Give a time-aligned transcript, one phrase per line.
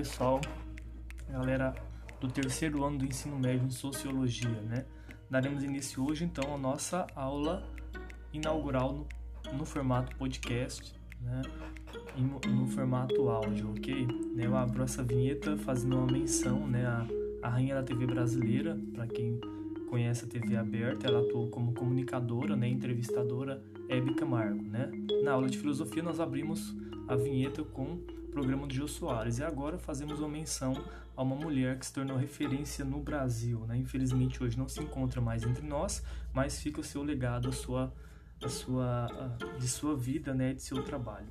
[0.00, 0.40] Pessoal,
[1.28, 1.74] galera
[2.22, 4.86] do terceiro ano do ensino médio em Sociologia, né?
[5.28, 7.62] Daremos início hoje então à nossa aula
[8.32, 11.42] inaugural no, no formato podcast, né?
[12.16, 14.06] No, no, formato áudio, ok?
[14.34, 16.86] Né, eu abro essa vinheta fazendo uma menção, né?
[16.86, 17.06] A,
[17.42, 19.38] a rainha da TV brasileira, para quem
[19.90, 22.66] conhece a TV aberta, ela atuou como comunicadora, né?
[22.66, 24.90] Entrevistadora Hebe Camargo, né?
[25.22, 26.74] Na aula de filosofia nós abrimos
[27.06, 27.98] a vinheta com
[28.30, 29.38] programa do Gil Soares.
[29.38, 30.72] E agora fazemos uma menção
[31.16, 33.60] a uma mulher que se tornou referência no Brasil.
[33.66, 33.76] Né?
[33.76, 37.92] Infelizmente hoje não se encontra mais entre nós, mas fica o seu legado, a sua,
[38.42, 41.28] a sua, a, de sua vida, né, de seu trabalho.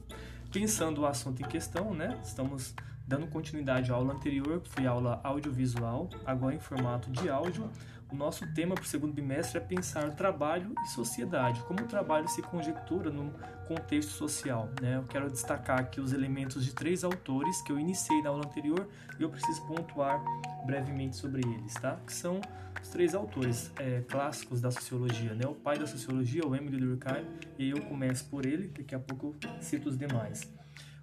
[0.51, 2.73] Pensando o assunto em questão, né, estamos
[3.07, 7.67] dando continuidade à aula anterior, que foi aula audiovisual, agora em formato de áudio.
[8.11, 12.27] O nosso tema para o segundo bimestre é pensar trabalho e sociedade, como o trabalho
[12.27, 13.31] se conjectura no
[13.67, 14.67] contexto social.
[14.81, 14.97] Né?
[14.97, 18.87] Eu quero destacar aqui os elementos de três autores que eu iniciei na aula anterior
[19.19, 20.19] e eu preciso pontuar
[20.65, 21.99] brevemente sobre eles, tá?
[22.03, 22.41] que são
[22.81, 25.35] os três autores é, clássicos da sociologia.
[25.35, 25.45] Né?
[25.45, 27.27] O pai da sociologia, o Emile Durkheim,
[27.59, 30.51] e eu começo por ele, daqui a pouco eu cito os demais.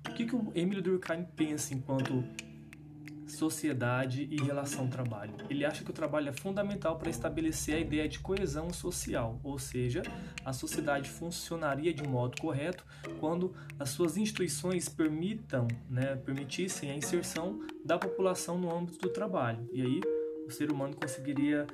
[0.08, 2.24] O que, que o Emile Durkheim pensa enquanto
[3.26, 5.34] sociedade e relação trabalho.
[5.50, 9.58] Ele acha que o trabalho é fundamental para estabelecer a ideia de coesão social, ou
[9.58, 10.02] seja,
[10.44, 12.84] a sociedade funcionaria de modo correto
[13.18, 19.68] quando as suas instituições permitam, né, permitissem a inserção da população no âmbito do trabalho.
[19.72, 20.00] E aí
[20.46, 21.66] o ser humano conseguiria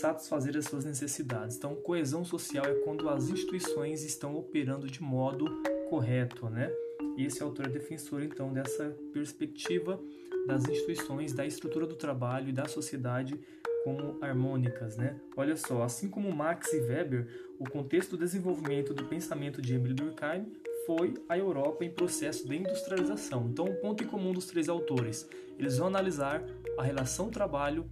[0.00, 1.56] satisfazer as suas necessidades.
[1.56, 6.70] Então, coesão social é quando as instituições estão operando de modo correto, né?
[7.16, 9.98] E esse autor é defensor então dessa perspectiva
[10.48, 13.38] das instituições, da estrutura do trabalho e da sociedade
[13.84, 15.20] como harmônicas, né?
[15.36, 17.28] Olha só, assim como Marx e Weber,
[17.58, 20.50] o contexto do desenvolvimento do pensamento de Emile Durkheim
[20.86, 23.46] foi a Europa em processo de industrialização.
[23.50, 25.28] Então, o um ponto em comum dos três autores,
[25.58, 26.42] eles vão analisar
[26.78, 27.84] a relação trabalho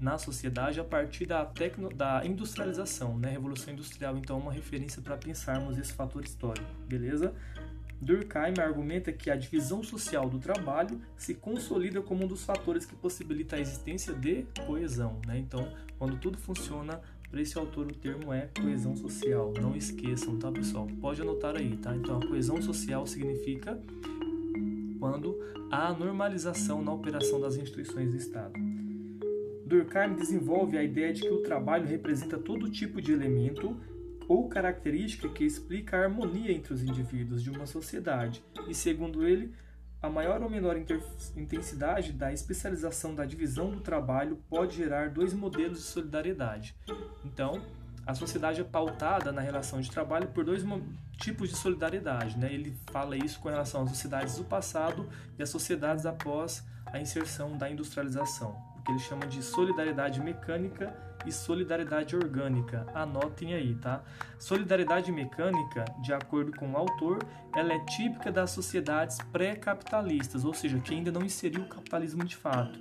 [0.00, 3.30] na sociedade a partir da, tecno, da industrialização, né?
[3.30, 7.34] Revolução Industrial, então, é uma referência para pensarmos esse fator histórico, beleza?
[8.00, 12.94] Durkheim argumenta que a divisão social do trabalho se consolida como um dos fatores que
[12.94, 15.20] possibilita a existência de coesão.
[15.26, 15.38] Né?
[15.38, 19.52] Então, quando tudo funciona, para esse autor o termo é coesão social.
[19.60, 20.86] Não esqueçam, tá, pessoal?
[21.00, 21.94] Pode anotar aí, tá?
[21.96, 23.80] Então, a coesão social significa
[24.98, 25.38] quando
[25.70, 28.54] há normalização na operação das instituições do Estado.
[29.66, 33.76] Durkheim desenvolve a ideia de que o trabalho representa todo tipo de elemento
[34.28, 39.54] ou característica que explica a harmonia entre os indivíduos de uma sociedade, e segundo ele,
[40.02, 40.76] a maior ou menor
[41.36, 46.76] intensidade da especialização da divisão do trabalho pode gerar dois modelos de solidariedade.
[47.24, 47.62] Então,
[48.06, 50.62] a sociedade é pautada na relação de trabalho por dois
[51.18, 52.38] tipos de solidariedade.
[52.38, 52.52] Né?
[52.52, 57.58] Ele fala isso com relação às sociedades do passado e às sociedades após a inserção
[57.58, 60.94] da industrialização, o que ele chama de solidariedade mecânica
[61.26, 62.86] e solidariedade orgânica.
[62.94, 64.02] Anotem aí, tá?
[64.38, 67.18] Solidariedade mecânica, de acordo com o autor,
[67.54, 72.36] ela é típica das sociedades pré-capitalistas, ou seja, que ainda não inseriu o capitalismo de
[72.36, 72.78] fato,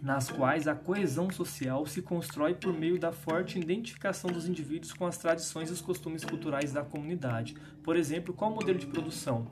[0.00, 5.06] nas quais a coesão social se constrói por meio da forte identificação dos indivíduos com
[5.06, 7.54] as tradições e os costumes culturais da comunidade.
[7.82, 9.46] Por exemplo, qual o modelo de produção?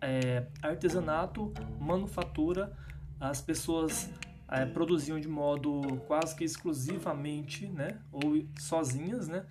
[0.00, 2.76] É, artesanato, manufatura,
[3.18, 4.10] as pessoas
[4.50, 9.46] é, produziam de modo quase que exclusivamente, né, ou sozinhas, né,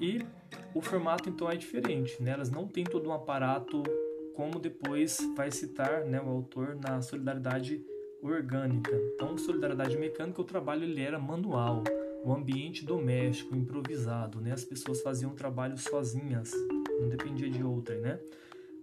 [0.00, 0.20] e
[0.74, 3.82] o formato então é diferente, né, elas não têm todo um aparato
[4.34, 7.84] como depois vai citar, né, o autor na solidariedade
[8.22, 8.90] orgânica.
[9.14, 11.82] Então, solidariedade mecânica, o trabalho ele era manual,
[12.24, 16.52] o ambiente doméstico, improvisado, né, as pessoas faziam o trabalho sozinhas,
[17.00, 18.18] não dependia de outra, né.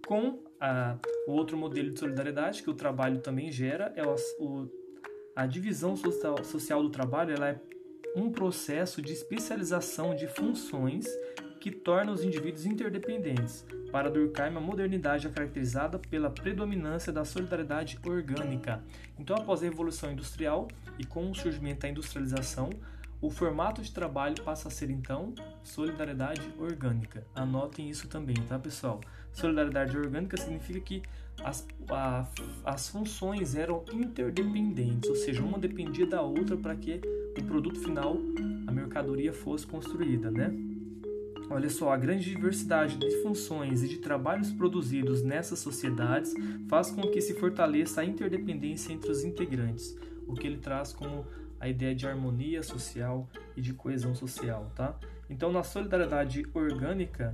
[0.06, 4.79] Com a, o outro modelo de solidariedade que o trabalho também gera é o, o
[5.34, 7.60] a divisão social, do trabalho ela é
[8.16, 11.06] um processo de especialização de funções
[11.60, 13.64] que torna os indivíduos interdependentes.
[13.92, 18.82] Para Durkheim, a modernidade é caracterizada pela predominância da solidariedade orgânica.
[19.18, 20.68] Então, após a Revolução Industrial
[20.98, 22.70] e com o surgimento da industrialização,
[23.20, 27.26] o formato de trabalho passa a ser então solidariedade orgânica.
[27.34, 29.00] Anotem isso também, tá, pessoal?
[29.32, 31.02] Solidariedade orgânica significa que
[31.44, 32.26] as, a,
[32.64, 37.00] as funções eram interdependentes, ou seja, uma dependia da outra para que
[37.38, 38.16] o produto final,
[38.66, 40.52] a mercadoria, fosse construída, né?
[41.50, 46.32] Olha só, a grande diversidade de funções e de trabalhos produzidos nessas sociedades
[46.68, 49.96] faz com que se fortaleça a interdependência entre os integrantes,
[50.28, 51.26] o que ele traz como
[51.60, 54.98] a ideia de harmonia social e de coesão social, tá?
[55.28, 57.32] Então, na solidariedade orgânica,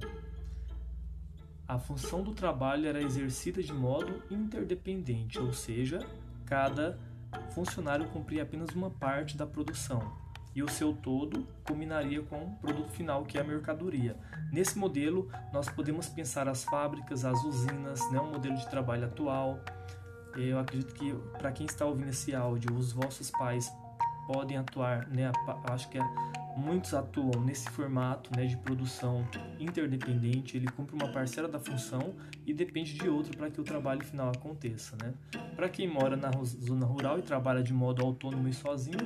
[1.67, 6.00] a função do trabalho era exercida de modo interdependente, ou seja,
[6.44, 6.99] cada
[7.50, 12.90] funcionário cumpria apenas uma parte da produção e o seu todo culminaria com o produto
[12.90, 14.17] final, que é a mercadoria.
[14.50, 19.61] Nesse modelo, nós podemos pensar as fábricas, as usinas, né, um modelo de trabalho atual.
[20.34, 23.70] Eu acredito que para quem está ouvindo esse áudio, os vossos pais
[24.26, 25.31] podem atuar, né,
[25.70, 26.02] acho que é
[26.56, 29.28] Muitos atuam nesse formato né, de produção
[29.61, 32.14] interdependente, ele cumpre uma parcela da função
[32.46, 34.96] e depende de outro para que o trabalho final aconteça.
[35.02, 35.12] Né?
[35.55, 38.96] Para quem mora na zona rural e trabalha de modo autônomo e sozinho,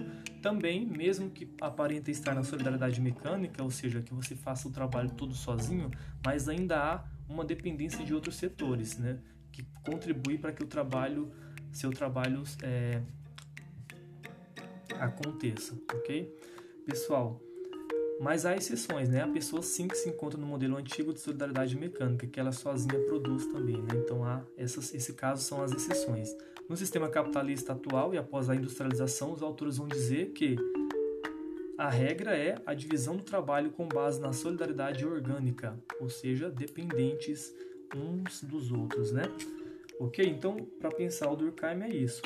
[0.41, 5.11] também, mesmo que aparenta estar na solidariedade mecânica, ou seja, que você faça o trabalho
[5.11, 5.91] todo sozinho,
[6.25, 9.19] mas ainda há uma dependência de outros setores, né,
[9.51, 11.33] que contribui para que o trabalho,
[11.73, 13.03] seu trabalho é,
[14.95, 16.35] aconteça, ok?
[16.87, 17.41] Pessoal,
[18.21, 19.23] mas há exceções, né?
[19.23, 22.99] A pessoa sim que se encontra no modelo antigo de solidariedade mecânica, que ela sozinha
[23.07, 23.95] produz também, né?
[23.95, 26.37] Então há essas, esse caso são as exceções.
[26.69, 30.57] No sistema capitalista atual e após a industrialização, os autores vão dizer que
[31.79, 37.55] a regra é a divisão do trabalho com base na solidariedade orgânica, ou seja, dependentes
[37.97, 39.23] uns dos outros, né?
[39.99, 40.23] Ok?
[40.25, 42.21] Então, para pensar o Durkheim é isso: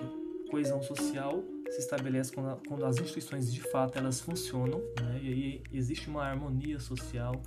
[0.51, 5.21] coesão social se estabelece quando, quando as instituições de fato elas funcionam, né?
[5.23, 7.41] e aí existe uma harmonia social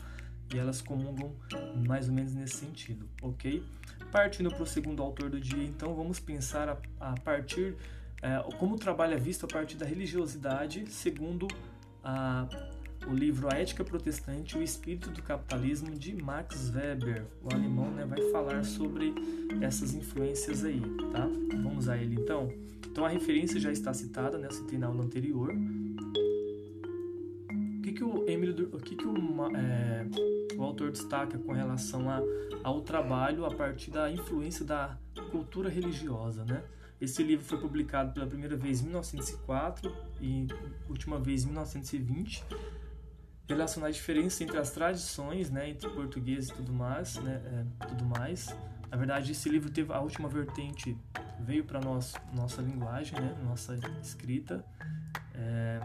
[0.53, 1.35] e elas comungam
[1.87, 3.63] mais ou menos nesse sentido, ok?
[4.11, 7.75] Partindo para o segundo autor do dia, então vamos pensar a, a partir
[8.21, 11.47] é, como o trabalho é visto a partir da religiosidade, segundo
[12.03, 12.47] a,
[13.07, 17.25] o livro A Ética Protestante e o Espírito do Capitalismo de Max Weber.
[17.41, 19.13] O alemão né, vai falar sobre
[19.61, 20.81] essas influências aí,
[21.11, 21.27] tá?
[21.63, 22.51] Vamos a ele então.
[22.85, 24.47] Então a referência já está citada, né?
[24.47, 25.53] Eu citei na aula anterior.
[27.77, 29.15] O que, que o Emílio, o que, que o,
[29.55, 30.05] é,
[30.57, 32.21] o autor destaca com relação a,
[32.63, 34.97] ao trabalho a partir da influência da
[35.31, 36.61] cultura religiosa, né?
[36.99, 40.47] Esse livro foi publicado pela primeira vez em 1904 e
[40.89, 42.43] última vez em 1920
[43.47, 48.05] relacionar a diferença entre as tradições, né, entre português e tudo mais, né, é, tudo
[48.05, 48.53] mais.
[48.89, 50.97] Na verdade, esse livro teve a última vertente
[51.39, 54.63] veio para nós nossa linguagem, né, nossa escrita.
[55.33, 55.79] É...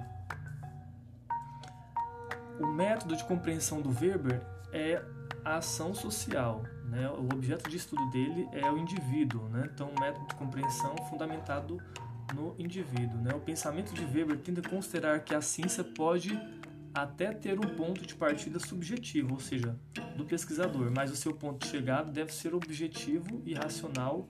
[2.61, 4.41] O método de compreensão do Weber
[4.73, 5.03] é
[5.44, 6.62] a ação social.
[6.85, 7.08] Né?
[7.08, 9.49] O objeto de estudo dele é o indivíduo.
[9.49, 9.69] Né?
[9.73, 11.81] Então, o método de compreensão fundamentado
[12.35, 13.20] no indivíduo.
[13.20, 13.35] Né?
[13.35, 16.38] O pensamento de Weber tende a considerar que a ciência pode
[16.94, 19.77] até ter um ponto de partida subjetivo, ou seja,
[20.17, 24.27] do pesquisador, mas o seu ponto de chegada deve ser objetivo e racional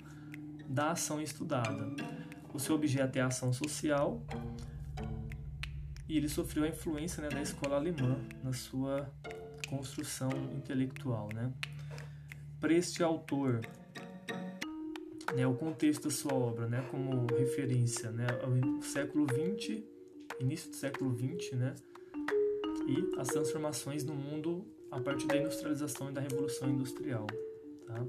[0.68, 1.90] da ação estudada.
[2.52, 4.22] O seu objeto é a ação social
[6.08, 9.10] e ele sofreu a influência né, da escola alemã na sua
[9.68, 11.28] construção intelectual.
[11.34, 11.50] Né?
[12.60, 13.60] Para este autor,
[15.34, 18.26] né, o contexto da sua obra né, como referência, né,
[18.78, 19.82] o século XX,
[20.38, 21.74] início do século XX, né,
[22.86, 27.26] e as transformações no mundo a partir da industrialização e da revolução industrial.
[27.86, 28.04] Tá?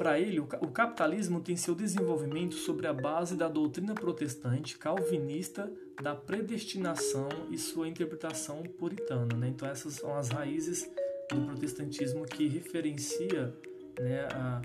[0.00, 5.70] Para ele, o capitalismo tem seu desenvolvimento sobre a base da doutrina protestante calvinista
[6.02, 9.36] da predestinação e sua interpretação puritana.
[9.36, 9.48] Né?
[9.48, 10.90] Então, essas são as raízes
[11.30, 13.54] do protestantismo que referencia
[14.00, 14.62] né, a,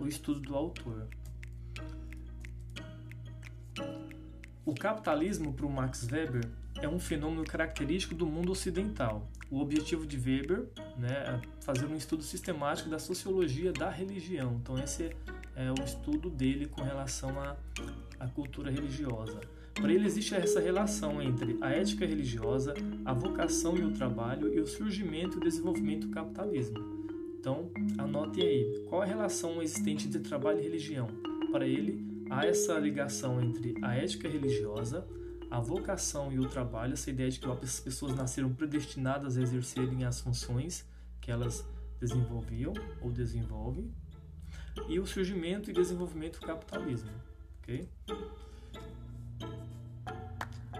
[0.00, 1.08] o estudo do autor.
[4.66, 6.46] O capitalismo, para o Max Weber,
[6.82, 10.64] é um fenômeno característico do mundo ocidental o objetivo de Weber
[10.98, 14.58] né, é fazer um estudo sistemático da sociologia da religião.
[14.60, 15.10] Então, esse
[15.54, 17.56] é o estudo dele com relação à,
[18.18, 19.40] à cultura religiosa.
[19.74, 24.58] Para ele existe essa relação entre a ética religiosa, a vocação e o trabalho e
[24.58, 26.78] o surgimento e desenvolvimento do capitalismo.
[27.38, 31.08] Então, anotem aí, qual a relação existente entre trabalho e religião?
[31.52, 35.06] Para ele, há essa ligação entre a ética religiosa,
[35.50, 40.04] a vocação e o trabalho, essa ideia de que as pessoas nasceram predestinadas a exercerem
[40.04, 40.84] as funções
[41.20, 41.64] que elas
[42.00, 43.90] desenvolviam ou desenvolvem,
[44.88, 47.10] e o surgimento e desenvolvimento do capitalismo.
[47.62, 47.88] ok?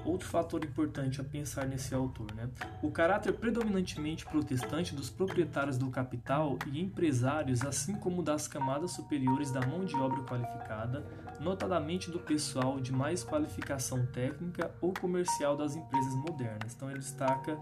[0.05, 2.49] Outro fator importante a pensar nesse autor, né?
[2.81, 9.50] O caráter predominantemente protestante dos proprietários do capital e empresários, assim como das camadas superiores
[9.50, 11.05] da mão de obra qualificada,
[11.40, 16.75] notadamente do pessoal de mais qualificação técnica ou comercial das empresas modernas.
[16.75, 17.57] Então ele destaca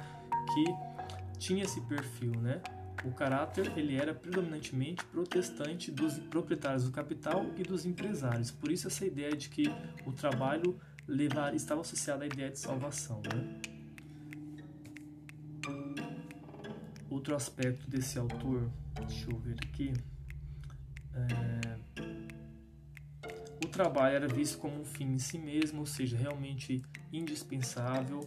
[0.54, 2.60] que tinha esse perfil, né?
[3.04, 8.50] O caráter ele era predominantemente protestante dos proprietários do capital e dos empresários.
[8.50, 9.64] Por isso essa ideia de que
[10.06, 13.60] o trabalho levar estava associada à ideia de salvação, né?
[17.10, 18.70] Outro aspecto desse autor,
[19.06, 19.92] deixa eu ver aqui.
[21.12, 21.63] É,
[23.64, 28.20] o trabalho era visto como um fim em si mesmo, ou seja, realmente indispensável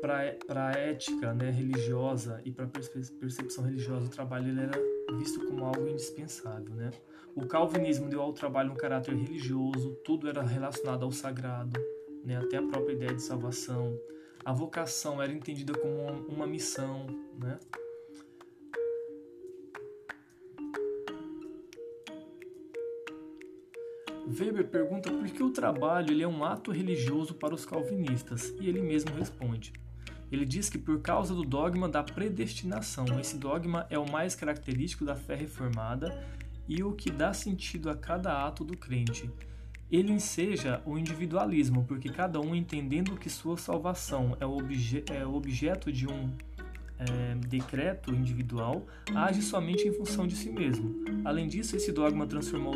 [0.00, 4.72] para a ética né, religiosa e para a percepção religiosa, o trabalho era
[5.18, 6.74] visto como algo indispensável.
[6.74, 6.90] Né?
[7.34, 11.78] O calvinismo deu ao trabalho um caráter religioso, tudo era relacionado ao sagrado,
[12.24, 13.94] né, até a própria ideia de salvação.
[14.44, 17.06] A vocação era entendida como uma missão.
[17.38, 17.58] Né?
[24.30, 28.68] Weber pergunta por que o trabalho ele é um ato religioso para os calvinistas, e
[28.68, 29.72] ele mesmo responde:
[30.30, 35.04] ele diz que por causa do dogma da predestinação, esse dogma é o mais característico
[35.04, 36.24] da fé reformada
[36.68, 39.28] e o que dá sentido a cada ato do crente.
[39.90, 45.90] Ele enseja o individualismo, porque cada um entendendo que sua salvação é, obje é objeto
[45.90, 46.30] de um
[47.00, 51.02] é, decreto individual, age somente em função de si mesmo.
[51.24, 52.74] Além disso, esse dogma transformou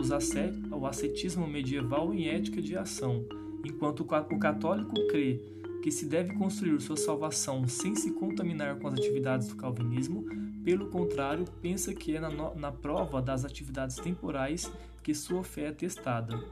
[0.71, 3.25] o ascetismo medieval em ética de ação,
[3.65, 5.41] enquanto o católico crê
[5.83, 10.25] que se deve construir sua salvação sem se contaminar com as atividades do calvinismo,
[10.65, 15.73] pelo contrário, pensa que é na, na prova das atividades temporais que sua fé é
[15.73, 16.43] testada.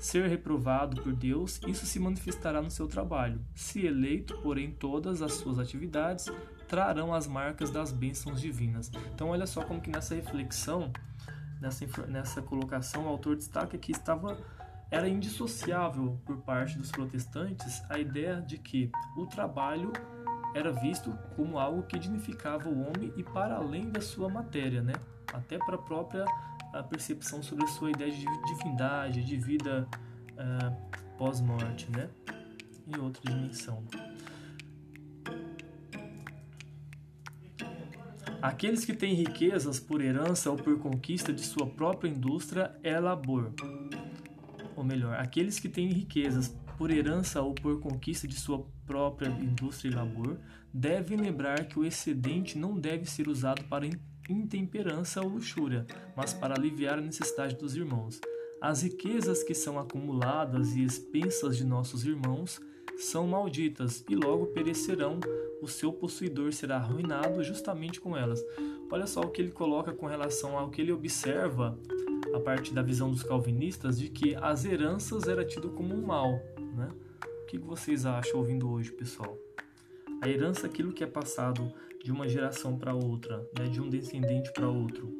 [0.00, 3.40] Ser reprovado por Deus, isso se manifestará no seu trabalho.
[3.54, 6.26] Se eleito, porém, todas as suas atividades
[6.72, 8.90] trarão as marcas das bênçãos divinas.
[9.12, 10.90] Então, olha só como que nessa reflexão,
[11.60, 14.38] nessa, nessa colocação, o autor destaca que estava
[14.90, 19.92] era indissociável por parte dos protestantes a ideia de que o trabalho
[20.54, 24.94] era visto como algo que dignificava o homem e para além da sua matéria, né?
[25.30, 26.24] Até para a própria
[26.88, 29.86] percepção sobre a sua ideia de divindade, de vida
[30.32, 32.08] uh, pós-morte, né?
[32.86, 33.84] Em outra dimensão.
[38.42, 43.52] Aqueles que têm riquezas por herança ou por conquista de sua própria indústria é labor
[44.76, 49.90] ou melhor, aqueles que têm riquezas por herança ou por conquista de sua própria indústria
[49.90, 50.38] e labor,
[50.72, 53.88] devem lembrar que o excedente não deve ser usado para
[54.28, 58.20] intemperança ou luxúria, mas para aliviar a necessidade dos irmãos.
[58.60, 62.60] As riquezas que são acumuladas e expensas de nossos irmãos
[62.96, 65.18] são malditas e logo perecerão,
[65.62, 68.44] o seu possuidor será arruinado justamente com elas.
[68.90, 71.78] Olha só o que ele coloca com relação ao que ele observa
[72.34, 76.32] a partir da visão dos calvinistas de que as heranças era tido como um mal,
[76.76, 76.88] né?
[77.42, 79.38] O que vocês acham ouvindo hoje, pessoal?
[80.20, 83.66] A herança é aquilo que é passado de uma geração para outra, né?
[83.66, 85.12] de um descendente para outro.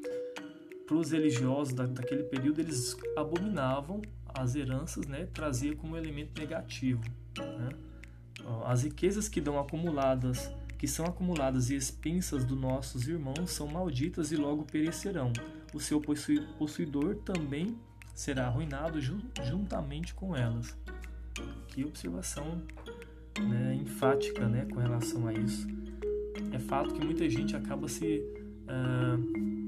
[0.87, 5.29] Para os religiosos da, daquele período, eles abominavam as heranças, né?
[5.33, 7.03] trazia como elemento negativo.
[7.39, 7.69] Né?
[8.65, 14.33] As riquezas que dão acumuladas, que são acumuladas e expensas dos nossos irmãos, são malditas
[14.33, 15.33] e logo perecerão
[15.73, 17.77] o seu possuidor também
[18.15, 20.77] será arruinado juntamente com elas.
[21.69, 22.63] Que observação
[23.41, 25.67] né, enfática né, com relação a isso.
[26.53, 28.23] É fato que muita gente acaba se.
[28.65, 29.62] Uh,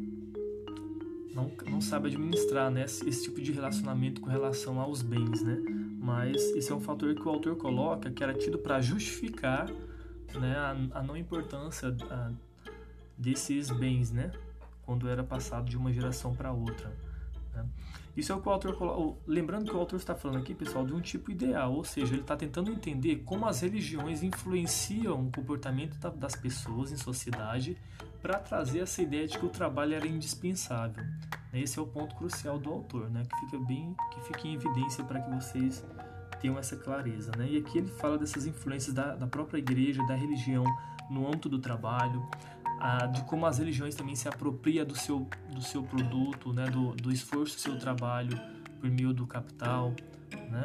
[1.34, 5.56] não, não sabe administrar né, esse tipo de relacionamento com relação aos bens, né?
[5.98, 9.68] Mas esse é um fator que o autor coloca que era tido para justificar
[10.34, 12.30] né, a, a não importância a,
[13.18, 14.30] desses bens, né?
[14.84, 16.92] quando era passado de uma geração para outra.
[17.54, 17.66] Né?
[18.16, 19.18] Isso é o que o autor.
[19.26, 22.22] Lembrando que o autor está falando aqui, pessoal, de um tipo ideal, ou seja, ele
[22.22, 27.76] está tentando entender como as religiões influenciam o comportamento das pessoas em sociedade
[28.22, 31.04] para trazer essa ideia de que o trabalho era indispensável.
[31.52, 33.22] Esse é o ponto crucial do autor, né?
[33.22, 35.84] que fica bem, que fica em evidência para que vocês
[36.40, 37.32] tenham essa clareza.
[37.36, 37.48] Né?
[37.50, 40.64] E aqui ele fala dessas influências da, da própria igreja, da religião
[41.10, 42.26] no âmbito do trabalho,
[42.80, 46.94] a, de como as religiões também se apropriam do seu, do seu produto, né, do,
[46.94, 48.38] do esforço do seu trabalho
[48.80, 49.94] por meio do capital,
[50.50, 50.64] né?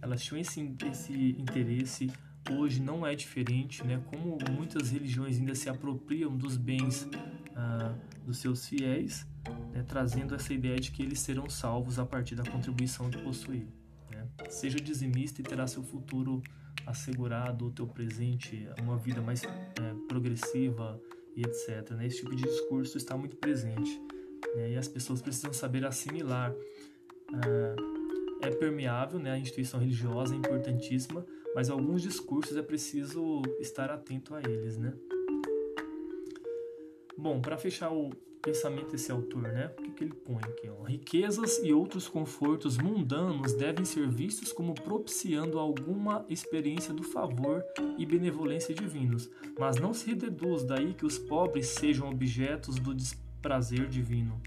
[0.00, 2.12] Elas tinham esse, esse interesse,
[2.50, 4.00] hoje não é diferente, né?
[4.06, 7.08] Como muitas religiões ainda se apropriam dos bens
[7.56, 7.94] ah,
[8.24, 9.26] dos seus fiéis,
[9.72, 13.66] né, trazendo essa ideia de que eles serão salvos a partir da contribuição que possuir.
[14.10, 14.26] Né?
[14.48, 16.42] Seja dizimista e terá seu futuro
[16.86, 19.50] assegurado, o teu presente, uma vida mais é,
[20.08, 21.00] progressiva,
[21.36, 21.90] e etc.
[21.90, 22.06] Né?
[22.06, 24.00] Esse tipo de discurso está muito presente
[24.56, 24.70] né?
[24.70, 26.54] e as pessoas precisam saber assimilar.
[27.32, 27.76] Ah,
[28.42, 29.32] é permeável, né?
[29.32, 31.24] a instituição religiosa é importantíssima,
[31.54, 34.76] mas alguns discursos é preciso estar atento a eles.
[34.76, 34.92] Né?
[37.16, 38.10] Bom, para fechar o,
[38.46, 39.72] pensamento desse autor, né?
[39.76, 40.68] O que, que ele põe aqui?
[40.68, 40.84] Ó?
[40.84, 47.64] Riquezas e outros confortos mundanos devem ser vistos como propiciando alguma experiência do favor
[47.98, 53.88] e benevolência divinos, mas não se deduz daí que os pobres sejam objetos do desprazer
[53.88, 54.40] divino.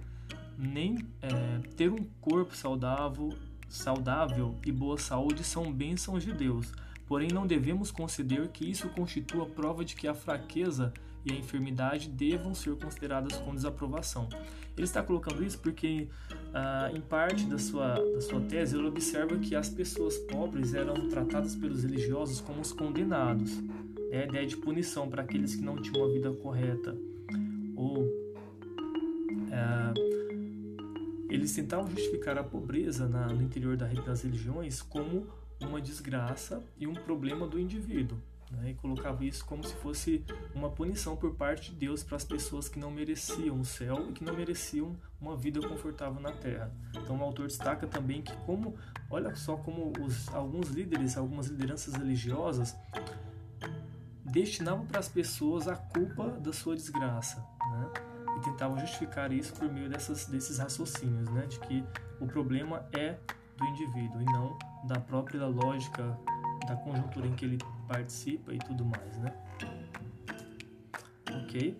[0.57, 3.33] Nem é, ter um corpo saudável,
[3.67, 6.71] saudável e boa saúde são bênçãos de Deus.
[7.05, 10.93] Porém, não devemos considerar que isso constitua prova de que a fraqueza
[11.33, 14.27] a enfermidade devam ser consideradas com desaprovação.
[14.75, 16.07] Ele está colocando isso porque,
[16.53, 21.09] ah, em parte da sua, da sua tese, ele observa que as pessoas pobres eram
[21.09, 23.57] tratadas pelos religiosos como os condenados.
[24.09, 24.23] Né?
[24.23, 26.95] A ideia de punição para aqueles que não tinham uma vida correta.
[27.75, 28.07] Ou
[29.51, 29.93] ah,
[31.29, 35.27] eles tentavam justificar a pobreza na, no interior das religiões como
[35.59, 38.17] uma desgraça e um problema do indivíduo
[38.51, 42.23] né, e colocava isso como se fosse uma punição por parte de Deus para as
[42.23, 46.71] pessoas que não mereciam o céu e que não mereciam uma vida confortável na terra.
[46.95, 48.75] Então o autor destaca também que como,
[49.09, 52.75] olha só como os, alguns líderes, algumas lideranças religiosas
[54.25, 57.91] destinavam para as pessoas a culpa da sua desgraça, né?
[58.37, 61.45] E tentavam justificar isso por meio dessas, desses raciocínios, né?
[61.47, 61.83] De que
[62.19, 63.17] o problema é
[63.57, 66.17] do indivíduo e não da própria lógica
[66.67, 67.57] da conjuntura em que ele
[67.89, 69.33] participa e tudo mais, né?
[71.43, 71.75] Ok?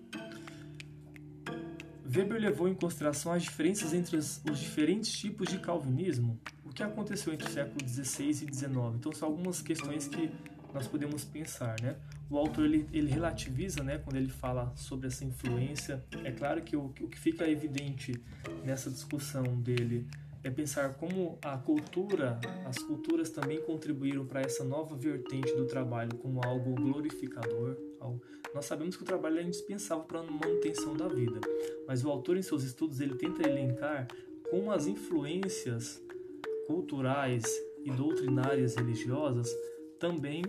[2.04, 6.82] Weber levou em consideração as diferenças entre os, os diferentes tipos de calvinismo, o que
[6.82, 8.72] aconteceu entre o século XVI e XIX.
[8.96, 10.32] Então são algumas questões que
[10.74, 11.96] nós podemos pensar, né?
[12.28, 16.04] O autor ele, ele relativiza, né, quando ele fala sobre essa influência.
[16.24, 18.20] É claro que o, o que fica evidente
[18.64, 20.08] nessa discussão dele
[20.44, 26.16] é pensar como a cultura, as culturas também contribuíram para essa nova vertente do trabalho
[26.18, 27.76] como algo glorificador.
[28.54, 31.40] Nós sabemos que o trabalho é indispensável para a manutenção da vida,
[31.86, 34.08] mas o autor em seus estudos ele tenta elencar
[34.50, 36.02] como as influências
[36.66, 37.44] culturais
[37.84, 39.54] e doutrinárias religiosas
[40.00, 40.42] também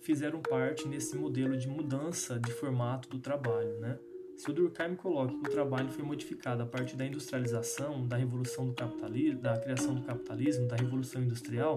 [0.00, 3.98] fizeram parte nesse modelo de mudança de formato do trabalho, né?
[4.40, 8.66] Se o Durkheim coloca que o trabalho foi modificado a partir da industrialização, da revolução
[8.66, 11.74] do capitalismo, da criação do capitalismo, da revolução industrial,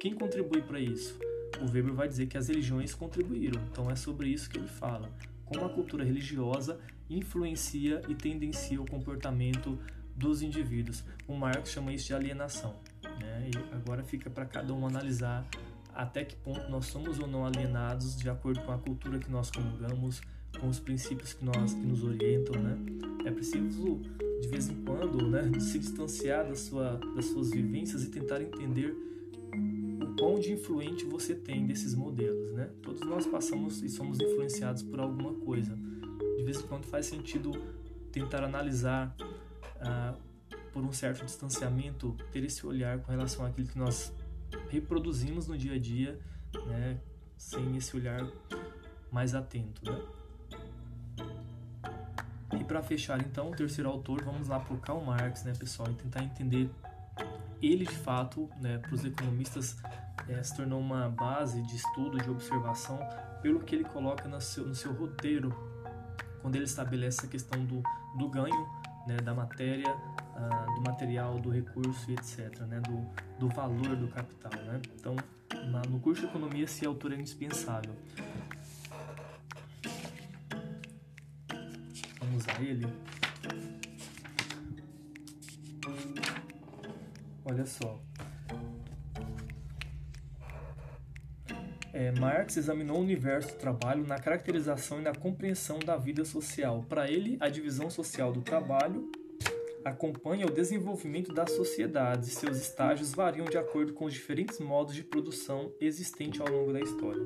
[0.00, 1.20] quem contribui para isso?
[1.60, 3.60] O Weber vai dizer que as religiões contribuíram.
[3.70, 5.10] Então é sobre isso que ele fala.
[5.44, 9.78] Como a cultura religiosa influencia e tendencia o comportamento
[10.16, 11.04] dos indivíduos.
[11.28, 12.76] O Marx chama isso de alienação.
[13.20, 13.50] Né?
[13.52, 15.46] E agora fica para cada um analisar
[15.94, 19.50] até que ponto nós somos ou não alienados de acordo com a cultura que nós
[19.50, 20.22] comungamos,
[20.60, 22.78] com os princípios que nós que nos orientam, né?
[23.24, 24.00] É preciso
[24.40, 28.94] de vez em quando, né, se distanciar da sua, das suas vivências e tentar entender
[30.02, 32.70] o quão de influente você tem desses modelos, né?
[32.82, 35.76] Todos nós passamos e somos influenciados por alguma coisa.
[36.36, 37.50] De vez em quando faz sentido
[38.12, 39.14] tentar analisar
[39.80, 40.14] ah,
[40.72, 44.12] por um certo distanciamento, ter esse olhar com relação àquilo que nós
[44.68, 46.18] reproduzimos no dia a dia,
[46.66, 47.00] né?
[47.36, 48.26] Sem esse olhar
[49.10, 50.00] mais atento, né?
[52.60, 55.90] E para fechar, então, o terceiro autor, vamos lá para o Karl Marx, né, pessoal,
[55.90, 56.70] e tentar entender
[57.62, 59.76] ele de fato, né, para os economistas,
[60.28, 62.98] é, se tornou uma base de estudo, de observação,
[63.42, 65.54] pelo que ele coloca no seu, no seu roteiro,
[66.40, 67.82] quando ele estabelece a questão do,
[68.18, 68.66] do ganho,
[69.06, 69.94] né, da matéria,
[70.34, 73.06] ah, do material, do recurso e etc., né, do,
[73.38, 74.52] do valor do capital.
[74.52, 74.80] Né?
[74.98, 75.16] Então,
[75.70, 77.94] na, no curso de economia, esse autor é indispensável.
[82.36, 82.86] Vamos a ele.
[87.44, 87.98] Olha só.
[91.92, 96.84] É, Marx examinou o universo do trabalho na caracterização e na compreensão da vida social.
[96.86, 99.10] Para ele, a divisão social do trabalho
[99.82, 105.04] acompanha o desenvolvimento das sociedades seus estágios variam de acordo com os diferentes modos de
[105.04, 107.22] produção existentes ao longo da história.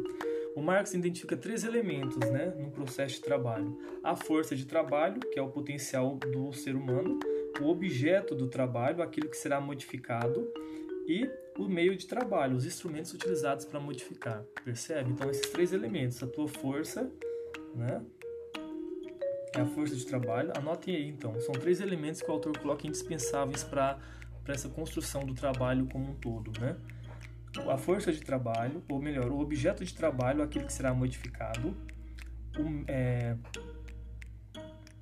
[0.60, 5.38] O Marx identifica três elementos né, no processo de trabalho: a força de trabalho, que
[5.38, 7.18] é o potencial do ser humano,
[7.62, 10.52] o objeto do trabalho, aquilo que será modificado,
[11.08, 11.26] e
[11.58, 14.44] o meio de trabalho, os instrumentos utilizados para modificar.
[14.62, 15.10] Percebe?
[15.12, 17.10] Então, esses três elementos: a tua força,
[17.74, 18.04] né?
[19.56, 20.52] É a força de trabalho.
[20.54, 21.40] Anotem aí, então.
[21.40, 23.98] São três elementos que o autor coloca indispensáveis para
[24.46, 26.76] essa construção do trabalho como um todo, né?
[27.68, 31.76] A força de trabalho, ou melhor, o objeto de trabalho, aquele que será modificado,
[32.56, 33.36] o, é,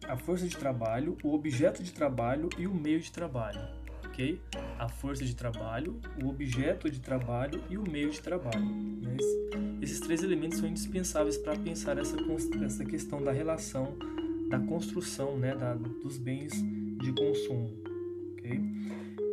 [0.06, 3.60] a força de trabalho, o objeto de trabalho e o meio de trabalho,
[4.06, 4.40] ok?
[4.78, 8.66] A força de trabalho, o objeto de trabalho e o meio de trabalho.
[9.82, 12.16] Esses três elementos são indispensáveis para pensar essa,
[12.64, 13.96] essa questão da relação
[14.48, 17.70] da construção né, da, dos bens de consumo.
[18.32, 18.60] Okay?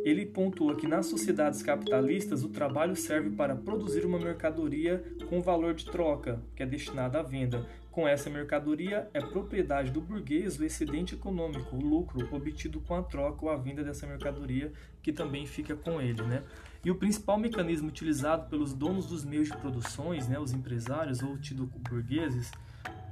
[0.06, 5.74] Ele pontua que nas sociedades capitalistas o trabalho serve para produzir uma mercadoria com valor
[5.74, 7.66] de troca, que é destinada à venda.
[7.90, 13.02] Com essa mercadoria, é propriedade do burguês o excedente econômico, o lucro obtido com a
[13.02, 16.22] troca ou a venda dessa mercadoria, que também fica com ele.
[16.22, 16.44] Né?
[16.84, 21.36] E o principal mecanismo utilizado pelos donos dos meios de produções, né, os empresários ou
[21.36, 22.52] tido burgueses,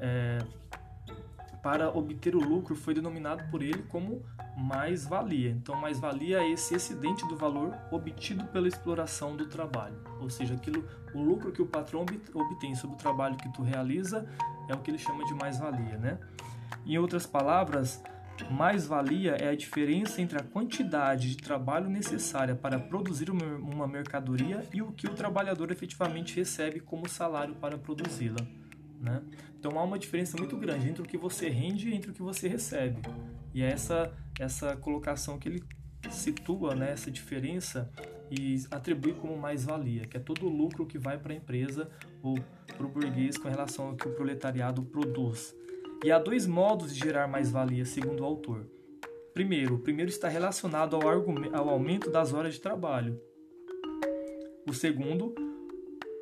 [0.01, 0.39] é,
[1.65, 4.23] para obter o lucro foi denominado por ele como
[4.55, 5.51] mais-valia.
[5.51, 9.97] Então, mais-valia é esse excedente do valor obtido pela exploração do trabalho.
[10.21, 14.29] Ou seja, aquilo, o lucro que o patrão obtém sobre o trabalho que tu realiza
[14.69, 16.19] é o que ele chama de mais-valia, né?
[16.85, 18.03] Em outras palavras,
[18.51, 24.83] mais-valia é a diferença entre a quantidade de trabalho necessária para produzir uma mercadoria e
[24.83, 28.45] o que o trabalhador efetivamente recebe como salário para produzi-la.
[29.01, 29.23] Né?
[29.65, 32.21] Então há uma diferença muito grande entre o que você rende e entre o que
[32.21, 33.01] você recebe.
[33.55, 35.65] E é essa, essa colocação que ele
[36.11, 37.91] situa, né, essa diferença
[38.31, 41.89] e atribui como mais-valia, que é todo o lucro que vai para a empresa
[42.23, 42.39] ou
[42.77, 45.57] para o burguês com relação ao que o proletariado produz.
[46.05, 48.67] E há dois modos de gerar mais-valia, segundo o autor.
[49.33, 53.19] Primeiro, o primeiro está relacionado ao, ao aumento das horas de trabalho.
[54.69, 55.35] O segundo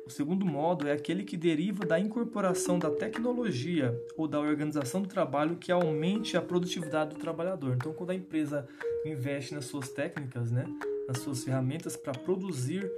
[0.05, 5.07] o segundo modo é aquele que deriva da incorporação da tecnologia ou da organização do
[5.07, 7.75] trabalho que aumente a produtividade do trabalhador.
[7.75, 8.67] Então, quando a empresa
[9.05, 10.65] investe nas suas técnicas, né,
[11.07, 12.89] nas suas ferramentas para produzir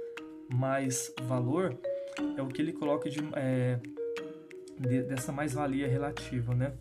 [0.52, 1.78] mais valor,
[2.36, 3.78] é o que ele coloca de, é,
[4.78, 6.54] de, dessa mais-valia relativa.
[6.54, 6.72] Né?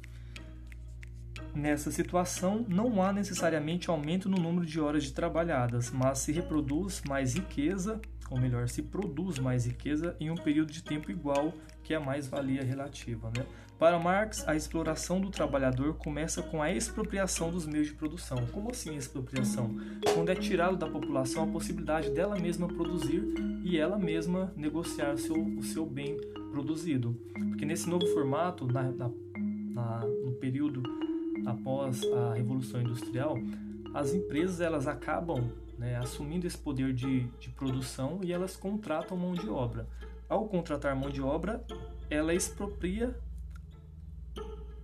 [1.53, 7.03] Nessa situação, não há necessariamente aumento no número de horas de trabalhadas, mas se reproduz
[7.07, 11.93] mais riqueza ou melhor, se produz mais riqueza em um período de tempo igual, que
[11.93, 13.31] é a mais-valia relativa.
[13.35, 13.45] Né?
[13.77, 18.37] Para Marx, a exploração do trabalhador começa com a expropriação dos meios de produção.
[18.51, 19.75] Como assim expropriação?
[20.13, 23.21] Quando é tirado da população a possibilidade dela mesma produzir
[23.63, 26.17] e ela mesma negociar o seu, o seu bem
[26.51, 27.19] produzido.
[27.49, 29.11] Porque nesse novo formato, na, na,
[29.71, 30.81] na, no período
[31.45, 33.37] após a Revolução Industrial,
[33.93, 39.33] as empresas elas acabam né, assumindo esse poder de, de produção e elas contratam mão
[39.33, 39.87] de obra.
[40.27, 41.63] Ao contratar mão de obra,
[42.09, 43.15] ela expropria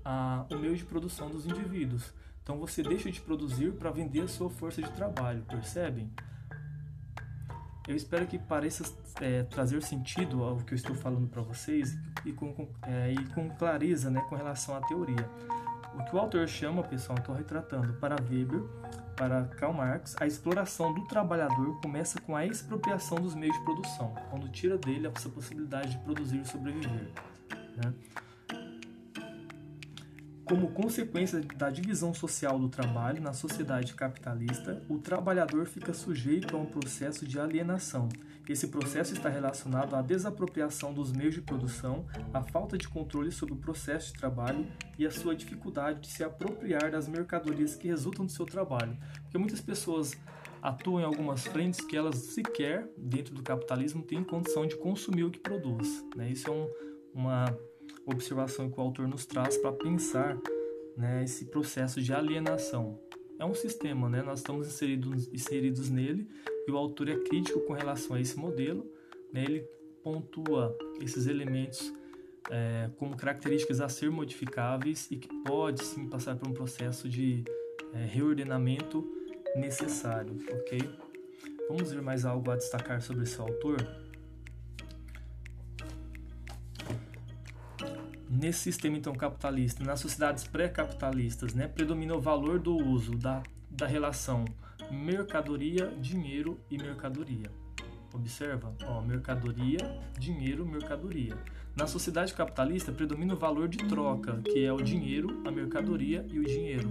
[0.04, 2.14] a, o meio de produção dos indivíduos.
[2.44, 6.12] Então você deixa de produzir para vender a sua força de trabalho, percebem?
[7.88, 8.84] Eu espero que pareça
[9.20, 13.26] é, trazer sentido ao que eu estou falando para vocês e com, com, é, e
[13.34, 15.28] com clareza né, com relação à teoria.
[15.96, 18.64] O que o autor chama, pessoal, estou retratando para Weber,
[19.16, 24.14] para Karl Marx, a exploração do trabalhador começa com a expropriação dos meios de produção,
[24.30, 27.12] quando tira dele essa possibilidade de produzir e sobreviver.
[27.78, 27.94] Né?
[30.46, 36.60] Como consequência da divisão social do trabalho na sociedade capitalista, o trabalhador fica sujeito a
[36.60, 38.10] um processo de alienação.
[38.50, 43.54] Esse processo está relacionado à desapropriação dos meios de produção, à falta de controle sobre
[43.54, 44.68] o processo de trabalho
[45.00, 48.98] e à sua dificuldade de se apropriar das mercadorias que resultam do seu trabalho.
[49.22, 50.18] Porque muitas pessoas
[50.62, 55.32] atuam em algumas frentes que elas sequer, dentro do capitalismo, têm condição de consumir o
[55.32, 56.06] que produz.
[56.16, 56.30] Né?
[56.30, 56.70] Isso é um,
[57.14, 57.58] uma
[58.06, 60.38] observação que o autor nos traz para pensar
[60.98, 63.00] né, esse processo de alienação.
[63.40, 64.22] É um sistema, né?
[64.22, 66.28] nós estamos inseridos, inseridos nele
[66.68, 68.86] e o autor é crítico com relação a esse modelo.
[69.34, 69.44] Né?
[69.44, 69.62] Ele
[70.04, 71.92] pontua esses elementos
[72.50, 77.44] é, como características a ser modificáveis e que pode sim passar por um processo de
[77.94, 79.04] é, reordenamento
[79.56, 80.80] necessário, ok?
[81.68, 83.78] Vamos ver mais algo a destacar sobre esse autor?
[88.32, 93.86] Nesse sistema então capitalista, nas sociedades pré-capitalistas, né, predomina o valor do uso da, da
[93.86, 94.46] relação
[94.90, 97.52] mercadoria, dinheiro e mercadoria.
[98.14, 99.78] Observa, ó, mercadoria,
[100.18, 101.38] dinheiro, mercadoria.
[101.76, 106.40] Na sociedade capitalista predomina o valor de troca, que é o dinheiro, a mercadoria e
[106.40, 106.90] o dinheiro.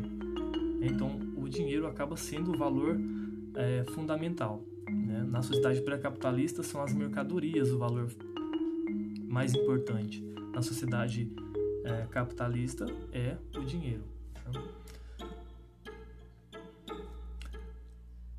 [0.81, 2.99] Então, o dinheiro acaba sendo o valor
[3.55, 4.63] é, fundamental.
[4.89, 5.23] Né?
[5.29, 8.11] Na sociedade pré-capitalista são as mercadorias o valor
[9.29, 10.30] mais importante
[10.61, 11.33] na sociedade
[11.85, 14.05] é, capitalista é o dinheiro.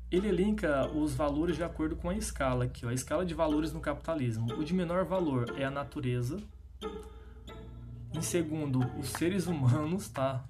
[0.08, 3.72] Ele elenca os valores de acordo com a escala aqui, ó, a escala de valores
[3.72, 4.46] no capitalismo.
[4.54, 6.38] O de menor valor é a natureza.
[8.14, 10.44] Em segundo, os seres humanos, tá?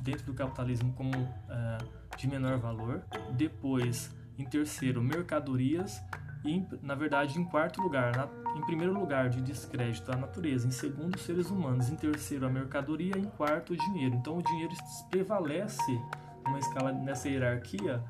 [0.00, 1.12] Dentro do capitalismo como
[1.50, 1.78] é,
[2.16, 3.02] de menor valor.
[3.32, 6.00] Depois, em terceiro, mercadorias.
[6.44, 10.70] E, na verdade, em quarto lugar, na, em primeiro lugar, de descrédito, a natureza, em
[10.70, 14.14] segundo, os seres humanos, em terceiro, a mercadoria, em quarto, o dinheiro.
[14.14, 14.72] Então, o dinheiro
[15.10, 16.00] prevalece
[16.46, 18.02] numa escala nessa hierarquia,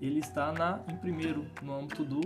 [0.00, 2.20] ele está na, em primeiro no âmbito do,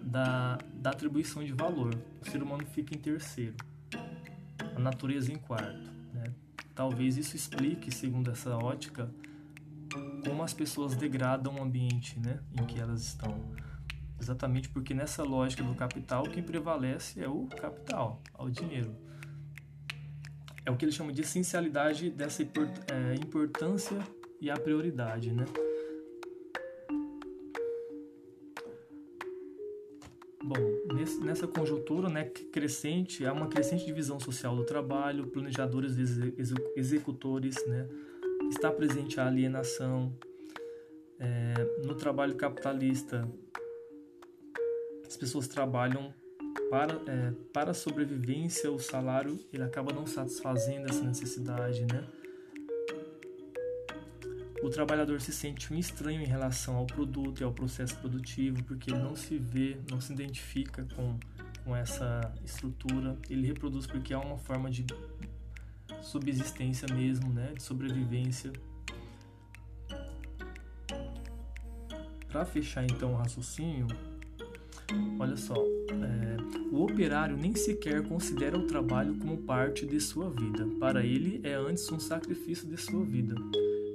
[0.00, 1.94] da, da atribuição de valor.
[2.20, 3.56] O ser humano fica em terceiro,
[4.74, 5.90] a natureza em quarto.
[6.12, 6.24] Né?
[6.74, 9.10] Talvez isso explique, segundo essa ótica,
[10.24, 13.34] como as pessoas degradam o ambiente né, em que elas estão.
[14.24, 18.96] Exatamente porque nessa lógica do capital, quem prevalece é o capital, é o dinheiro.
[20.64, 22.46] É o que ele chama de essencialidade dessa é,
[23.22, 23.98] importância
[24.40, 25.44] e a prioridade, né?
[30.42, 30.56] Bom,
[31.22, 36.34] nessa conjuntura né, crescente, há uma crescente divisão social do trabalho, planejadores e
[36.76, 37.86] executores, né,
[38.48, 40.16] está presente a alienação.
[41.18, 41.54] É,
[41.86, 43.30] no trabalho capitalista,
[45.06, 46.12] as pessoas trabalham
[46.70, 52.04] para, é, para a sobrevivência, o salário ele acaba não satisfazendo essa necessidade, né?
[54.62, 58.90] O trabalhador se sente um estranho em relação ao produto e ao processo produtivo, porque
[58.90, 61.18] ele não se vê, não se identifica com,
[61.62, 63.14] com essa estrutura.
[63.28, 64.86] Ele reproduz porque é uma forma de
[66.00, 67.52] subsistência mesmo, né?
[67.54, 68.52] De sobrevivência.
[72.28, 73.86] Para fechar então o raciocínio,
[75.18, 76.36] olha só, é,
[76.72, 80.66] o operário nem sequer considera o trabalho como parte de sua vida.
[80.78, 83.34] Para ele é antes um sacrifício de sua vida.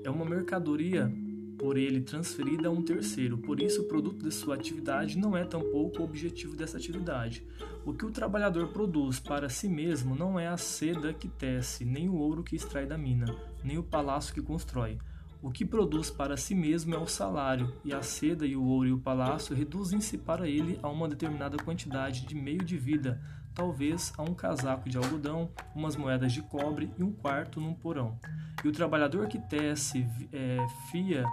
[0.03, 1.11] É uma mercadoria
[1.59, 5.43] por ele transferida a um terceiro, por isso o produto de sua atividade não é
[5.43, 7.45] tampouco o objetivo dessa atividade.
[7.85, 12.07] O que o trabalhador produz para si mesmo não é a seda que tece, nem
[12.07, 14.97] o ouro que extrai da mina, nem o palácio que constrói.
[15.41, 18.89] O que produz para si mesmo é o salário, e a seda e o ouro
[18.89, 23.21] e o palácio reduzem-se para ele a uma determinada quantidade de meio de vida,
[23.55, 28.19] talvez a um casaco de algodão, umas moedas de cobre e um quarto num porão.
[28.63, 30.57] E o trabalhador que tece, é,
[30.91, 31.23] fia,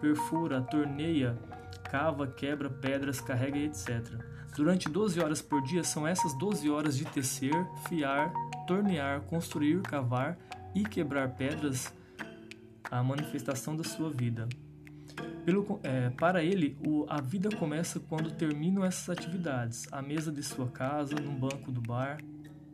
[0.00, 1.36] perfura, torneia,
[1.90, 4.14] cava, quebra pedras, carrega etc.
[4.56, 7.52] Durante 12 horas por dia são essas 12 horas de tecer,
[7.88, 8.32] fiar,
[8.64, 10.38] tornear, construir, cavar
[10.72, 11.92] e quebrar pedras
[12.90, 14.48] a manifestação da sua vida.
[15.44, 20.42] Pelo, é, para ele, o, a vida começa quando terminam essas atividades, à mesa de
[20.42, 22.18] sua casa, no banco do bar,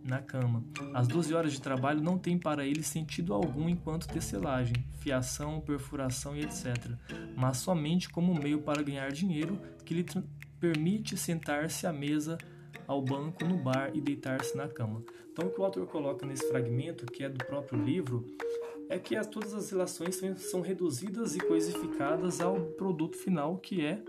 [0.05, 0.65] na cama.
[0.95, 6.37] As 12 horas de trabalho não têm para ele sentido algum enquanto tecelagem, fiação, perfuração
[6.37, 6.93] e etc.,
[7.37, 10.05] mas somente como meio para ganhar dinheiro que lhe
[10.59, 12.39] permite sentar-se à mesa,
[12.87, 15.03] ao banco, no bar e deitar-se na cama.
[15.31, 18.27] Então, o que o autor coloca nesse fragmento, que é do próprio livro,
[18.93, 23.81] é que as, todas as relações são, são reduzidas e coisificadas ao produto final, que
[23.81, 24.03] é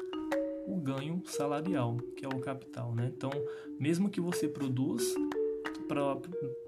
[0.68, 2.94] o ganho salarial, que é o capital.
[2.94, 3.10] Né?
[3.16, 3.32] Então,
[3.80, 5.16] mesmo que você produz,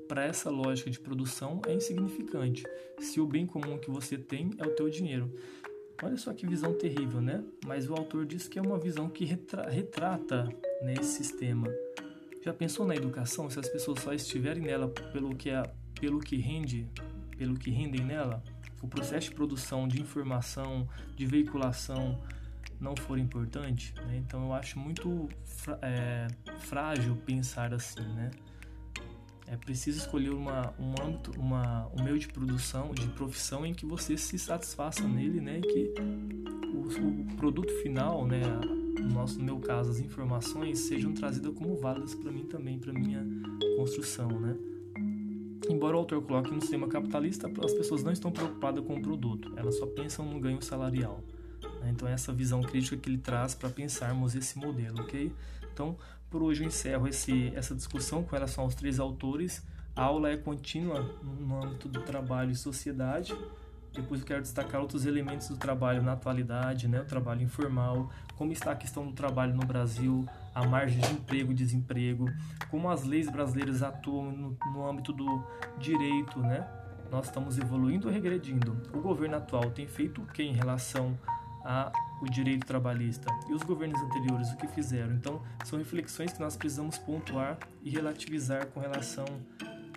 [0.08, 2.64] para essa lógica de produção é insignificante.
[3.00, 5.30] Se o bem comum que você tem é o teu dinheiro.
[6.02, 7.44] Olha só que visão terrível, né?
[7.66, 10.48] Mas o autor diz que é uma visão que retra retrata
[10.82, 11.68] nesse sistema.
[12.42, 15.64] Já pensou na educação se as pessoas só estiverem nela pelo que é,
[16.00, 16.88] pelo que rende,
[17.38, 18.44] pelo que rendem nela?
[18.82, 22.20] O processo de produção de informação, de veiculação
[22.80, 24.18] não for importante, né?
[24.18, 25.30] então eu acho muito
[25.82, 26.28] é,
[26.60, 28.32] frágil pensar assim, né?
[29.48, 33.86] É preciso escolher uma, um âmbito, uma, um meio de produção, de profissão em que
[33.86, 35.62] você se satisfaça nele, né?
[35.62, 35.94] Que
[36.74, 38.42] o, o produto final, né?
[39.00, 42.92] No, nosso, no meu caso, as informações sejam trazidas como válidas para mim também, para
[42.92, 43.24] minha
[43.78, 44.58] construção, né?
[45.70, 49.54] Embora o autor coloque no sistema capitalista, as pessoas não estão preocupadas com o produto,
[49.56, 51.24] elas só pensam no ganho salarial.
[51.82, 51.92] Né?
[51.92, 55.32] Então, é essa visão crítica que ele traz para pensarmos esse modelo, ok?
[55.74, 55.98] Então,
[56.30, 59.66] por hoje eu encerro esse, essa discussão com relação aos três autores.
[59.96, 63.34] A aula é contínua no âmbito do trabalho e sociedade.
[63.94, 67.00] Depois eu quero destacar outros elementos do trabalho na atualidade, né?
[67.00, 71.52] o trabalho informal, como está a questão do trabalho no Brasil, a margem de emprego
[71.52, 72.28] e desemprego,
[72.72, 75.46] como as leis brasileiras atuam no, no âmbito do
[75.78, 76.66] direito, né?
[77.12, 78.82] Nós estamos evoluindo ou regredindo?
[78.94, 81.18] O governo atual tem feito o que em relação
[82.22, 85.14] o direito trabalhista e os governos anteriores o que fizeram.
[85.14, 89.26] Então, são reflexões que nós precisamos pontuar e relativizar com relação,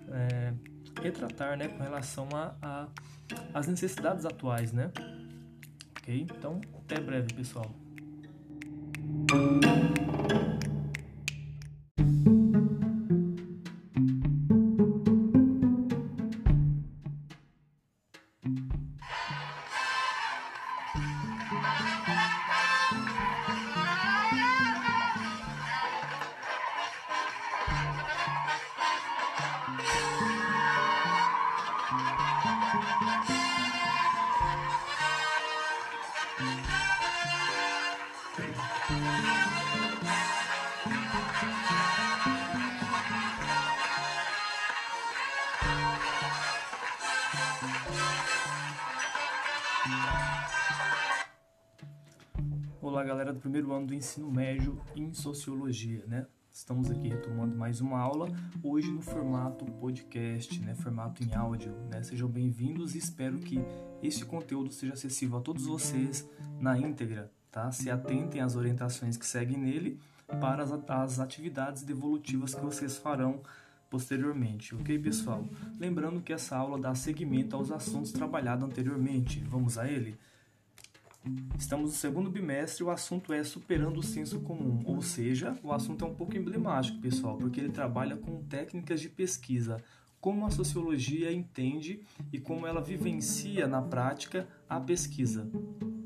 [0.08, 0.54] é,
[1.02, 2.88] retratar, né, com relação a, a
[3.52, 4.90] as necessidades atuais, né?
[5.98, 6.26] Ok?
[6.30, 7.70] Então, até breve, pessoal.
[9.16, 9.64] thank
[10.32, 10.57] you
[52.98, 56.26] Olá, galera do primeiro ano do ensino médio em Sociologia, né?
[56.52, 58.28] Estamos aqui retomando mais uma aula,
[58.60, 60.74] hoje no formato podcast, né?
[60.74, 62.02] Formato em áudio, né?
[62.02, 63.60] Sejam bem-vindos e espero que
[64.02, 67.70] este conteúdo seja acessível a todos vocês na íntegra, tá?
[67.70, 70.00] Se atentem às orientações que seguem nele
[70.40, 73.40] para as, atividades devolutivas que vocês farão
[73.88, 75.46] posteriormente, ok, pessoal?
[75.78, 79.38] Lembrando que essa aula dá seguimento aos assuntos trabalhados anteriormente.
[79.48, 80.18] Vamos a ele?
[81.58, 85.72] Estamos no segundo bimestre e o assunto é superando o senso comum, ou seja, o
[85.72, 89.82] assunto é um pouco emblemático, pessoal, porque ele trabalha com técnicas de pesquisa,
[90.20, 92.00] como a sociologia entende
[92.32, 95.50] e como ela vivencia na prática a pesquisa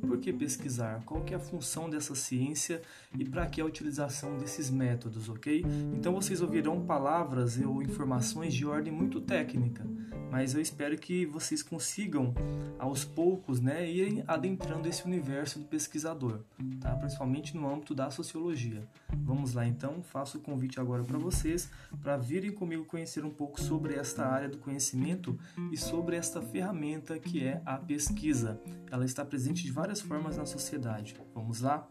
[0.06, 1.02] por que pesquisar?
[1.04, 2.82] Qual que é a função dessa ciência
[3.16, 5.64] e para que a utilização desses métodos, ok?
[5.94, 9.86] Então vocês ouvirão palavras ou informações de ordem muito técnica,
[10.30, 12.34] mas eu espero que vocês consigam,
[12.78, 16.40] aos poucos, né, irem adentrando esse universo do pesquisador,
[16.80, 16.90] tá?
[16.96, 18.82] principalmente no âmbito da sociologia.
[19.18, 21.70] Vamos lá então, faço o convite agora para vocês
[22.02, 25.38] para virem comigo conhecer um pouco sobre esta área do conhecimento
[25.70, 28.60] e sobre esta ferramenta que é a pesquisa.
[28.90, 31.16] Ela está presente de várias formas na sociedade.
[31.34, 31.88] Vamos lá?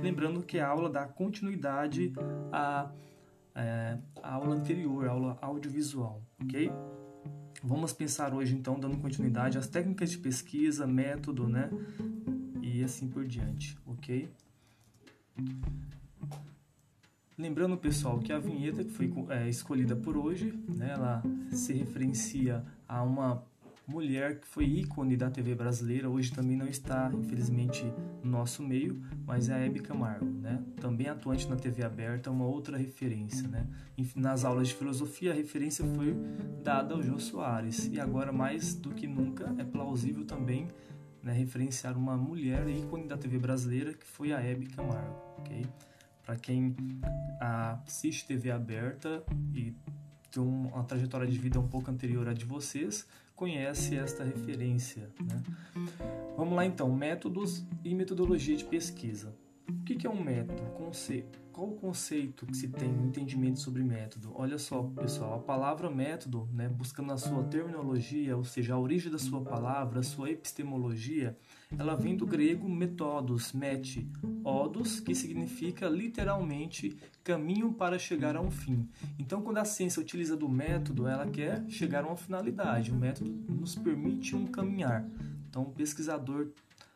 [0.00, 2.12] Lembrando que a aula dá continuidade
[2.52, 2.90] à,
[3.54, 6.70] é, à aula anterior, a aula audiovisual, ok?
[7.62, 11.68] Vamos pensar hoje então, dando continuidade às técnicas de pesquisa, método, né?
[12.62, 14.30] E assim por diante, ok?
[17.36, 22.62] Lembrando, pessoal, que a vinheta que foi é, escolhida por hoje, né, ela se referencia
[22.86, 23.42] a uma
[23.90, 27.84] mulher que foi ícone da TV brasileira, hoje também não está, infelizmente,
[28.22, 30.62] no nosso meio, mas é a Hebe Camargo, né?
[30.80, 33.66] Também atuante na TV aberta, uma outra referência, né?
[34.14, 36.14] Nas aulas de filosofia, a referência foi
[36.62, 40.68] dada ao Jô Soares, e agora, mais do que nunca, é plausível também
[41.22, 45.66] né, referenciar uma mulher ícone da TV brasileira, que foi a Hebe Camargo, ok?
[46.30, 46.76] Para quem
[47.40, 49.20] assiste TV aberta
[49.52, 49.74] e
[50.30, 55.10] tem uma trajetória de vida um pouco anterior à de vocês, conhece esta referência.
[55.20, 55.42] Né?
[56.36, 59.34] Vamos lá então, métodos e metodologia de pesquisa.
[59.68, 60.62] O que é um método?
[61.52, 64.30] Qual o conceito que se tem no entendimento sobre método?
[64.32, 69.10] Olha só, pessoal, a palavra método, né, buscando a sua terminologia, ou seja, a origem
[69.10, 71.36] da sua palavra, a sua epistemologia,
[71.78, 74.06] ela vem do grego metodos, met,
[74.44, 78.88] odos, que significa literalmente caminho para chegar a um fim.
[79.18, 82.90] Então, quando a ciência utiliza do método, ela quer chegar a uma finalidade.
[82.90, 85.08] O método nos permite um caminhar.
[85.48, 86.48] Então, o pesquisador,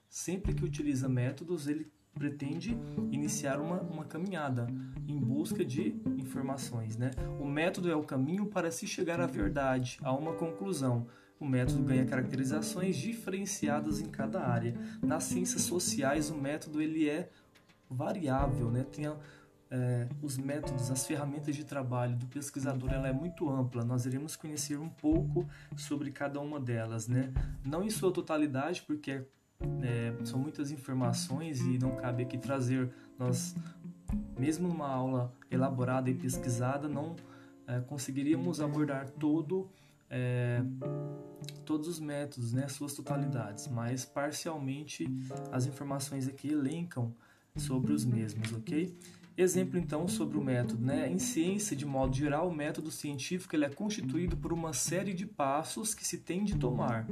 [0.08, 2.76] sempre que utiliza métodos, ele pretende
[3.10, 4.66] iniciar uma, uma caminhada
[5.06, 6.96] em busca de informações.
[6.96, 7.10] Né?
[7.40, 11.06] O método é o caminho para se chegar à verdade, a uma conclusão.
[11.44, 14.74] O método ganha caracterizações diferenciadas em cada área.
[15.02, 17.28] Nas ciências sociais, o método ele é
[17.90, 18.82] variável, né?
[18.90, 19.04] Tem
[19.70, 23.84] é, os métodos, as ferramentas de trabalho do pesquisador, ela é muito ampla.
[23.84, 27.30] Nós iremos conhecer um pouco sobre cada uma delas, né?
[27.62, 29.26] Não em sua totalidade, porque
[29.82, 33.54] é, são muitas informações e não cabe aqui trazer nós
[34.38, 37.14] mesmo numa aula elaborada e pesquisada não
[37.66, 39.68] é, conseguiríamos abordar todo
[40.16, 40.62] é,
[41.64, 45.08] todos os métodos, né, suas totalidades, mas parcialmente
[45.50, 47.12] as informações aqui elencam
[47.56, 48.96] sobre os mesmos, ok?
[49.36, 51.10] Exemplo então sobre o método, né?
[51.10, 55.26] Em ciência, de modo geral, o método científico ele é constituído por uma série de
[55.26, 57.04] passos que se tem de tomar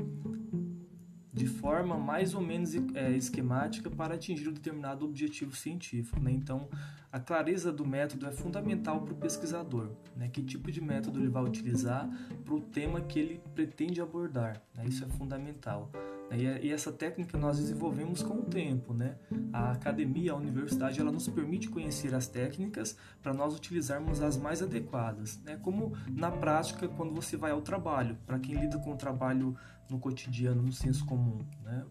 [1.32, 6.20] de forma mais ou menos é, esquemática para atingir um determinado objetivo científico.
[6.20, 6.30] Né?
[6.30, 6.68] Então,
[7.10, 9.90] a clareza do método é fundamental para o pesquisador.
[10.14, 10.28] Né?
[10.28, 12.08] Que tipo de método ele vai utilizar
[12.44, 14.62] para o tema que ele pretende abordar.
[14.74, 14.84] Né?
[14.86, 15.90] Isso é fundamental.
[16.30, 16.60] Né?
[16.62, 18.92] E essa técnica nós desenvolvemos com o tempo.
[18.92, 19.16] Né?
[19.52, 24.62] A academia, a universidade, ela nos permite conhecer as técnicas para nós utilizarmos as mais
[24.62, 25.40] adequadas.
[25.44, 25.58] Né?
[25.62, 28.18] Como na prática, quando você vai ao trabalho.
[28.26, 29.56] Para quem lida com o trabalho
[29.88, 31.44] no cotidiano, no senso comum.
[31.62, 31.84] Né?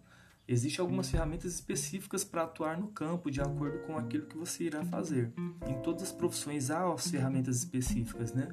[0.48, 4.84] Existem algumas ferramentas específicas para atuar no campo de acordo com aquilo que você irá
[4.84, 5.32] fazer.
[5.68, 8.50] Em todas as profissões há as ferramentas específicas, né?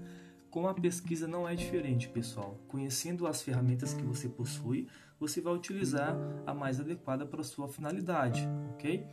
[0.51, 2.59] Com a pesquisa não é diferente, pessoal.
[2.69, 6.17] Conhecendo as ferramentas que você possui, você vai utilizar
[6.47, 9.07] a mais adequada para a sua finalidade, ok?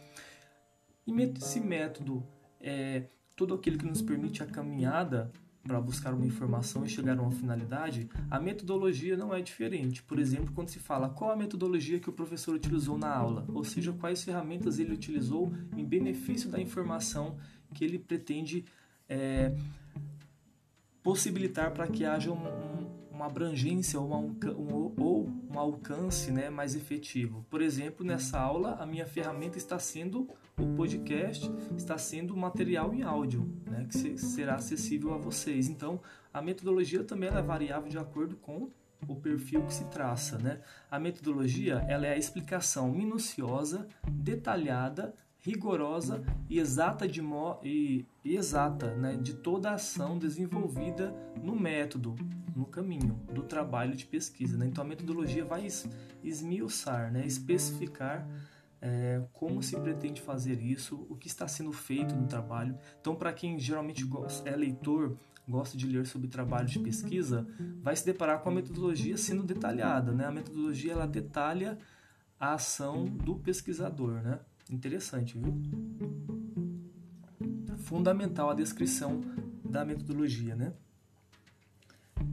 [1.07, 2.25] E esse método
[2.61, 5.31] é tudo aquilo que nos permite a caminhada
[5.65, 10.03] para buscar uma informação e chegar a uma finalidade, a metodologia não é diferente.
[10.03, 13.63] Por exemplo, quando se fala qual a metodologia que o professor utilizou na aula, ou
[13.63, 17.37] seja, quais ferramentas ele utilizou em benefício da informação
[17.73, 18.63] que ele pretende
[19.09, 19.55] é,
[21.01, 26.49] possibilitar para que haja um, um, uma abrangência ou, uma, um, ou um alcance né,
[26.49, 27.45] mais efetivo.
[27.49, 33.03] Por exemplo, nessa aula, a minha ferramenta está sendo o podcast, está sendo material em
[33.03, 35.69] áudio, né, que será acessível a vocês.
[35.69, 36.01] Então,
[36.33, 38.69] a metodologia também é variável de acordo com
[39.07, 40.37] o perfil que se traça.
[40.37, 40.59] Né?
[40.91, 45.13] A metodologia ela é a explicação minuciosa, detalhada
[45.45, 47.21] rigorosa e exata de,
[47.63, 52.15] e, e exata né, de toda a ação desenvolvida no método,
[52.55, 54.57] no caminho do trabalho de pesquisa.
[54.57, 54.65] Né?
[54.65, 55.67] Então a metodologia vai
[56.23, 58.27] esmiuçar, né, especificar
[58.81, 62.77] é, como se pretende fazer isso, o que está sendo feito no trabalho.
[62.99, 64.07] Então, para quem geralmente
[64.45, 65.17] é leitor,
[65.47, 67.47] gosta de ler sobre trabalho de pesquisa,
[67.81, 70.11] vai se deparar com a metodologia sendo detalhada.
[70.11, 70.25] Né?
[70.25, 71.77] A metodologia ela detalha
[72.39, 74.21] a ação do pesquisador.
[74.21, 74.39] Né?
[74.69, 75.53] Interessante, viu?
[77.77, 79.21] Fundamental a descrição
[79.63, 80.73] da metodologia, né?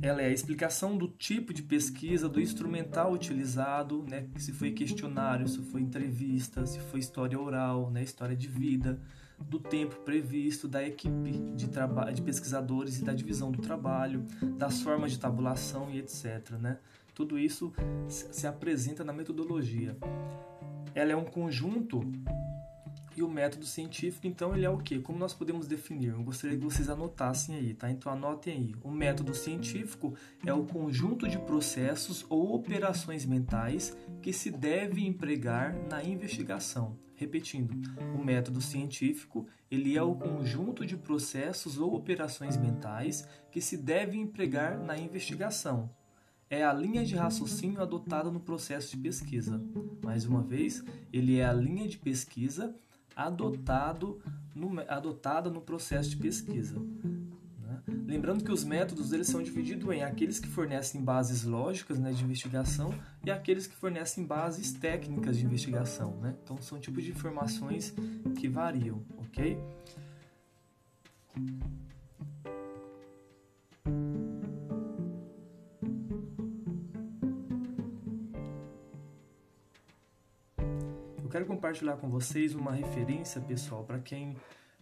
[0.00, 4.28] Ela é a explicação do tipo de pesquisa, do instrumental utilizado, né?
[4.38, 8.02] Se foi questionário, se foi entrevista, se foi história oral, né?
[8.02, 8.98] História de vida,
[9.38, 11.68] do tempo previsto, da equipe de,
[12.14, 14.24] de pesquisadores e da divisão do trabalho,
[14.56, 16.52] das formas de tabulação e etc.
[16.52, 16.78] Né?
[17.14, 17.72] Tudo isso
[18.08, 19.96] se apresenta na metodologia
[20.94, 22.00] ela é um conjunto
[23.14, 24.98] e o método científico, então, ele é o quê?
[24.98, 26.10] Como nós podemos definir?
[26.10, 27.90] Eu gostaria que vocês anotassem aí, tá?
[27.90, 28.74] Então, anotem aí.
[28.82, 30.14] O método científico
[30.46, 36.96] é o conjunto de processos ou operações mentais que se deve empregar na investigação.
[37.14, 37.74] Repetindo,
[38.18, 44.18] o método científico, ele é o conjunto de processos ou operações mentais que se deve
[44.18, 45.90] empregar na investigação
[46.52, 49.58] é a linha de raciocínio adotada no processo de pesquisa.
[50.04, 52.76] Mais uma vez, ele é a linha de pesquisa
[53.16, 54.20] adotado
[54.54, 56.78] no, adotada no processo de pesquisa.
[56.78, 57.82] Né?
[58.06, 62.22] Lembrando que os métodos eles são divididos em aqueles que fornecem bases lógicas né, de
[62.22, 62.94] investigação
[63.24, 66.18] e aqueles que fornecem bases técnicas de investigação.
[66.20, 66.36] Né?
[66.44, 67.94] Então, são tipos de informações
[68.36, 69.56] que variam, ok?
[81.32, 84.36] Quero compartilhar com vocês uma referência, pessoal, para quem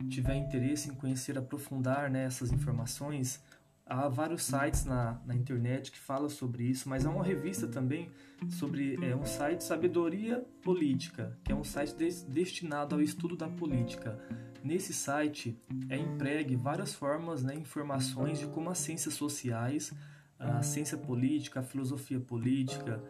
[0.08, 3.40] tiver interesse em conhecer, aprofundar né, essas informações.
[3.86, 8.10] Há vários sites na, na internet que falam sobre isso, mas há uma revista também
[8.48, 13.48] sobre é, um site Sabedoria Política, que é um site des, destinado ao estudo da
[13.48, 14.18] política.
[14.64, 15.56] Nesse site
[15.88, 19.92] é empregue várias formas, né, informações de como as ciências sociais
[20.40, 23.02] a ciência política, a filosofia política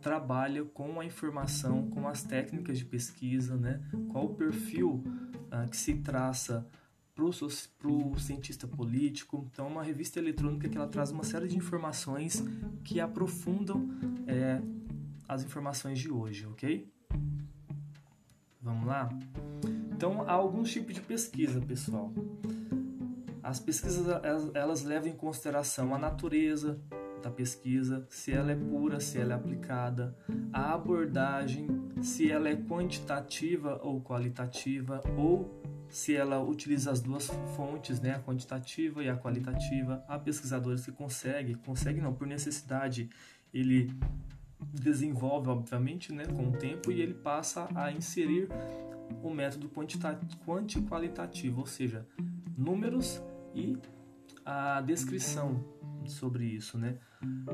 [0.00, 3.80] trabalha com a informação, com as técnicas de pesquisa, né?
[4.10, 5.04] Qual o perfil
[5.52, 6.66] uh, que se traça
[7.14, 9.44] para o cientista político.
[9.52, 12.44] Então, é uma revista eletrônica que ela traz uma série de informações
[12.84, 13.88] que aprofundam
[14.24, 14.62] é,
[15.26, 16.88] as informações de hoje, ok?
[18.62, 19.08] Vamos lá?
[19.92, 22.12] Então, há alguns tipos de pesquisa, pessoal.
[23.48, 24.06] As pesquisas
[24.54, 26.78] elas, levam em consideração a natureza
[27.22, 30.14] da pesquisa, se ela é pura, se ela é aplicada,
[30.52, 31.66] a abordagem,
[32.02, 38.20] se ela é quantitativa ou qualitativa, ou se ela utiliza as duas fontes, né, a
[38.20, 40.04] quantitativa e a qualitativa.
[40.06, 43.08] Há pesquisadores que conseguem, conseguem não, por necessidade,
[43.52, 43.90] ele
[44.60, 48.46] desenvolve, obviamente, né, com o tempo e ele passa a inserir
[49.22, 49.70] o método
[50.44, 52.06] quanti-qualitativo, ou seja,
[52.54, 53.22] números
[53.58, 53.76] e
[54.44, 55.64] a descrição
[56.06, 56.98] sobre isso, né?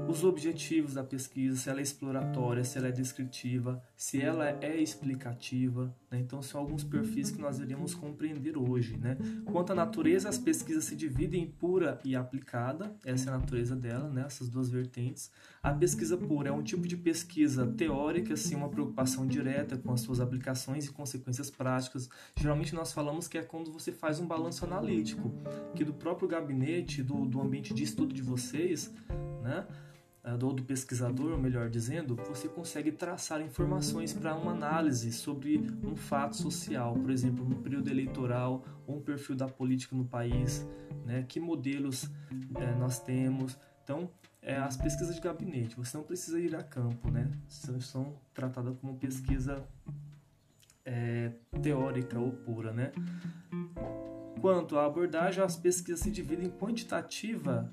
[0.09, 4.79] Os objetivos da pesquisa, se ela é exploratória, se ela é descritiva, se ela é
[4.79, 6.21] explicativa, né?
[6.21, 9.17] Então são alguns perfis que nós iremos compreender hoje, né?
[9.47, 13.75] Quanto à natureza, as pesquisas se dividem em pura e aplicada, essa é a natureza
[13.75, 14.25] dela, né?
[14.27, 15.31] Essas duas vertentes.
[15.63, 20.03] A pesquisa pura é um tipo de pesquisa teórica, assim, uma preocupação direta com as
[20.03, 22.07] suas aplicações e consequências práticas.
[22.37, 25.33] Geralmente nós falamos que é quando você faz um balanço analítico,
[25.75, 28.93] que do próprio gabinete, do, do ambiente de estudo de vocês,
[29.43, 29.67] né?
[30.43, 36.37] Ou do pesquisador, melhor dizendo, você consegue traçar informações para uma análise sobre um fato
[36.37, 40.67] social, por exemplo, no período eleitoral ou um perfil da política no país,
[41.05, 41.25] né?
[41.29, 42.11] que modelos
[42.57, 43.59] é, nós temos.
[43.83, 44.11] Então,
[44.41, 47.31] é, as pesquisas de gabinete, você não precisa ir a campo, né?
[47.49, 49.67] São, são tratadas como pesquisa
[50.85, 52.93] é, teórica ou pura, né?
[54.41, 57.71] Quanto à abordagem, as pesquisas se dividem em quantitativa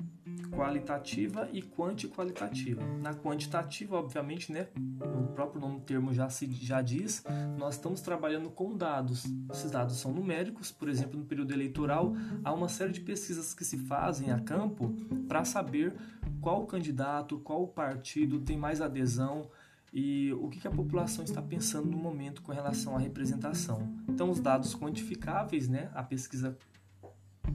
[0.52, 2.84] qualitativa e quanti-qualitativa.
[3.00, 4.68] Na quantitativa, obviamente, né,
[5.00, 7.24] o próprio nome termo já se já diz,
[7.58, 9.26] nós estamos trabalhando com dados.
[9.52, 13.64] Esses dados são numéricos, por exemplo, no período eleitoral, há uma série de pesquisas que
[13.64, 14.94] se fazem a campo
[15.28, 15.96] para saber
[16.42, 19.50] qual candidato, qual partido tem mais adesão
[19.94, 23.94] e o que a população está pensando no momento com relação à representação.
[24.08, 26.58] Então, os dados quantificáveis, né, a pesquisa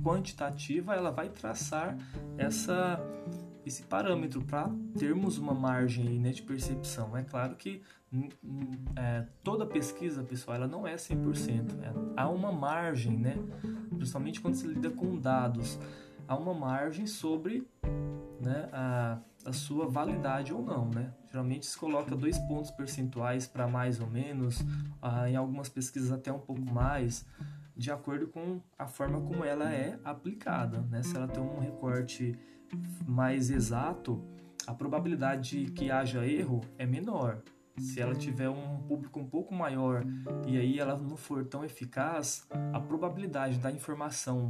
[0.02, 1.96] quantitativa, ela vai traçar
[2.38, 3.00] essa
[3.64, 7.16] esse parâmetro para termos uma margem né, de percepção.
[7.16, 7.82] É claro que
[8.94, 11.82] é, toda pesquisa, pessoal, ela não é 100%.
[11.82, 13.36] É, há uma margem, né?
[13.96, 15.80] principalmente quando se lida com dados,
[16.28, 17.66] há uma margem sobre
[18.40, 20.88] né, a, a sua validade ou não.
[20.88, 21.12] Né?
[21.30, 24.64] Geralmente se coloca dois pontos percentuais para mais ou menos,
[25.02, 27.26] ah, em algumas pesquisas até um pouco mais
[27.76, 30.80] de acordo com a forma como ela é aplicada.
[30.90, 31.02] Né?
[31.02, 32.34] Se ela tem um recorte
[33.06, 34.24] mais exato,
[34.66, 37.42] a probabilidade de que haja erro é menor.
[37.78, 40.02] Se ela tiver um público um pouco maior
[40.46, 44.48] e aí ela não for tão eficaz, a probabilidade da informação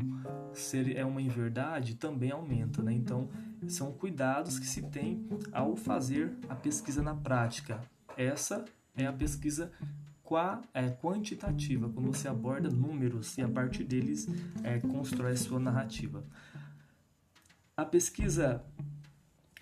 [0.52, 2.92] ser é uma inverdade também aumenta, né?
[2.92, 3.28] Então,
[3.66, 7.80] são cuidados que se tem ao fazer a pesquisa na prática.
[8.16, 8.64] Essa
[8.96, 9.72] é a pesquisa
[10.26, 14.28] qua, é, quantitativa, quando você aborda números e a partir deles
[14.64, 16.24] é, constrói a sua narrativa.
[17.76, 18.64] A pesquisa,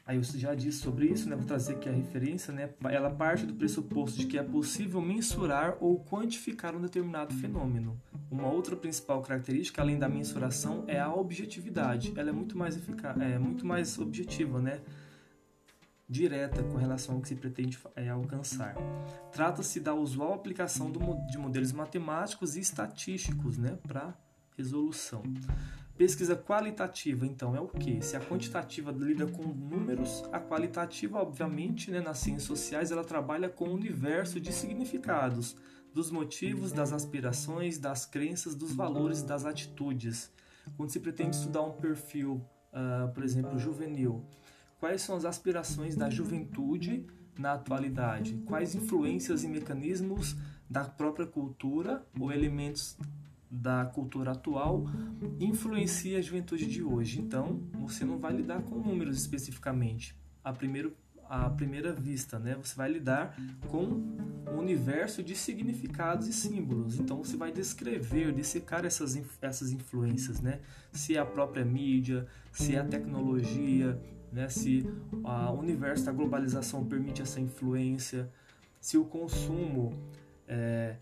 [0.06, 3.44] aí eu já disse sobre isso, né, vou trazer aqui a referência, né, ela parte
[3.44, 8.00] do pressuposto de que é possível mensurar ou quantificar um determinado fenômeno.
[8.30, 12.12] Uma outra principal característica, além da mensuração, é a objetividade.
[12.16, 14.80] Ela é muito mais eficaz, é muito mais objetiva, né?
[16.14, 18.76] Direta com relação ao que se pretende é, alcançar.
[19.32, 24.14] Trata-se da usual aplicação do, de modelos matemáticos e estatísticos né, para
[24.56, 25.24] resolução.
[25.96, 28.00] Pesquisa qualitativa, então, é o que?
[28.00, 33.48] Se a quantitativa lida com números, a qualitativa, obviamente, né, nas ciências sociais, ela trabalha
[33.48, 35.56] com o universo de significados,
[35.92, 40.30] dos motivos, das aspirações, das crenças, dos valores, das atitudes.
[40.76, 44.24] Quando se pretende estudar um perfil, uh, por exemplo, juvenil,
[44.85, 47.07] quais são as aspirações da juventude
[47.39, 50.37] na atualidade, quais influências e mecanismos
[50.68, 52.95] da própria cultura ou elementos
[53.51, 54.85] da cultura atual
[55.41, 57.18] influencia a juventude de hoje.
[57.18, 60.14] Então, você não vai lidar com números especificamente.
[60.45, 60.95] A primeiro
[61.26, 62.55] à primeira vista, né?
[62.62, 63.35] Você vai lidar
[63.68, 67.01] com um universo de significados e símbolos.
[67.01, 70.61] Então você vai descrever, dissecar essas, essas influências, né?
[70.93, 73.99] Se é a própria mídia, se é a tecnologia,
[74.35, 74.49] né?
[74.49, 74.85] se
[75.22, 78.28] o universo da globalização permite essa influência,
[78.80, 79.95] se o consumo
[80.49, 80.97] é,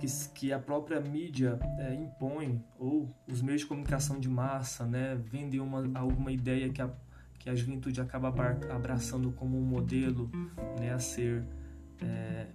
[0.00, 5.16] que, que, a própria mídia é, impõe ou os meios de comunicação de massa né,
[5.16, 6.88] vendem uma, alguma ideia que a,
[7.38, 8.28] que a juventude acaba
[8.70, 10.30] abraçando como um modelo
[10.78, 11.44] né, a ser
[12.00, 12.46] é,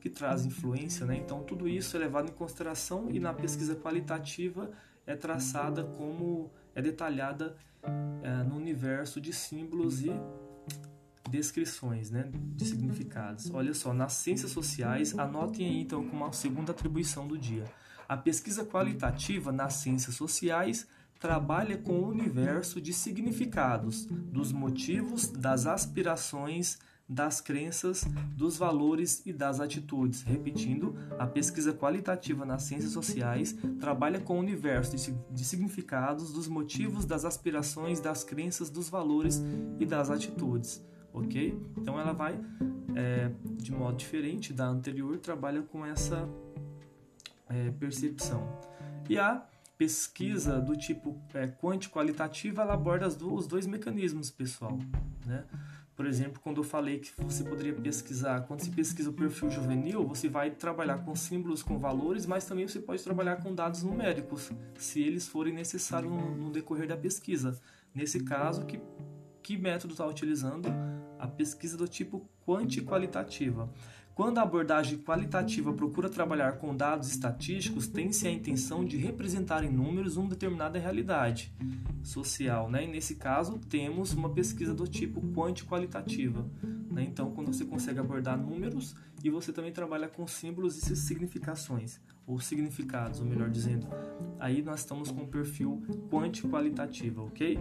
[0.00, 1.16] que traz influência, né?
[1.16, 4.70] Então tudo isso é levado em consideração e na pesquisa qualitativa
[5.06, 7.56] é traçada como é detalhada
[8.22, 10.12] é, no universo de símbolos e
[11.28, 13.50] descrições, né, de significados.
[13.52, 17.64] Olha só, nas ciências sociais, anotem aí então como a segunda atribuição do dia.
[18.08, 20.86] A pesquisa qualitativa nas ciências sociais
[21.18, 28.04] trabalha com o universo de significados, dos motivos, das aspirações, das crenças,
[28.36, 30.22] dos valores e das atitudes.
[30.22, 34.94] Repetindo, a pesquisa qualitativa nas ciências sociais trabalha com o universo
[35.30, 39.42] de significados, dos motivos, das aspirações, das crenças, dos valores
[39.80, 40.84] e das atitudes.
[41.12, 41.58] Ok?
[41.78, 42.38] Então ela vai,
[42.94, 46.28] é, de modo diferente da anterior, trabalha com essa
[47.48, 48.46] é, percepção.
[49.08, 49.42] E a
[49.78, 54.78] pesquisa do tipo é, quanti-qualitativa aborda os dois mecanismos, pessoal.
[55.24, 55.44] Né?
[55.98, 60.06] Por exemplo, quando eu falei que você poderia pesquisar, quando se pesquisa o perfil juvenil,
[60.06, 64.52] você vai trabalhar com símbolos, com valores, mas também você pode trabalhar com dados numéricos,
[64.76, 67.60] se eles forem necessários no, decorrer da pesquisa.
[67.92, 68.80] Nesse caso, que,
[69.42, 70.68] que método está utilizando?
[71.18, 73.68] A pesquisa do tipo quanti-qualitativa.
[74.18, 79.70] Quando a abordagem qualitativa procura trabalhar com dados estatísticos, tem-se a intenção de representar em
[79.70, 81.52] números uma determinada realidade
[82.02, 82.68] social.
[82.68, 82.82] Né?
[82.82, 86.44] E nesse caso, temos uma pesquisa do tipo quanti-qualitativa.
[86.90, 87.04] Né?
[87.04, 92.40] Então, quando você consegue abordar números e você também trabalha com símbolos e significações, ou
[92.40, 93.86] significados, ou melhor dizendo,
[94.40, 97.56] aí nós estamos com o perfil quanti-qualitativa, ok?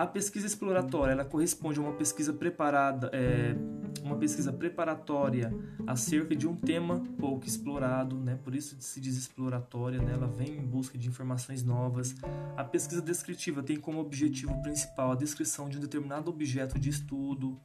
[0.00, 3.54] A pesquisa exploratória ela corresponde a uma pesquisa preparada, é,
[4.02, 5.52] uma pesquisa preparatória
[5.86, 8.38] acerca de um tema pouco explorado, né?
[8.42, 10.14] por isso se diz exploratória, né?
[10.14, 12.14] ela vem em busca de informações novas.
[12.56, 17.60] A pesquisa descritiva tem como objetivo principal a descrição de um determinado objeto de estudo.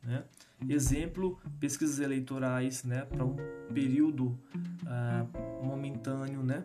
[0.00, 0.22] Né?
[0.68, 3.04] Exemplo, pesquisas eleitorais né?
[3.04, 3.34] para um
[3.74, 4.38] período
[4.84, 6.40] uh, momentâneo.
[6.40, 6.62] Né?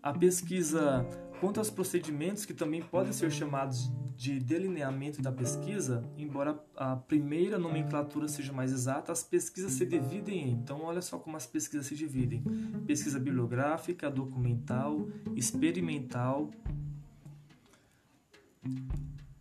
[0.00, 1.04] A pesquisa
[1.42, 7.58] quanto aos procedimentos que também podem ser chamados de delineamento da pesquisa, embora a primeira
[7.58, 10.52] nomenclatura seja mais exata, as pesquisas se dividem em.
[10.52, 12.44] Então, olha só como as pesquisas se dividem:
[12.86, 16.48] pesquisa bibliográfica, documental, experimental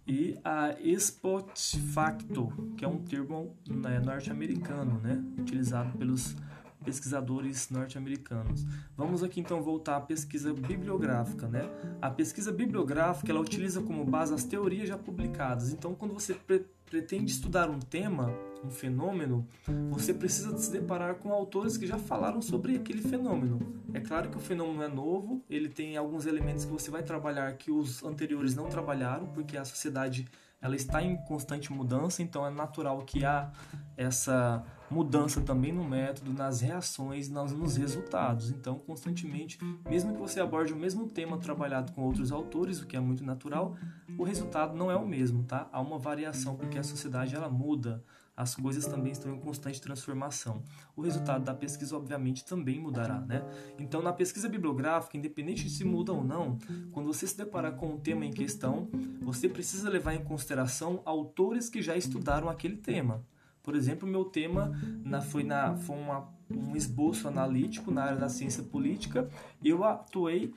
[0.07, 6.35] e a spot facto, que é um termo né, norte-americano, né, utilizado pelos
[6.83, 8.65] pesquisadores norte-americanos.
[8.97, 11.69] Vamos aqui então voltar à pesquisa bibliográfica, né?
[12.01, 15.71] A pesquisa bibliográfica ela utiliza como base as teorias já publicadas.
[15.71, 19.47] Então, quando você pre pretende estudar um tema, um fenômeno,
[19.89, 23.59] você precisa se deparar com autores que já falaram sobre aquele fenômeno.
[23.93, 27.53] É claro que o fenômeno é novo, ele tem alguns elementos que você vai trabalhar
[27.53, 30.27] que os anteriores não trabalharam, porque a sociedade
[30.61, 33.49] ela está em constante mudança, então é natural que há
[33.95, 34.61] essa
[34.91, 38.51] mudança também no método, nas reações, nos resultados.
[38.51, 39.57] Então, constantemente,
[39.89, 43.23] mesmo que você aborde o mesmo tema trabalhado com outros autores, o que é muito
[43.23, 43.75] natural,
[44.17, 45.69] o resultado não é o mesmo, tá?
[45.71, 48.03] Há uma variação porque a sociedade ela muda,
[48.35, 50.63] as coisas também estão em constante transformação.
[50.95, 53.43] O resultado da pesquisa, obviamente, também mudará, né?
[53.77, 56.57] Então, na pesquisa bibliográfica, independente de se muda ou não,
[56.91, 58.89] quando você se deparar com o tema em questão,
[59.21, 63.23] você precisa levar em consideração autores que já estudaram aquele tema.
[63.63, 64.71] Por exemplo, meu tema
[65.03, 69.29] na, foi, na, foi uma, um esboço analítico na área da ciência política.
[69.63, 70.53] Eu atuei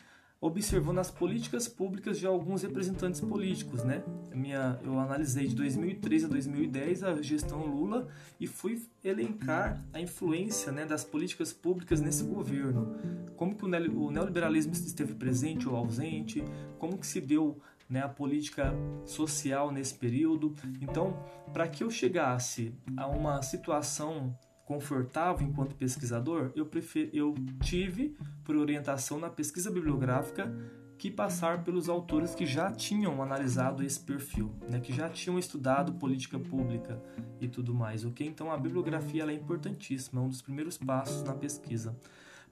[0.47, 4.05] observando as políticas públicas de alguns representantes políticos, né?
[4.35, 10.71] Minha, eu analisei de 2013 a 2010 a gestão Lula e fui elencar a influência
[10.71, 12.95] né, das políticas públicas nesse governo.
[13.37, 16.45] Como que o neoliberalismo esteve presente ou ausente,
[16.79, 18.75] como que se deu né, a política
[19.05, 20.55] social nesse período.
[20.81, 21.19] Então,
[21.53, 28.57] para que eu chegasse a uma situação confortável enquanto pesquisador, eu, prefer, eu tive por
[28.57, 30.53] orientação na pesquisa bibliográfica
[30.97, 35.95] que passar pelos autores que já tinham analisado esse perfil, né, que já tinham estudado
[35.95, 37.03] política pública
[37.41, 38.27] e tudo mais, ok?
[38.27, 41.95] Então a bibliografia é importantíssima, é um dos primeiros passos na pesquisa.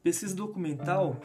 [0.03, 1.19] Pesquisa documental,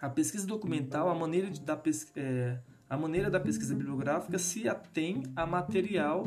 [0.00, 1.78] a pesquisa documental, a maneira de, da,
[2.16, 2.58] é,
[2.90, 6.26] a maneira da pesquisa bibliográfica se atém a material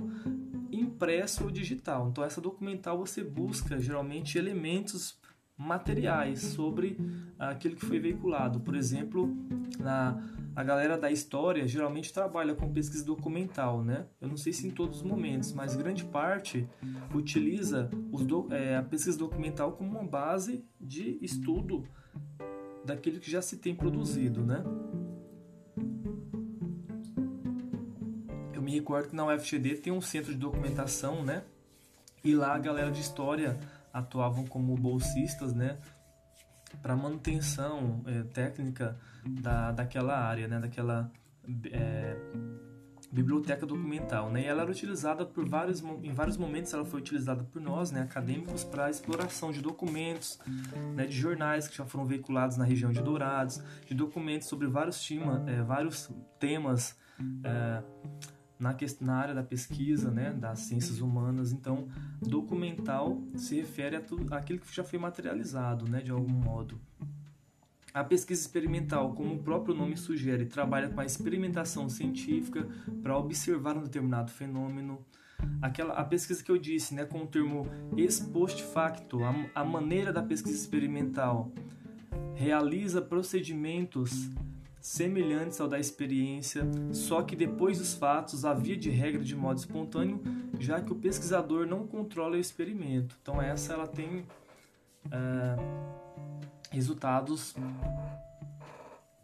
[0.71, 2.07] impresso ou digital.
[2.09, 5.21] Então, essa documental você busca geralmente elementos
[5.57, 6.97] materiais sobre
[7.37, 8.61] aquilo que foi veiculado.
[8.61, 9.29] Por exemplo,
[9.77, 10.23] na,
[10.55, 14.07] a galera da história geralmente trabalha com pesquisa documental, né?
[14.21, 16.67] Eu não sei se em todos os momentos, mas grande parte
[17.13, 17.89] utiliza
[18.25, 21.83] do, é, a pesquisa documental como uma base de estudo
[22.85, 24.63] daquilo que já se tem produzido, né?
[28.63, 31.43] Me recordo que na UFGD tem um centro de documentação, né?
[32.23, 33.59] E lá a galera de história
[33.93, 35.77] atuavam como bolsistas, né?
[36.81, 40.59] Para manutenção é, técnica da, daquela área, né?
[40.59, 41.11] Daquela
[41.71, 42.15] é,
[43.11, 44.41] biblioteca documental, né?
[44.41, 48.01] E ela era utilizada por vários, em vários momentos ela foi utilizada por nós, né?
[48.01, 50.39] Acadêmicos para exploração de documentos,
[50.95, 51.05] né?
[51.05, 55.43] De jornais que já foram veiculados na região de Dourados, de documentos sobre vários, tema,
[55.47, 56.09] é, vários
[56.39, 56.97] temas
[57.43, 57.83] é,
[58.63, 61.51] na, na área da pesquisa, né, das ciências humanas.
[61.51, 61.89] Então,
[62.21, 66.79] documental se refere a tudo aquilo que já foi materializado, né, de algum modo.
[67.93, 72.67] A pesquisa experimental, como o próprio nome sugere, trabalha com a experimentação científica
[73.03, 75.05] para observar um determinado fenômeno.
[75.61, 79.65] Aquela, a pesquisa que eu disse, né, com o termo ex post facto, a, a
[79.65, 81.51] maneira da pesquisa experimental
[82.33, 84.31] realiza procedimentos
[84.83, 90.21] semelhantes ao da experiência, só que depois dos fatos havia de regra de modo espontâneo,
[90.59, 93.15] já que o pesquisador não controla o experimento.
[93.21, 94.25] Então essa ela tem
[95.09, 95.55] é,
[96.69, 97.55] resultados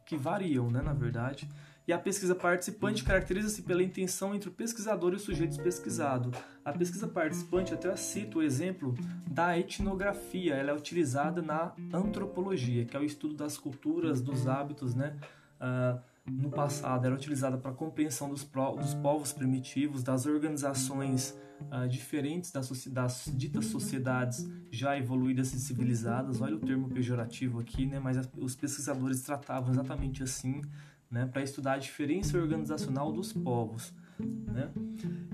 [0.05, 1.49] que variam, né, na verdade.
[1.86, 6.32] E a pesquisa participante caracteriza-se pela intenção entre o pesquisador e o sujeito pesquisado.
[6.64, 8.95] A pesquisa participante, até cito o exemplo
[9.30, 14.95] da etnografia, ela é utilizada na antropologia, que é o estudo das culturas, dos hábitos,
[14.95, 15.18] né,
[15.60, 21.38] uh, no passado era utilizada para compreensão dos, dos, povos primitivos, das organizações
[21.72, 26.41] uh, diferentes das, das, ditas sociedades já evoluídas e civilizadas.
[26.41, 27.99] Olha o termo pejorativo aqui, né?
[27.99, 30.62] mas os pesquisadores tratavam exatamente assim,
[31.10, 31.26] né?
[31.26, 33.93] para estudar a diferença organizacional dos povos.
[34.20, 34.72] Né?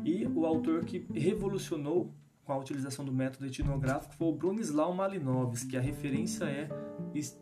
[0.04, 2.14] E o autor que revolucionou
[2.46, 5.76] com a utilização do método etnográfico foi o Bronislaw Malinowski.
[5.76, 6.70] A referência é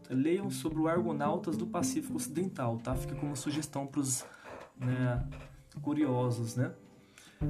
[0.09, 2.95] leiam sobre o Argonautas do Pacífico Ocidental, tá?
[2.95, 4.25] Fica como sugestão para os
[4.79, 5.27] né,
[5.81, 6.73] curiosos, né?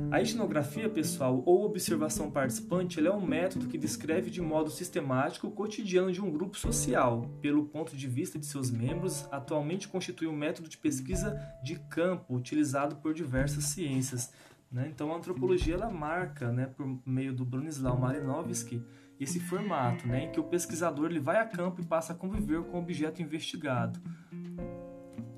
[0.10, 5.52] A etnografia, pessoal, ou observação participante, é um método que descreve de modo sistemático o
[5.52, 10.36] cotidiano de um grupo social, pelo ponto de vista de seus membros, atualmente constitui um
[10.36, 14.32] método de pesquisa de campo utilizado por diversas ciências.
[14.74, 14.90] Né?
[14.92, 18.84] Então, a antropologia ela marca, né, por meio do Bronislaw Malinowski,
[19.20, 22.64] esse formato, né, em que o pesquisador ele vai a campo e passa a conviver
[22.64, 24.02] com o objeto investigado.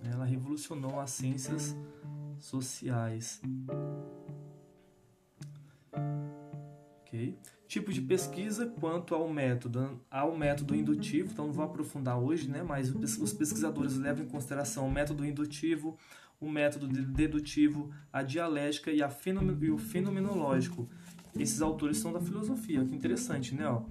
[0.09, 1.75] Ela revolucionou as ciências
[2.39, 3.41] sociais.
[7.01, 7.37] Ok?
[7.67, 12.63] Tipo de pesquisa quanto ao método, ao método indutivo, então não vou aprofundar hoje, né?
[12.63, 15.97] Mas os pesquisadores levam em consideração o método indutivo,
[16.39, 19.09] o método dedutivo, a dialética e, a
[19.61, 20.87] e o fenomenológico.
[21.37, 23.67] Esses autores são da filosofia, que interessante, né?
[23.67, 23.83] Ó,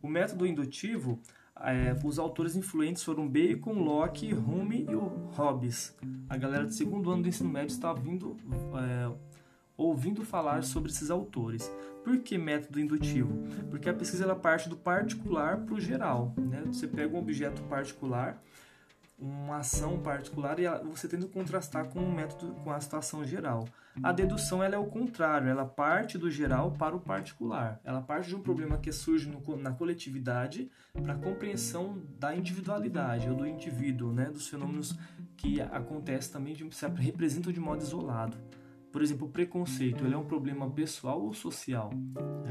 [0.00, 1.20] o método indutivo,
[1.60, 5.96] é, os autores influentes foram Bacon, Locke, Hume e o Hobbes.
[6.28, 8.36] A galera do segundo ano do ensino médio está vindo,
[8.74, 9.12] é,
[9.76, 11.70] ouvindo falar sobre esses autores.
[12.02, 13.32] Por que método indutivo?
[13.70, 16.34] Porque a pesquisa ela parte do particular para o geral.
[16.36, 16.62] Né?
[16.66, 18.42] Você pega um objeto particular
[19.22, 23.64] uma ação particular e você que contrastar com o método com a situação geral.
[24.02, 27.80] A dedução ela é o contrário, ela parte do geral para o particular.
[27.84, 33.28] Ela parte de um problema que surge no, na coletividade para a compreensão da individualidade
[33.28, 34.98] ou do indivíduo, né, dos fenômenos
[35.36, 38.36] que acontecem também de, se representam de modo isolado.
[38.92, 41.90] Por exemplo, o preconceito, ele é um problema pessoal ou social?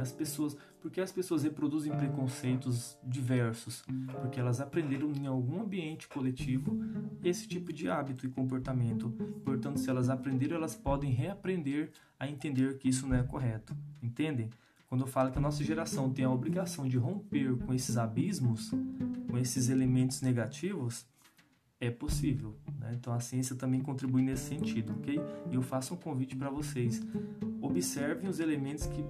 [0.01, 3.83] As pessoas, por que as pessoas reproduzem preconceitos diversos?
[4.19, 6.79] Porque elas aprenderam em algum ambiente coletivo
[7.23, 9.11] esse tipo de hábito e comportamento.
[9.45, 13.77] Portanto, se elas aprenderam, elas podem reaprender a entender que isso não é correto.
[14.01, 14.49] Entendem?
[14.89, 18.71] Quando eu falo que a nossa geração tem a obrigação de romper com esses abismos,
[19.29, 21.05] com esses elementos negativos,
[21.81, 22.55] é possível.
[22.79, 22.93] Né?
[22.93, 25.19] Então a ciência também contribui nesse sentido, ok?
[25.49, 27.01] E eu faço um convite para vocês:
[27.59, 29.03] observem os elementos que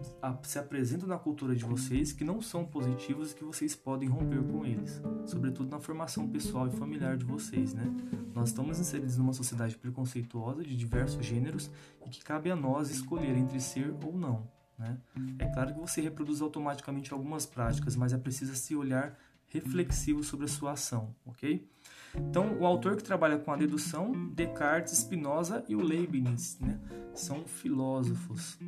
[0.43, 4.41] se apresentam na cultura de vocês que não são positivos e que vocês podem romper
[4.43, 7.93] com eles, sobretudo na formação pessoal e familiar de vocês, né?
[8.33, 11.69] Nós estamos inseridos numa sociedade preconceituosa de diversos gêneros
[12.05, 14.47] e que cabe a nós escolher entre ser ou não.
[14.79, 14.97] Né?
[15.37, 19.17] É claro que você reproduz automaticamente algumas práticas, mas é preciso se olhar
[19.47, 21.67] reflexivo sobre a sua ação, ok?
[22.15, 26.79] Então, o autor que trabalha com a dedução, Descartes, Spinoza e o Leibniz, né?
[27.13, 28.59] são filósofos.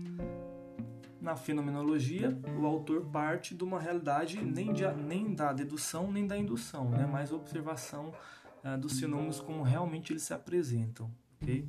[1.19, 6.37] Na fenomenologia, o autor parte de uma realidade nem, de, nem da dedução nem da
[6.37, 7.07] indução, né?
[7.09, 8.13] mas observação
[8.63, 11.09] uh, dos fenômenos como realmente eles se apresentam.
[11.41, 11.65] Okay?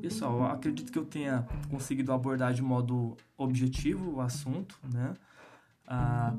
[0.00, 5.14] Pessoal, acredito que eu tenha conseguido abordar de modo objetivo o assunto, né?
[5.86, 6.34] Ah,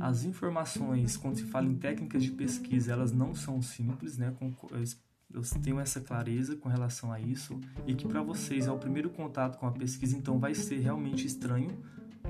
[0.00, 4.34] as informações, quando se fala em técnicas de pesquisa, elas não são simples, né?
[5.32, 9.10] Eu tenho essa clareza com relação a isso e que para vocês é o primeiro
[9.10, 11.76] contato com a pesquisa, então vai ser realmente estranho,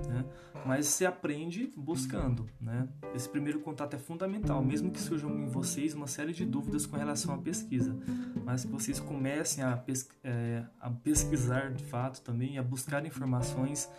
[0.09, 0.25] né?
[0.67, 2.89] Mas se aprende buscando, né?
[3.15, 6.97] Esse primeiro contato é fundamental, mesmo que surjam em vocês uma série de dúvidas com
[6.97, 7.97] relação à pesquisa,
[8.45, 13.91] mas que vocês comecem a, pes é, a pesquisar de fato também, a buscar informações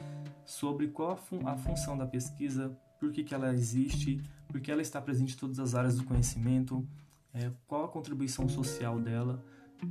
[0.43, 4.71] sobre qual a, fun a função da pesquisa, por que, que ela existe, por que
[4.71, 6.87] ela está presente em todas as áreas do conhecimento,
[7.33, 9.43] é, qual a contribuição social dela.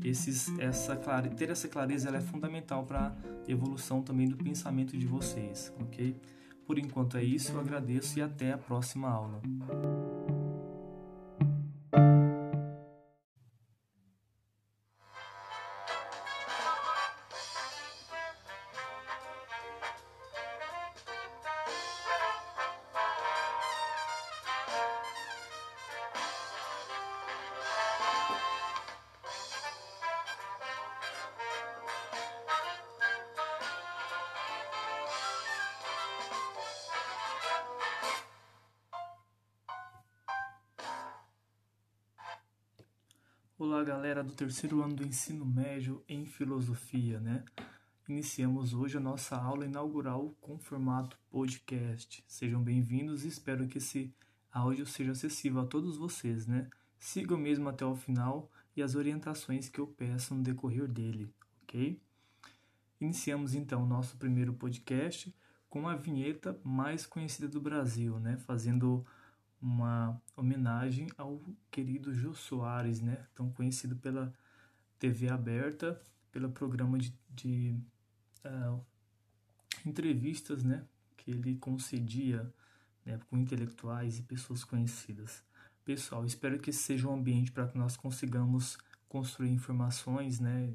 [0.02, 0.98] Esses, essa
[1.36, 6.16] ter essa clareza ela é fundamental para a evolução também do pensamento de vocês, ok?
[6.66, 9.40] Por enquanto é isso, eu agradeço e até a próxima aula.
[44.34, 47.44] Terceiro ano do ensino médio em filosofia, né?
[48.08, 52.24] Iniciamos hoje a nossa aula inaugural com formato podcast.
[52.26, 54.12] Sejam bem-vindos e espero que esse
[54.52, 56.68] áudio seja acessível a todos vocês, né?
[56.98, 61.32] Sigam mesmo até o final e as orientações que eu peço no decorrer dele,
[61.62, 62.00] ok?
[63.00, 65.32] Iniciamos então o nosso primeiro podcast
[65.70, 68.36] com a vinheta mais conhecida do Brasil, né?
[68.38, 69.06] Fazendo
[69.64, 71.40] uma homenagem ao
[71.70, 73.26] querido Jô Soares, né?
[73.34, 74.30] Tão conhecido pela
[74.98, 75.98] TV aberta,
[76.30, 77.74] pelo programa de, de
[78.44, 78.84] uh,
[79.86, 80.84] entrevistas né,
[81.16, 82.52] que ele concedia
[83.06, 85.42] né, com intelectuais e pessoas conhecidas.
[85.82, 88.76] Pessoal, espero que esse seja um ambiente para que nós consigamos
[89.08, 90.74] construir informações, né,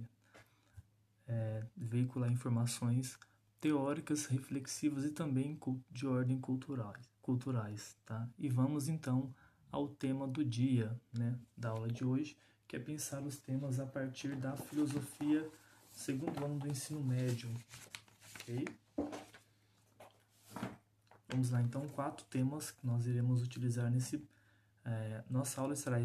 [1.28, 3.20] é, veicular informações
[3.60, 5.60] teóricas, reflexivas e também
[5.92, 8.28] de ordem culturais, culturais, tá?
[8.40, 9.32] E vamos então
[9.72, 12.36] ao tema do dia, né, da aula de hoje,
[12.68, 15.48] que é pensar os temas a partir da filosofia
[15.92, 17.48] segundo ano do ensino médio,
[18.34, 18.68] ok?
[21.28, 24.28] Vamos lá, então, quatro temas que nós iremos utilizar nesse...
[24.84, 26.02] É, nossa aula será,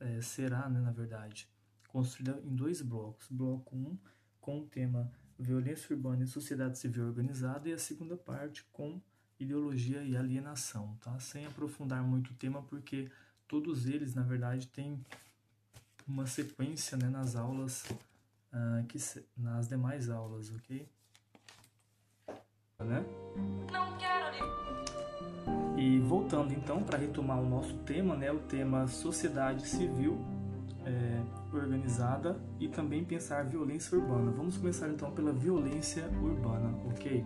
[0.00, 1.48] é, será né, na verdade,
[1.86, 3.28] construída em dois blocos.
[3.30, 3.98] Bloco 1, um,
[4.40, 9.00] com o tema Violência Urbana e Sociedade Civil Organizada, e a segunda parte com
[9.38, 11.18] Ideologia e Alienação, tá?
[11.20, 13.10] Sem aprofundar muito o tema, porque
[13.46, 15.04] todos eles, na verdade, têm
[16.06, 17.84] uma sequência né, nas aulas,
[18.52, 18.98] uh, que,
[19.36, 20.88] nas demais aulas, ok?
[22.78, 23.04] Né?
[23.72, 24.36] Não quero
[25.78, 30.18] E voltando então para retomar o nosso tema, né, o tema sociedade civil
[30.84, 34.30] é, organizada e também pensar violência urbana.
[34.30, 37.24] Vamos começar então pela violência urbana, ok?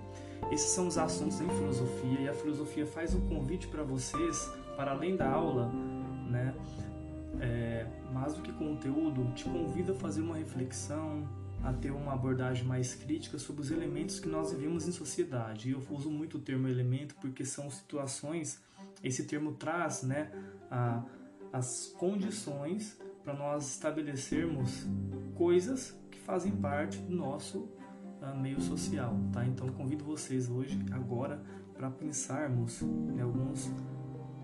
[0.50, 4.92] Esses são os assuntos em filosofia e a filosofia faz um convite para vocês, para
[4.92, 5.70] além da aula,
[6.28, 6.54] né?
[7.40, 11.26] É, mais do que conteúdo, te convida a fazer uma reflexão,
[11.62, 15.70] a ter uma abordagem mais crítica sobre os elementos que nós vivemos em sociedade.
[15.70, 18.60] Eu uso muito o termo elemento porque são situações,
[19.02, 20.30] esse termo traz né,
[20.70, 21.02] a,
[21.52, 24.86] as condições para nós estabelecermos
[25.34, 27.68] coisas que fazem parte do nosso
[28.20, 29.16] uh, meio social.
[29.32, 29.44] Tá?
[29.44, 31.42] Então convido vocês hoje, agora,
[31.74, 33.70] para pensarmos em alguns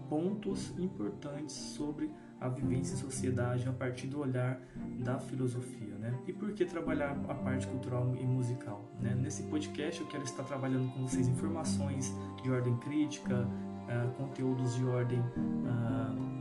[0.08, 2.10] pontos importantes sobre
[2.40, 4.60] a vivência em sociedade a partir do olhar
[5.00, 6.16] da filosofia, né?
[6.26, 9.14] E por que trabalhar a parte cultural e musical, né?
[9.14, 14.84] Nesse podcast eu quero estar trabalhando com vocês informações de ordem crítica, uh, conteúdos de
[14.84, 16.36] ordem uh,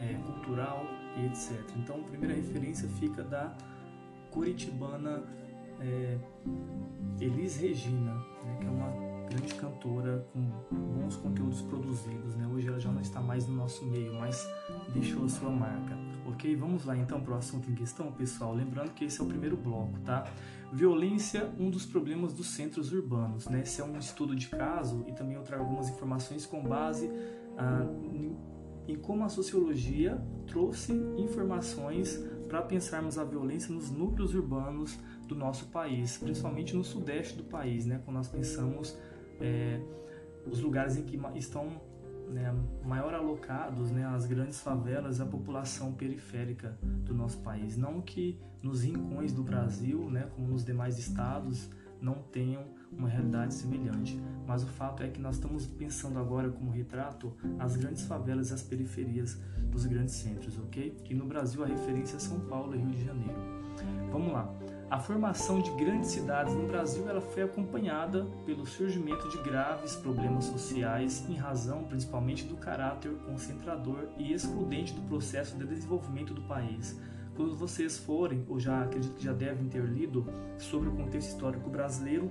[0.00, 1.58] é, cultural e etc.
[1.76, 3.56] Então, a primeira referência fica da
[4.30, 5.22] curitibana
[5.80, 6.18] é,
[7.20, 8.58] Elis Regina, né?
[8.60, 10.40] que é uma grande cantora com
[10.70, 12.36] bons conteúdos produzidos.
[12.36, 12.46] Né?
[12.46, 14.48] Hoje ela já não está mais no nosso meio, mas
[14.92, 15.96] deixou a sua marca.
[16.26, 16.54] Ok?
[16.56, 18.54] Vamos lá então para o assunto em questão, pessoal.
[18.54, 20.26] Lembrando que esse é o primeiro bloco, tá?
[20.72, 23.48] Violência, um dos problemas dos centros urbanos.
[23.48, 23.60] Né?
[23.60, 27.10] Esse é um estudo de caso e também eu trago algumas informações com base
[27.56, 27.86] ah,
[28.88, 35.66] em como a sociologia trouxe informações para pensarmos a violência nos núcleos urbanos do nosso
[35.66, 38.00] país, principalmente no sudeste do país, né?
[38.04, 38.96] quando nós pensamos
[39.40, 39.80] é,
[40.46, 41.80] os lugares em que estão
[42.28, 47.76] né, maior alocados né, as grandes favelas, a população periférica do nosso país.
[47.76, 51.70] Não que nos rincões do Brasil, né, como nos demais estados,
[52.00, 54.20] não tenham uma realidade semelhante.
[54.46, 58.54] Mas o fato é que nós estamos pensando agora como retrato as grandes favelas e
[58.54, 59.38] as periferias
[59.70, 60.96] dos grandes centros, ok?
[61.04, 63.56] Que no Brasil a referência é São Paulo e Rio de Janeiro.
[64.10, 64.54] Vamos lá.
[64.88, 70.44] A formação de grandes cidades no Brasil ela foi acompanhada pelo surgimento de graves problemas
[70.44, 76.96] sociais em razão principalmente do caráter concentrador e excludente do processo de desenvolvimento do país.
[77.34, 80.24] Quando vocês forem, ou já acredito que já devem ter lido
[80.56, 82.30] sobre o contexto histórico brasileiro,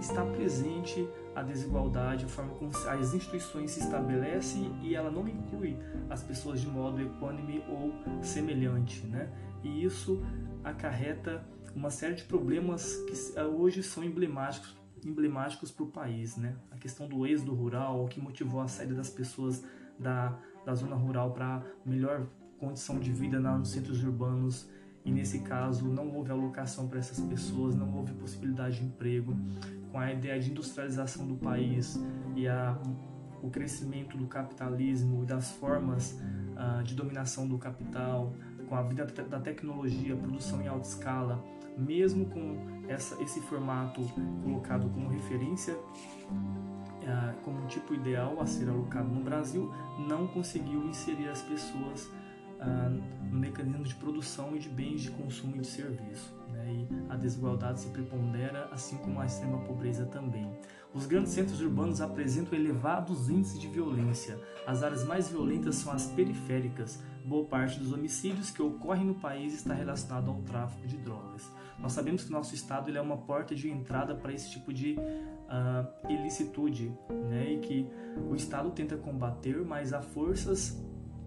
[0.00, 5.76] está presente a desigualdade, a forma como as instituições se estabelecem e ela não inclui
[6.08, 7.92] as pessoas de modo equânime ou
[8.22, 9.30] semelhante, né?
[9.62, 10.22] E isso
[10.64, 11.44] acarreta
[11.74, 16.56] uma série de problemas que eh, hoje são emblemáticos emblemáticos para o país, né?
[16.70, 19.64] A questão do êxodo rural, o que motivou a saída das pessoas
[19.98, 22.26] da, da zona rural para melhor
[22.58, 24.68] condição de vida nos centros urbanos
[25.04, 29.34] e nesse caso não houve alocação para essas pessoas, não houve possibilidade de emprego,
[29.90, 31.98] com a ideia de industrialização do país
[32.36, 32.78] e a,
[33.42, 38.32] o crescimento do capitalismo e das formas uh, de dominação do capital,
[38.68, 41.42] com a vida da tecnologia, produção em alta escala,
[41.76, 44.00] mesmo com essa, esse formato
[44.44, 49.72] colocado como referência, uh, como um tipo ideal a ser alocado no Brasil,
[50.08, 52.10] não conseguiu inserir as pessoas
[52.60, 56.34] uh, no mecanismo de produção e de bens de consumo e de serviço.
[56.50, 56.86] Né?
[56.88, 60.50] E a desigualdade se prepondera, assim como a extrema pobreza também.
[60.92, 64.38] Os grandes centros urbanos apresentam elevados índices de violência.
[64.66, 69.54] As áreas mais violentas são as periféricas, boa parte dos homicídios que ocorrem no país
[69.54, 71.48] está relacionado ao tráfico de drogas.
[71.78, 76.10] Nós sabemos que nosso estado é uma porta de entrada para esse tipo de uh,
[76.12, 76.92] ilicitude,
[77.28, 77.52] né?
[77.52, 77.90] e que
[78.28, 80.82] o estado tenta combater, mas há forças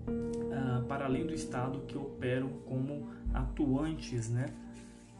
[0.08, 4.46] uh, para além do Estado que operam como atuantes né,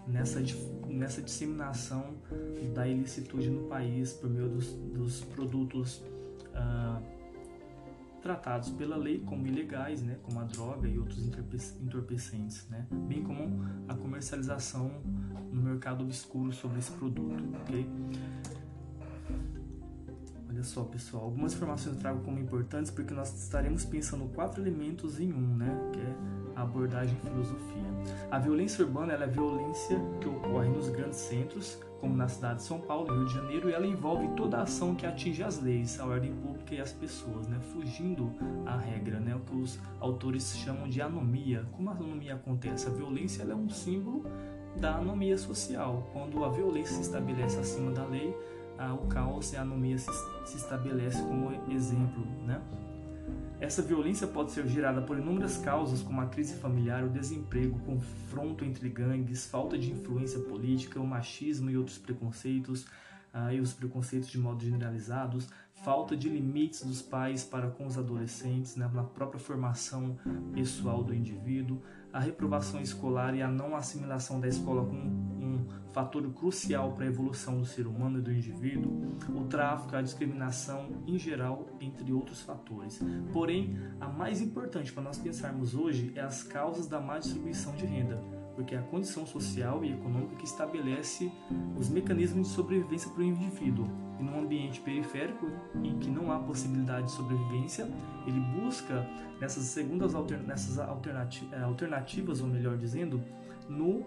[0.08, 0.42] nessa,
[0.88, 2.16] nessa disseminação
[2.74, 6.04] da ilicitude no país por meio dos, dos produtos
[6.50, 7.02] uh,
[8.22, 11.30] tratados pela lei como ilegais, né, como a droga e outros
[11.82, 14.90] entorpecentes, né, bem como a comercialização
[15.52, 17.86] no mercado obscuro sobre esse produto, ok?
[20.54, 25.20] Olha só, pessoal, algumas informações eu trago como importantes porque nós estaremos pensando quatro elementos
[25.20, 26.16] em um, né, que é
[26.56, 27.84] a abordagem filosofia.
[28.30, 32.64] A violência urbana é a violência que ocorre nos grandes centros, como na cidade de
[32.66, 36.00] São Paulo Rio de Janeiro, e ela envolve toda a ação que atinge as leis,
[36.00, 37.60] a ordem pública e as pessoas, né?
[37.74, 38.32] fugindo
[38.64, 39.36] à regra, né?
[39.36, 41.66] o que os autores chamam de anomia.
[41.72, 42.88] Como a anomia acontece?
[42.88, 44.24] A violência é um símbolo
[44.80, 46.08] da anomia social.
[46.14, 48.36] Quando a violência se estabelece acima da lei,
[48.78, 50.12] o caos e a anomia se,
[50.46, 52.26] se estabelece como exemplo.
[52.46, 52.62] Né?
[53.60, 57.80] Essa violência pode ser gerada por inúmeras causas, como a crise familiar, o desemprego, o
[57.80, 62.86] confronto entre gangues, falta de influência política, o machismo e outros preconceitos,
[63.34, 65.48] ah, e os preconceitos de modo generalizados,
[65.84, 70.18] falta de limites dos pais para com os adolescentes, né, na própria formação
[70.54, 71.82] pessoal do indivíduo,
[72.14, 77.08] a reprovação escolar e a não assimilação da escola como um fator crucial para a
[77.08, 82.42] evolução do ser humano e do indivíduo, o tráfico, a discriminação em geral, entre outros
[82.42, 83.00] fatores.
[83.32, 87.86] Porém, a mais importante para nós pensarmos hoje é as causas da má distribuição de
[87.86, 88.18] renda,
[88.56, 91.32] porque é a condição social e econômica que estabelece
[91.76, 93.88] os mecanismos de sobrevivência para o indivíduo
[94.20, 95.48] e num ambiente periférico
[95.84, 97.88] em que não há possibilidade de sobrevivência,
[98.26, 99.06] ele busca
[99.40, 100.14] nessas segundas
[100.46, 103.22] nessas eh, alternativas, ou melhor dizendo,
[103.70, 104.06] no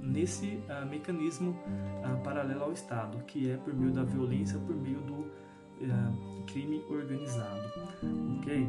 [0.00, 5.00] nesse uh, mecanismo uh, paralelo ao Estado, que é por meio da violência, por meio
[5.00, 7.62] do uh, crime organizado,
[8.38, 8.68] ok?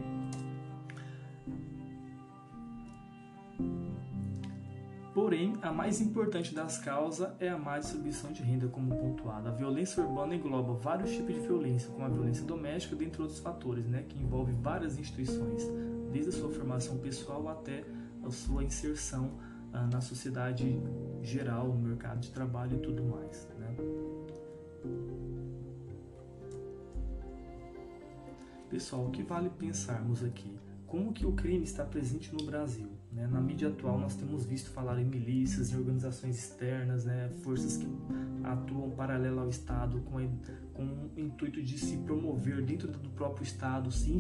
[5.14, 9.47] Porém, a mais importante das causas é a má distribuição de renda, como pontuado.
[9.47, 13.86] A violência urbana engloba vários tipos de violência, como a violência doméstica, dentre outros fatores,
[13.86, 15.64] né, que envolve várias instituições,
[16.11, 17.84] desde a sua formação pessoal até
[18.24, 19.32] a sua inserção
[19.72, 20.82] ah, na sociedade
[21.22, 23.47] geral, no mercado de trabalho e tudo mais.
[23.59, 23.76] Né?
[28.68, 30.57] Pessoal, o que vale pensarmos aqui?
[30.93, 32.88] como que o crime está presente no Brasil.
[33.16, 33.28] Né?
[33.28, 37.30] Na mídia atual nós temos visto falar em milícias, em organizações externas, né?
[37.43, 37.88] forças que
[38.43, 40.28] atuam paralelo ao Estado com,
[40.74, 44.20] com o intuito de se promover dentro do próprio Estado, se,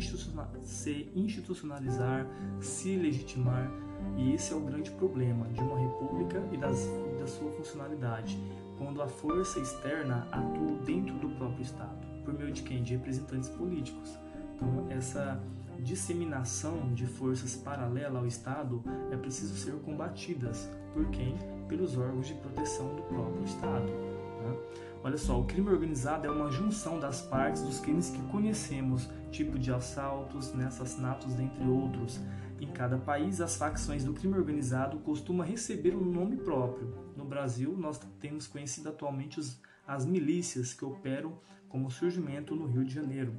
[0.61, 2.27] se institucionalizar,
[2.61, 3.71] se legitimar.
[4.17, 6.85] E esse é o grande problema de uma república e das,
[7.19, 8.37] da sua funcionalidade,
[8.77, 12.83] quando a força externa atua dentro do próprio Estado, por meio de quem?
[12.83, 14.17] De representantes políticos.
[14.55, 15.41] Então, essa
[15.83, 21.37] disseminação de forças paralelas ao Estado é preciso ser combatidas por quem?
[21.67, 23.85] Pelos órgãos de proteção do próprio Estado.
[23.85, 24.57] Né?
[25.03, 29.59] Olha só, o crime organizado é uma junção das partes dos crimes que conhecemos, tipo
[29.59, 32.21] de assaltos, né, assassinatos, dentre outros.
[32.61, 36.93] Em cada país, as facções do crime organizado costumam receber um nome próprio.
[37.17, 42.85] No Brasil, nós temos conhecido atualmente os, as milícias que operam como surgimento no Rio
[42.85, 43.33] de Janeiro.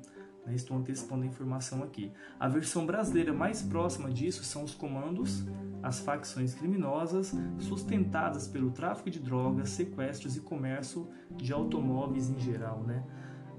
[0.46, 0.54] Né?
[0.54, 2.12] Estou antecipando a informação aqui.
[2.38, 5.44] A versão brasileira mais próxima disso são os comandos,
[5.82, 12.82] as facções criminosas, sustentadas pelo tráfico de drogas, sequestros e comércio de automóveis em geral.
[12.82, 13.04] Né?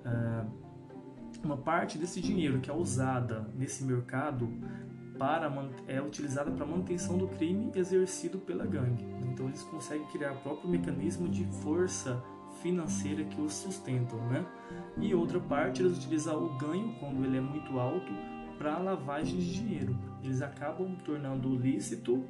[0.05, 0.65] Uh,
[1.43, 4.49] uma parte desse dinheiro que é usada nesse mercado
[5.17, 5.51] para,
[5.88, 9.05] é utilizada para manutenção do crime exercido pela gangue.
[9.31, 12.21] Então eles conseguem criar o próprio mecanismo de força
[12.66, 14.43] financeira que os sustentam, né?
[14.97, 18.11] E outra parte eles utilizam o ganho quando ele é muito alto
[18.57, 19.95] para lavagem de dinheiro.
[20.24, 22.26] Eles acabam tornando lícito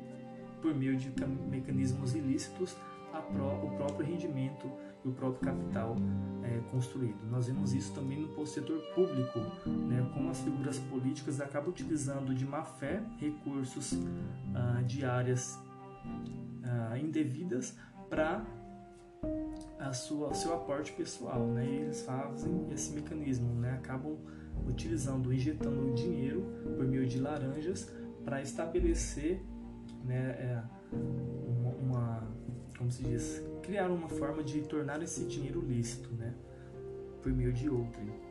[0.62, 1.10] por meio de
[1.50, 2.76] mecanismos ilícitos
[3.22, 4.70] pró o próprio rendimento
[5.06, 5.96] e o próprio capital
[6.44, 7.26] é, construído.
[7.32, 12.46] Nós vemos isso também no setor público, né, como as figuras políticas acabam utilizando de
[12.46, 13.98] má fé recursos
[14.54, 15.58] ah, de áreas
[16.62, 17.78] ah, indevidas
[18.10, 18.46] para
[19.80, 21.66] a sua seu aporte pessoal, né?
[21.66, 23.74] E eles fazem esse mecanismo, né?
[23.74, 24.18] Acabam
[24.68, 26.44] utilizando, injetando dinheiro
[26.76, 27.92] por meio de laranjas
[28.24, 29.44] para estabelecer,
[30.04, 30.32] né?
[30.32, 32.28] É, uma, uma,
[32.78, 36.34] como se diz, criar uma forma de tornar esse dinheiro lícito, né?
[37.22, 38.25] Por meio de outrem.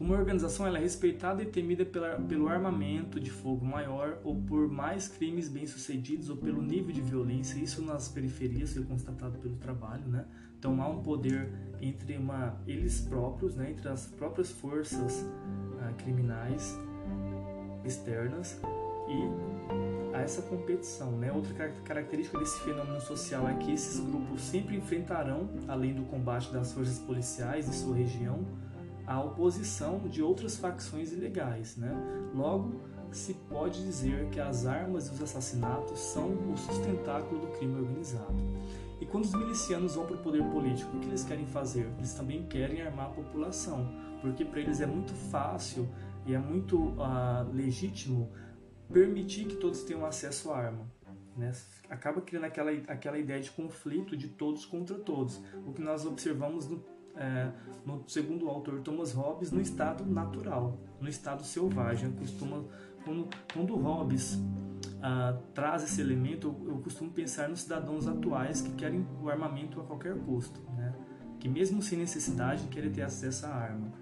[0.00, 5.08] Uma organização é respeitada e temida pela, pelo armamento de fogo maior ou por mais
[5.08, 10.24] crimes bem-sucedidos ou pelo nível de violência, isso nas periferias foi constatado pelo trabalho, né?
[10.56, 15.24] Então há um poder entre uma, eles próprios, né, entre as próprias forças
[15.80, 16.76] ah, criminais
[17.84, 18.60] externas
[19.08, 21.12] e a essa competição.
[21.12, 21.32] Né?
[21.32, 26.72] Outra característica desse fenômeno social é que esses grupos sempre enfrentarão, além do combate das
[26.72, 28.44] forças policiais em sua região,
[29.08, 31.76] a oposição de outras facções ilegais.
[31.78, 31.90] Né?
[32.34, 32.78] Logo,
[33.10, 38.36] se pode dizer que as armas e os assassinatos são o sustentáculo do crime organizado.
[39.00, 41.88] E quando os milicianos vão para o poder político, o que eles querem fazer?
[41.96, 43.88] Eles também querem armar a população,
[44.20, 45.88] porque para eles é muito fácil
[46.26, 48.30] e é muito uh, legítimo
[48.92, 50.86] permitir que todos tenham acesso à arma.
[51.34, 51.52] Né?
[51.88, 56.68] Acaba criando aquela, aquela ideia de conflito de todos contra todos, o que nós observamos
[56.68, 56.84] no,
[57.18, 57.50] é,
[57.84, 62.12] no segundo o autor Thomas Hobbes, no estado natural, no estado selvagem.
[62.12, 62.64] Costuma,
[63.04, 64.38] quando, quando Hobbes
[65.02, 69.80] ah, traz esse elemento, eu, eu, costumo pensar nos cidadãos atuais que querem o armamento
[69.80, 70.94] a qualquer custo, né?
[71.38, 73.92] que mesmo sem necessidade querem ter acesso à arma.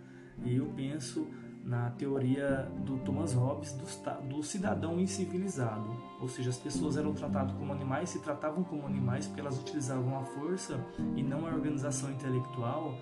[0.45, 1.27] E eu penso
[1.67, 5.91] na teoria do Thomas Hobbes do, do, cidadão incivilizado,
[6.21, 10.17] ou seja, as pessoas eram tratadas como animais, se tratavam como animais porque elas utilizavam
[10.17, 10.81] a força
[11.17, 12.95] e não a organização intelectual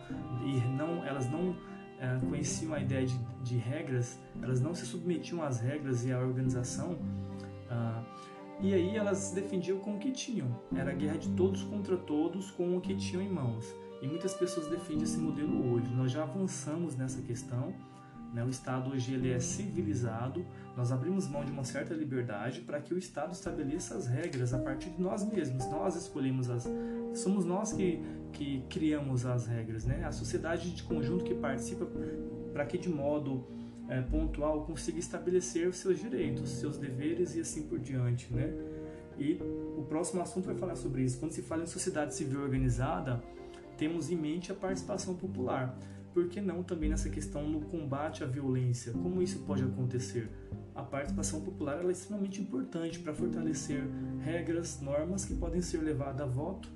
[0.46, 1.54] e não elas não
[2.00, 6.18] é, conheciam a ideia de, de, regras, elas não se submetiam às regras e à
[6.18, 6.98] organização.
[7.68, 8.02] Ah,
[8.60, 10.48] e aí elas defendiam com o que tinham.
[10.74, 13.74] Era a guerra de todos contra todos com o que tinham em mãos.
[14.00, 15.92] E muitas pessoas defendem esse modelo hoje.
[15.94, 17.74] Nós já avançamos nessa questão?
[18.42, 20.44] O Estado hoje ele é civilizado,
[20.76, 24.58] nós abrimos mão de uma certa liberdade para que o Estado estabeleça as regras a
[24.58, 25.64] partir de nós mesmos.
[25.66, 26.68] Nós escolhemos as.
[27.14, 29.84] Somos nós que, que criamos as regras.
[29.84, 30.04] Né?
[30.04, 31.86] A sociedade de conjunto que participa
[32.52, 33.46] para que de modo
[33.88, 38.32] é, pontual consiga estabelecer os seus direitos, seus deveres e assim por diante.
[38.32, 38.52] Né?
[39.16, 39.38] E
[39.76, 41.18] o próximo assunto vai falar sobre isso.
[41.18, 43.22] Quando se fala em sociedade civil organizada,
[43.76, 45.76] temos em mente a participação popular
[46.14, 48.92] por que não também nessa questão no combate à violência?
[48.92, 50.30] Como isso pode acontecer?
[50.72, 53.84] A participação popular é extremamente importante para fortalecer
[54.20, 56.68] regras, normas que podem ser levadas a voto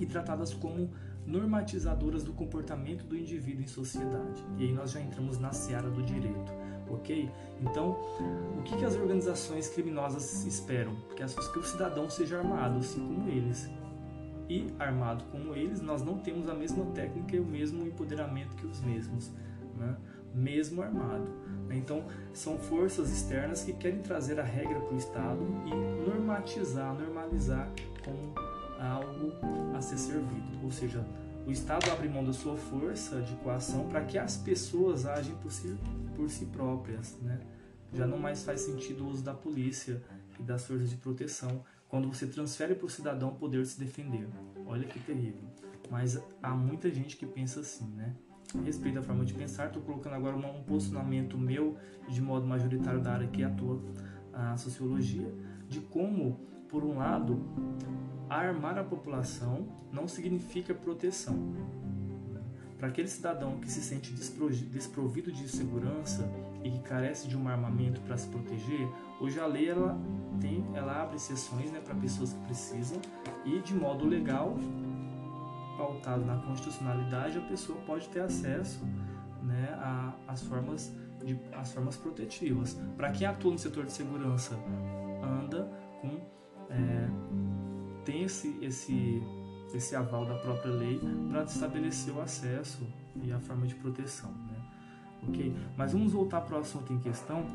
[0.00, 0.90] e tratadas como
[1.26, 4.42] normatizadoras do comportamento do indivíduo em sociedade.
[4.56, 6.52] E aí nós já entramos na seara do direito,
[6.88, 7.30] ok?
[7.60, 7.90] Então,
[8.58, 10.96] o que, que as organizações criminosas esperam?
[11.14, 13.68] Que, as, que o cidadão seja armado, assim como eles
[14.50, 18.66] e armado como eles, nós não temos a mesma técnica e o mesmo empoderamento que
[18.66, 19.30] os mesmos,
[19.78, 19.96] né?
[20.34, 21.30] mesmo armado.
[21.70, 27.70] Então, são forças externas que querem trazer a regra para o Estado e normatizar, normalizar
[28.04, 28.34] como
[28.80, 29.32] algo
[29.72, 30.64] a ser servido.
[30.64, 31.06] Ou seja,
[31.46, 35.52] o Estado abre mão da sua força de coação para que as pessoas agem por
[35.52, 35.78] si,
[36.16, 37.16] por si próprias.
[37.22, 37.38] Né?
[37.92, 40.02] Já não mais faz sentido o uso da polícia
[40.40, 44.26] e das forças de proteção quando você transfere para o cidadão o poder se defender.
[44.64, 45.42] Olha que terrível.
[45.90, 48.14] Mas há muita gente que pensa assim, né?
[48.64, 51.76] Respeito à forma de pensar, estou colocando agora um posicionamento meu,
[52.08, 53.82] de modo majoritário da área que atua
[54.32, 55.32] a sociologia,
[55.68, 57.44] de como, por um lado,
[58.28, 61.54] armar a população não significa proteção.
[62.78, 66.22] Para aquele cidadão que se sente desprovido de segurança
[66.62, 68.88] e carece de um armamento para se proteger,
[69.20, 69.98] hoje a lei ela
[70.40, 73.00] tem, ela abre exceções né, para pessoas que precisam
[73.44, 74.56] e de modo legal,
[75.76, 78.84] pautado na constitucionalidade, a pessoa pode ter acesso
[79.42, 79.78] né,
[80.26, 80.94] às formas
[81.24, 82.78] de, as formas protetivas.
[82.96, 84.54] Para quem atua no setor de segurança,
[85.22, 85.70] anda
[86.00, 86.40] com
[86.70, 87.08] é,
[88.04, 89.20] tem esse, esse
[89.74, 92.86] esse aval da própria lei para estabelecer o acesso
[93.22, 94.32] e a forma de proteção.
[95.28, 95.54] Ok?
[95.76, 97.46] Mas vamos voltar para o assunto em questão,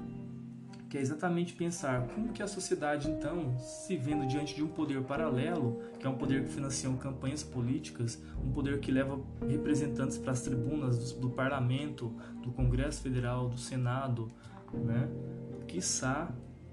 [0.90, 5.02] que é exatamente pensar como que a sociedade então, se vendo diante de um poder
[5.04, 10.32] paralelo, que é um poder que financia campanhas políticas, um poder que leva representantes para
[10.32, 14.32] as tribunas do, do parlamento, do Congresso Federal, do Senado,
[14.74, 15.10] né?
[15.68, 16.32] quiçá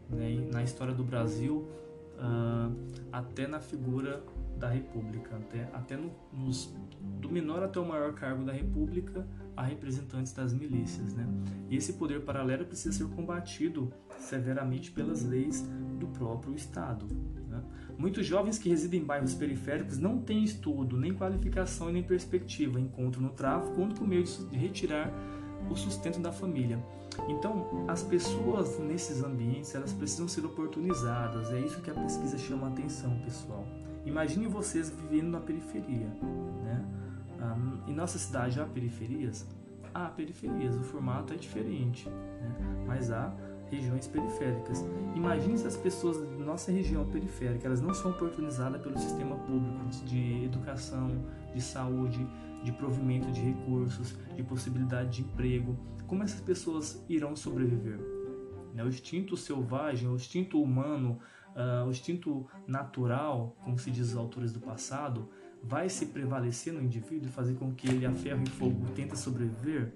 [0.09, 1.69] né, na história do Brasil,
[2.19, 2.73] uh,
[3.11, 4.23] até na figura
[4.57, 6.73] da República, até, até no, nos,
[7.21, 9.27] do menor até o maior cargo da República,
[9.57, 11.15] a representantes das milícias.
[11.15, 11.27] Né?
[11.69, 15.65] E esse poder paralelo precisa ser combatido severamente pelas leis
[15.99, 17.07] do próprio Estado.
[17.49, 17.63] Né?
[17.99, 22.81] Muitos jovens que residem em bairros periféricos não têm estudo, nem qualificação e nem perspectiva,
[22.81, 25.13] encontram no tráfico único meio de retirar
[25.71, 26.83] o sustento da família.
[27.29, 31.53] Então, as pessoas nesses ambientes, elas precisam ser oportunizadas.
[31.53, 33.67] É isso que a pesquisa chama a atenção, pessoal.
[34.05, 36.09] Imagine vocês vivendo na periferia.
[36.65, 36.85] Né?
[37.43, 37.57] Ah,
[37.89, 39.47] em nossa cidade há periferias?
[39.93, 42.85] Há periferias, o formato é diferente, né?
[42.87, 43.35] mas há
[43.69, 44.85] regiões periféricas.
[45.17, 49.85] Imagine se as pessoas da nossa região periférica elas não são oportunizadas pelo sistema público
[50.05, 51.11] de educação,
[51.53, 52.27] de saúde,
[52.63, 55.77] de provimento de recursos, de possibilidade de emprego.
[56.07, 57.99] Como essas pessoas irão sobreviver?
[58.73, 58.85] Né?
[58.85, 61.19] O instinto selvagem, o instinto humano,
[61.57, 65.29] uh, o instinto natural, como se diz os autores do passado,
[65.63, 69.19] vai se prevalecer no indivíduo e fazer com que ele a ferro e fogo tente
[69.19, 69.93] sobreviver?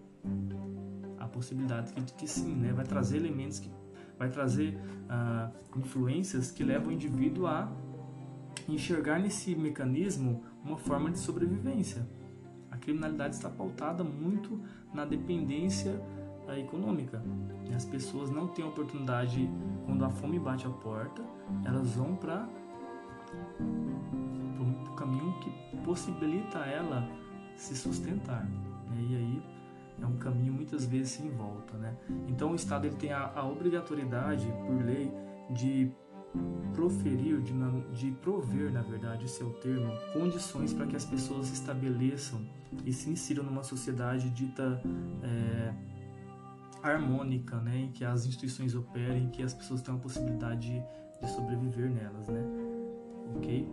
[1.19, 2.73] A possibilidade de que sim, né?
[2.73, 3.71] vai trazer elementos que
[4.19, 4.79] vai trazer
[5.11, 7.71] uh, influências que levam o indivíduo a
[8.69, 12.07] enxergar nesse mecanismo uma forma de sobrevivência.
[12.71, 14.61] A criminalidade está pautada muito
[14.93, 16.01] na dependência
[16.49, 17.23] uh, econômica.
[17.75, 19.51] As pessoas não têm oportunidade,
[19.85, 21.23] quando a fome bate a porta,
[21.65, 22.49] elas vão para
[24.89, 27.09] o caminho que possibilita ela
[27.57, 28.45] se sustentar.
[28.45, 29.07] Né?
[29.11, 29.43] E aí
[30.01, 31.97] é um caminho muitas vezes sem volta, né?
[32.29, 35.11] Então o Estado ele tem a, a obrigatoriedade por lei
[35.51, 35.91] de
[36.75, 37.55] proferir, de,
[37.93, 42.41] de prover, na verdade, o seu termo, condições para que as pessoas se estabeleçam
[42.85, 44.83] e se insiram numa sociedade dita
[45.23, 45.75] é,
[46.83, 47.79] harmônica, né?
[47.79, 50.83] Em que as instituições operem, em que as pessoas tenham a possibilidade de,
[51.21, 52.45] de sobreviver nelas, né?
[53.37, 53.67] Ok?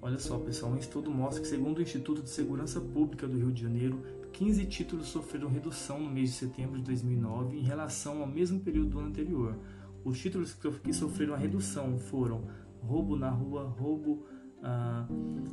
[0.00, 3.50] Olha só, pessoal, um estudo mostra que, segundo o Instituto de Segurança Pública do Rio
[3.50, 4.02] de Janeiro,
[4.34, 8.90] 15 títulos sofreram redução no mês de setembro de 2009 em relação ao mesmo período
[8.90, 9.56] do ano anterior.
[10.04, 12.44] Os títulos que sofreram a redução foram
[12.82, 14.26] roubo na rua, roubo
[14.62, 15.06] ah,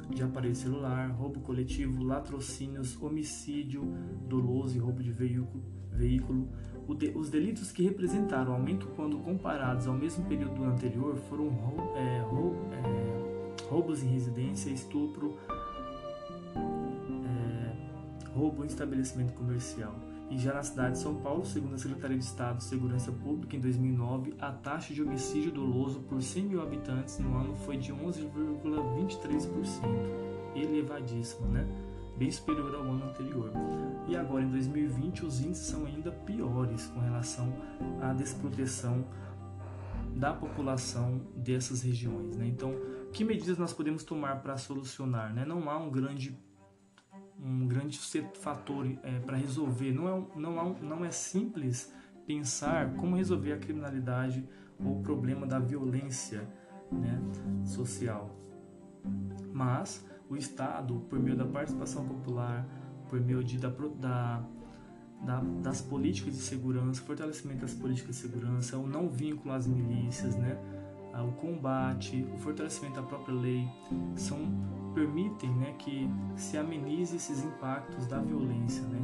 [0.09, 3.83] de aparelho celular, roubo coletivo, latrocínios, homicídio
[4.27, 5.63] doloso e roubo de veículo.
[5.91, 6.49] veículo.
[7.15, 11.47] Os delitos que representaram aumento quando comparados ao mesmo período do anterior foram
[11.95, 15.37] é, é, roubos em residência, estupro,
[16.55, 19.95] é, roubo em estabelecimento comercial.
[20.29, 23.53] E já na cidade de São Paulo, segundo a Secretaria de Estado de Segurança Pública,
[23.55, 27.91] em 2009, a taxa de homicídio doloso por 100 mil habitantes no ano foi de
[27.91, 29.81] 11,23%,
[30.55, 31.67] elevadíssimo, né?
[32.21, 33.51] Bem superior ao ano anterior.
[34.07, 37.51] E agora, em 2020, os índices são ainda piores com relação
[37.99, 39.03] à desproteção
[40.15, 42.37] da população dessas regiões.
[42.37, 42.45] Né?
[42.45, 42.75] Então,
[43.11, 45.33] que medidas nós podemos tomar para solucionar?
[45.33, 45.45] Né?
[45.45, 46.37] Não há um grande
[47.39, 47.97] um grande
[48.35, 49.91] fator é, para resolver.
[49.91, 51.91] Não é, não, há, não é simples
[52.27, 54.47] pensar como resolver a criminalidade
[54.79, 56.47] ou o problema da violência
[56.91, 57.19] né,
[57.65, 58.29] social.
[59.51, 62.65] Mas o Estado, por meio da participação popular,
[63.09, 64.43] por meio de, da, da
[65.23, 70.35] da, das políticas de segurança, fortalecimento das políticas de segurança, o não vínculo às milícias,
[70.35, 70.57] né?
[71.13, 73.67] o combate, o fortalecimento da própria lei,
[74.15, 74.39] são
[74.95, 78.81] permitem né, que se amenize esses impactos da violência.
[78.83, 78.99] Né?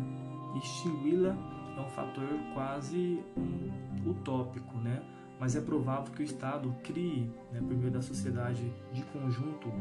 [0.58, 1.36] Extingui-la
[1.78, 5.02] é um fator quase um, utópico, né?
[5.40, 9.72] Mas é provável que o Estado crie, né, por meio da sociedade de conjunto,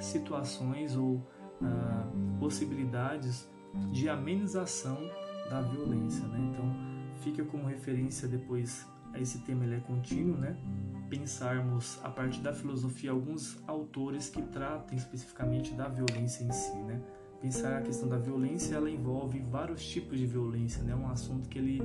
[0.00, 1.26] situações ou
[1.62, 2.08] ah,
[2.38, 3.48] possibilidades
[3.90, 4.98] de amenização
[5.48, 6.38] da violência, né?
[6.50, 6.64] Então,
[7.22, 10.56] fica como referência depois a esse tema ele é contínuo, né?
[11.08, 17.00] Pensarmos a partir da filosofia alguns autores que tratem especificamente da violência em si, né?
[17.42, 20.94] Pensar a questão da violência, ela envolve vários tipos de violência, né?
[20.94, 21.82] Um assunto que ele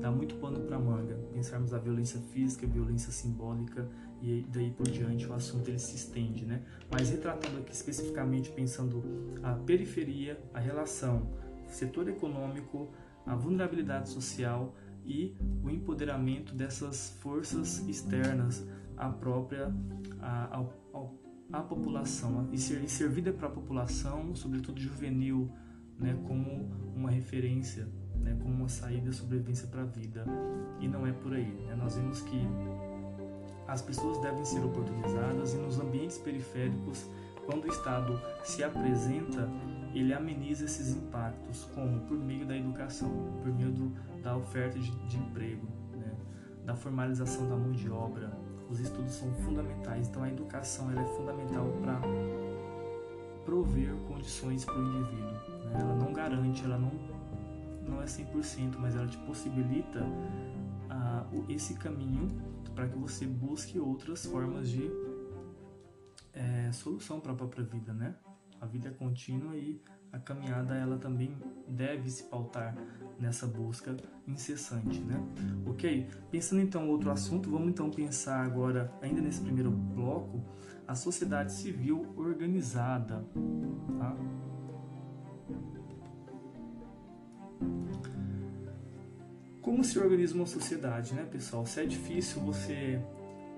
[0.00, 1.16] dá muito pano para manga.
[1.32, 3.88] Pensarmos a violência física, a violência simbólica
[4.22, 6.62] e daí por diante o assunto ele se estende, né?
[6.88, 9.02] Mas retratando aqui especificamente pensando
[9.42, 11.28] a periferia, a relação
[11.66, 12.88] setor econômico,
[13.26, 18.64] a vulnerabilidade social e o empoderamento dessas forças externas
[18.96, 19.74] à própria
[20.20, 20.64] à,
[21.52, 25.50] à população e, ser, servida para a população, sobretudo juvenil,
[25.98, 30.24] né, como uma referência, né, como uma saída, sobrevivência para a vida.
[30.80, 31.52] E não é por aí.
[31.66, 31.74] Né?
[31.74, 32.40] Nós vemos que
[33.66, 37.08] as pessoas devem ser oportunizadas e nos ambientes periféricos,
[37.46, 39.48] quando o Estado se apresenta
[39.94, 43.10] ele ameniza esses impactos, como por meio da educação,
[43.42, 46.14] por meio do, da oferta de, de emprego, né?
[46.64, 48.30] da formalização da mão de obra.
[48.70, 52.00] Os estudos são fundamentais, então a educação ela é fundamental para
[53.44, 55.32] prover condições para o indivíduo.
[55.64, 55.80] Né?
[55.80, 56.92] Ela não garante, ela não,
[57.86, 62.28] não é 100%, mas ela te possibilita uh, esse caminho
[62.74, 64.88] para que você busque outras formas de
[66.32, 68.14] é, solução para a própria vida, né?
[68.60, 71.36] A vida é contínua e a caminhada ela também
[71.68, 72.76] deve se pautar
[73.18, 73.96] nessa busca
[74.26, 75.20] incessante, né?
[75.66, 76.08] Ok?
[76.30, 80.42] Pensando então outro assunto, vamos então pensar agora, ainda nesse primeiro bloco,
[80.86, 83.24] a sociedade civil organizada,
[83.98, 84.16] tá?
[89.60, 91.64] Como se organiza uma sociedade, né, pessoal?
[91.66, 93.00] Se é difícil você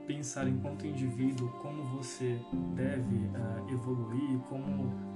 [0.07, 2.39] pensar enquanto indivíduo como você
[2.75, 5.12] deve uh, evoluir, como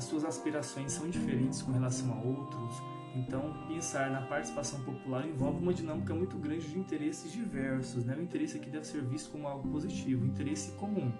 [0.00, 2.82] as suas aspirações são diferentes com relação a outros.
[3.14, 8.02] Então, pensar na participação popular envolve uma dinâmica muito grande de interesses diversos.
[8.06, 8.16] Né?
[8.16, 11.12] O interesse aqui deve ser visto como algo positivo, interesse comum,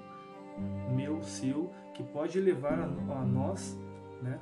[0.96, 3.78] meu, seu, que pode levar a, a nós
[4.22, 4.38] né,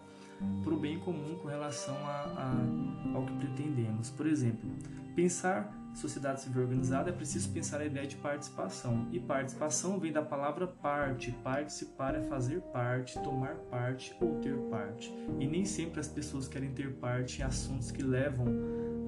[0.63, 4.11] para o bem comum com relação a, a, ao que pretendemos.
[4.11, 4.71] Por exemplo,
[5.17, 9.07] pensar sociedade civil organizada é preciso pensar a ideia de participação.
[9.13, 11.33] E participação vem da palavra parte.
[11.43, 15.13] Participar é fazer parte, tomar parte ou ter parte.
[15.39, 18.47] E nem sempre as pessoas querem ter parte em assuntos que levam,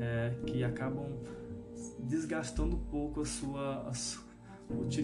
[0.01, 1.19] é, que acabam
[1.99, 4.31] desgastando um pouco a sua, a sua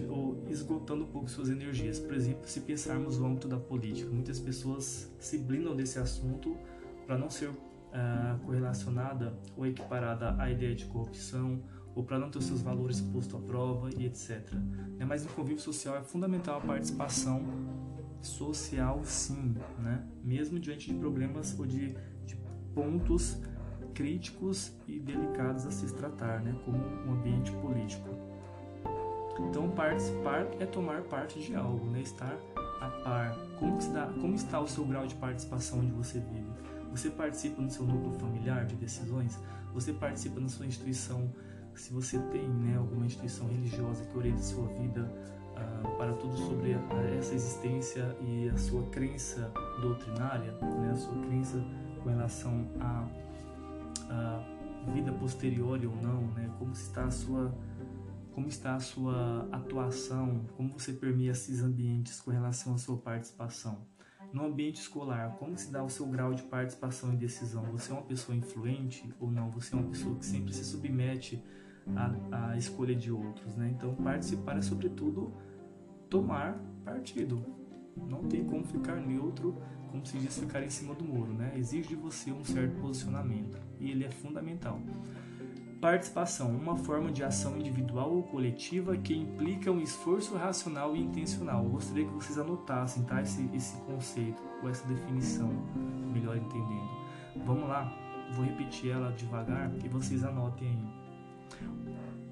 [0.09, 1.99] ou esgotando um pouco suas energias.
[1.99, 6.57] Por exemplo, se pensarmos no âmbito da política, muitas pessoas se blindam desse assunto
[7.05, 7.49] para não ser
[7.97, 11.63] uh, correlacionada ou equiparada à ideia de corrupção
[11.95, 14.53] ou para não ter os seus valores postos à prova e etc.
[14.97, 15.05] Né?
[15.05, 17.43] Mas no convívio social é fundamental a participação
[18.21, 20.07] social, sim, né?
[20.23, 22.35] mesmo diante de problemas ou de, de
[22.75, 23.41] pontos
[23.95, 26.55] críticos e delicados a se tratar, né?
[26.63, 28.07] como um ambiente político.
[29.39, 32.01] Então, participar é tomar parte de algo, né?
[32.01, 32.37] estar
[32.79, 33.35] a par.
[33.59, 36.66] Como está, como está o seu grau de participação onde você vive?
[36.97, 39.39] Você participa no seu núcleo familiar de decisões?
[39.71, 41.31] Você participa na sua instituição?
[41.75, 46.35] Se você tem né, alguma instituição religiosa que orienta a sua vida uh, para tudo
[46.35, 46.79] sobre a,
[47.15, 51.63] essa existência e a sua crença doutrinária, né, a sua crença
[52.01, 53.07] com relação à,
[54.09, 57.53] à vida posterior ou não, né, como está a sua
[58.33, 63.85] como está a sua atuação, como você permeia esses ambientes com relação à sua participação.
[64.33, 67.63] No ambiente escolar, como se dá o seu grau de participação e decisão?
[67.71, 69.49] Você é uma pessoa influente ou não?
[69.51, 71.41] Você é uma pessoa que sempre se submete
[71.95, 73.71] à, à escolha de outros, né?
[73.75, 75.33] Então, participar é sobretudo
[76.09, 77.43] tomar partido.
[77.95, 79.57] Não tem como ficar neutro,
[79.89, 81.53] como se diz, ficar em cima do muro, né?
[81.55, 84.79] Exige de você um certo posicionamento e ele é fundamental.
[85.81, 91.63] Participação, uma forma de ação individual ou coletiva que implica um esforço racional e intencional.
[91.63, 93.21] Eu gostaria que vocês anotassem tá?
[93.21, 95.49] esse, esse conceito ou essa definição,
[96.11, 96.89] melhor entendendo.
[97.45, 97.93] Vamos lá,
[98.33, 100.97] vou repetir ela devagar e vocês anotem aí.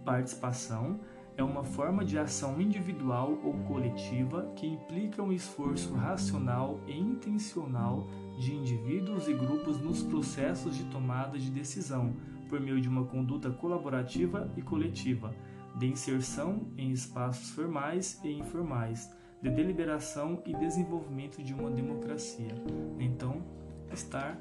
[0.04, 1.00] Participação
[1.38, 8.08] é uma forma de ação individual ou coletiva que implica um esforço racional e intencional
[8.40, 12.16] de indivíduos e grupos nos processos de tomada de decisão
[12.46, 15.34] por meio de uma conduta colaborativa e coletiva,
[15.78, 19.12] de inserção em espaços formais e informais,
[19.42, 22.56] de deliberação e desenvolvimento de uma democracia.
[23.00, 23.44] Então,
[23.92, 24.40] estar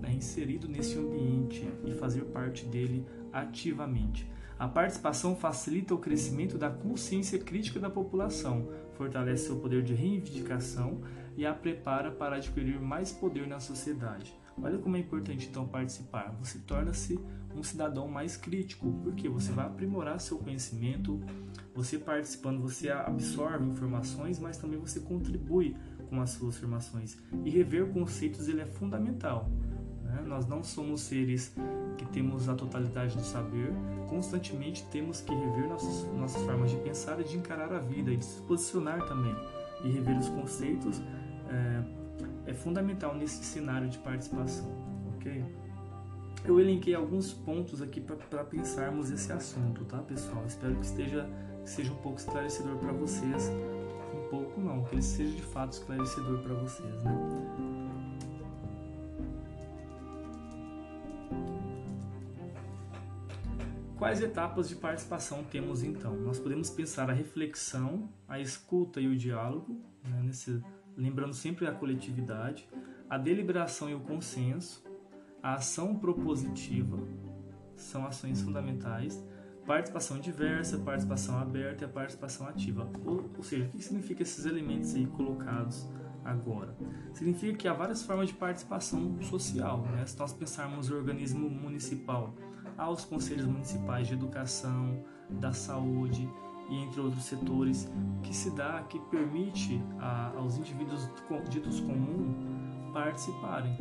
[0.00, 4.30] né, inserido nesse ambiente e fazer parte dele ativamente.
[4.58, 11.00] A participação facilita o crescimento da consciência crítica da população, fortalece seu poder de reivindicação
[11.36, 14.34] e a prepara para adquirir mais poder na sociedade.
[14.62, 16.36] Olha como é importante então participar.
[16.40, 17.18] Você torna-se
[17.54, 21.20] um cidadão mais crítico, porque você vai aprimorar seu conhecimento.
[21.74, 25.76] Você participando, você absorve informações, mas também você contribui
[26.08, 27.16] com as suas formações.
[27.44, 29.48] E rever conceitos ele é fundamental.
[30.02, 30.22] Né?
[30.26, 31.54] Nós não somos seres
[31.96, 33.72] que temos a totalidade do saber.
[34.08, 38.16] Constantemente temos que rever nossas, nossas formas de pensar e de encarar a vida e
[38.16, 39.34] de se posicionar também.
[39.84, 41.00] E rever os conceitos
[41.48, 41.99] é,
[42.46, 44.70] é fundamental nesse cenário de participação,
[45.14, 45.44] ok?
[46.44, 50.44] Eu elenquei alguns pontos aqui para pensarmos esse assunto, tá, pessoal?
[50.46, 51.28] Espero que esteja
[51.62, 53.50] que seja um pouco esclarecedor para vocês.
[54.14, 57.70] Um pouco não, que ele seja de fato esclarecedor para vocês, né?
[63.96, 66.16] Quais etapas de participação temos então?
[66.16, 70.58] Nós podemos pensar a reflexão, a escuta e o diálogo, né, nesse,
[71.00, 72.68] lembrando sempre a coletividade,
[73.08, 74.84] a deliberação e o consenso,
[75.42, 76.98] a ação propositiva
[77.74, 79.24] são ações fundamentais,
[79.66, 82.88] participação diversa, participação aberta e a participação ativa.
[83.04, 85.88] Ou, ou seja, o que significa esses elementos aí colocados
[86.24, 86.76] agora?
[87.14, 89.80] Significa que há várias formas de participação social.
[89.82, 90.04] Né?
[90.04, 92.34] Se nós pensarmos o organismo municipal,
[92.76, 96.28] há os conselhos municipais de educação, da saúde
[96.70, 97.90] e entre outros setores
[98.22, 101.08] que se dá, que permite a, aos indivíduos
[101.50, 102.36] ditos comuns
[102.92, 103.76] participarem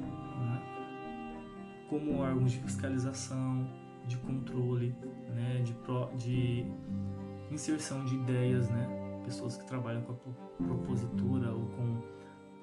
[1.89, 3.67] como órgãos de fiscalização,
[4.05, 4.95] de controle,
[5.27, 6.65] né, de, pro, de
[7.51, 8.87] inserção de ideias, né,
[9.25, 12.01] pessoas que trabalham com a propositura ou com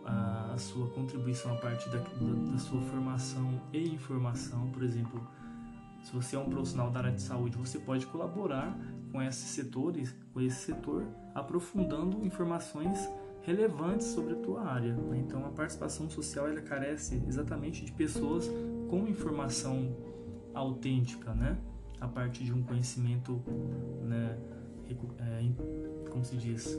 [0.04, 5.20] a, a sua contribuição a partir da, da, da sua formação e informação, por exemplo,
[6.02, 8.78] se você é um profissional da área de saúde, você pode colaborar
[9.16, 11.02] com esses setores, com esse setor,
[11.34, 13.08] aprofundando informações
[13.40, 14.92] relevantes sobre a tua área.
[14.92, 15.24] Né?
[15.26, 18.46] Então, a participação social ela carece exatamente de pessoas
[18.90, 19.96] com informação
[20.52, 21.56] autêntica, né?
[21.98, 23.42] A partir de um conhecimento,
[24.02, 24.38] né?
[24.90, 26.78] É, como se diz?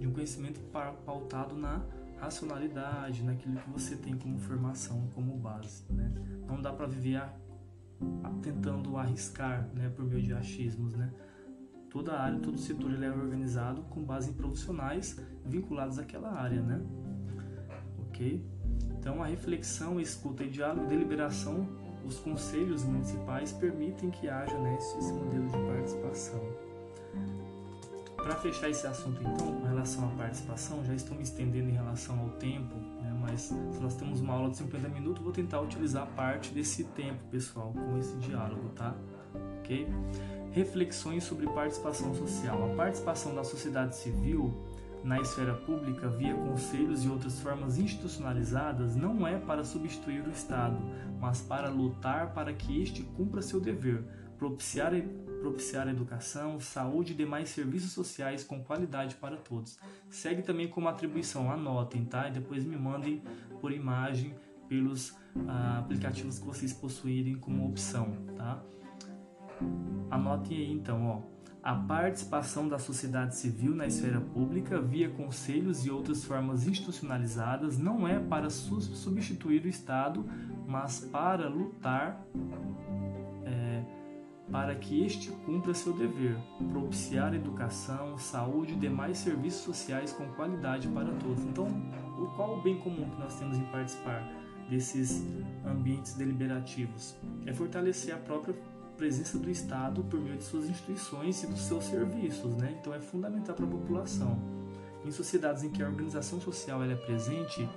[0.00, 0.60] De um conhecimento
[1.06, 1.80] pautado na
[2.16, 6.12] racionalidade, naquilo que você tem como formação, como base, né?
[6.44, 7.22] Não dá para viver
[8.42, 9.88] tentando arriscar, né?
[9.88, 11.10] Por meio de achismos, né?
[11.90, 16.80] toda área, todo setor ele é organizado com base em profissionais vinculados àquela área, né?
[18.06, 18.44] Ok?
[18.98, 21.68] Então a reflexão, escuta e diálogo, deliberação,
[22.04, 26.40] os conselhos municipais permitem que haja né, esse, modelo de participação.
[28.16, 32.18] Para fechar esse assunto então, com relação à participação, já estou me estendendo em relação
[32.18, 32.74] ao tempo,
[33.30, 37.22] mas se nós temos uma aula de 50 minutos, vou tentar utilizar parte desse tempo,
[37.30, 38.94] pessoal, com esse diálogo, tá?
[39.60, 39.86] Ok?
[40.52, 42.72] reflexões sobre participação social.
[42.72, 44.52] A participação da sociedade civil
[45.04, 50.76] na esfera pública via conselhos e outras formas institucionalizadas não é para substituir o Estado,
[51.20, 54.02] mas para lutar para que este cumpra seu dever,
[54.38, 54.92] propiciar,
[55.40, 59.78] propiciar educação, saúde e demais serviços sociais com qualidade para todos.
[60.08, 62.28] Segue também como atribuição, anotem, tá?
[62.28, 63.22] E depois me mandem
[63.60, 64.34] por imagem
[64.68, 65.16] pelos
[65.46, 68.62] ah, aplicativos que vocês possuírem como opção, tá?
[70.10, 71.38] Anotem aí então, ó.
[71.60, 78.06] A participação da sociedade civil na esfera pública via conselhos e outras formas institucionalizadas não
[78.06, 80.24] é para substituir o Estado,
[80.66, 82.24] mas para lutar
[84.50, 86.36] para que este cumpra seu dever,
[86.70, 91.44] propiciar educação, saúde e demais serviços sociais com qualidade para todos.
[91.44, 91.66] Então,
[92.34, 94.26] qual o bem comum que nós temos em participar
[94.70, 95.22] desses
[95.66, 97.14] ambientes deliberativos?
[97.44, 98.54] É fortalecer a própria
[98.96, 102.76] presença do Estado por meio de suas instituições e dos seus serviços, né?
[102.80, 104.38] Então é fundamental para a população.
[105.04, 107.68] Em sociedades em que a organização social é presente,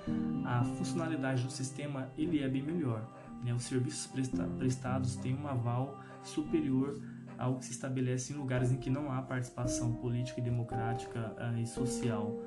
[0.44, 3.06] a funcionalidade do sistema ele é bem melhor.
[3.44, 3.54] Né?
[3.54, 4.10] Os serviços
[4.58, 7.00] prestados têm um aval superior
[7.38, 11.58] ao que se estabelece em lugares em que não há participação política e democrática uh,
[11.58, 12.38] e social.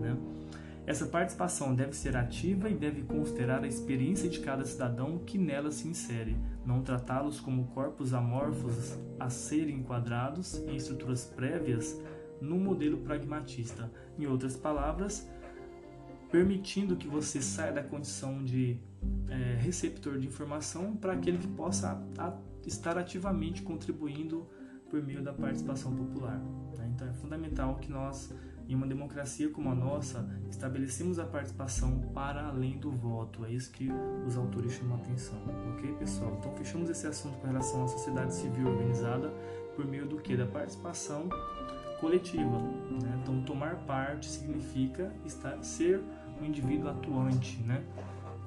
[0.00, 0.16] Né?
[0.86, 5.70] Essa participação deve ser ativa e deve considerar a experiência de cada cidadão que nela
[5.70, 12.00] se insere, não tratá-los como corpos amorfos a serem enquadrados em estruturas prévias
[12.40, 13.90] no modelo pragmatista.
[14.18, 15.28] Em outras palavras,
[16.30, 18.78] permitindo que você saia da condição de
[19.28, 22.36] é, receptor de informação para aquele que possa a,
[22.66, 24.46] estar ativamente contribuindo
[24.88, 26.38] por meio da participação popular.
[26.76, 26.90] Né?
[26.94, 28.32] Então é fundamental que nós
[28.70, 33.44] em uma democracia como a nossa, estabelecemos a participação para além do voto.
[33.44, 33.88] É isso que
[34.24, 35.36] os autores chamam a atenção.
[35.72, 36.36] Ok, pessoal?
[36.38, 39.28] Então, fechamos esse assunto com relação à sociedade civil organizada
[39.74, 40.36] por meio do que?
[40.36, 41.28] Da participação
[42.00, 42.60] coletiva.
[43.02, 43.18] Né?
[43.20, 46.00] Então, tomar parte significa estar, ser
[46.40, 47.82] um indivíduo atuante, né?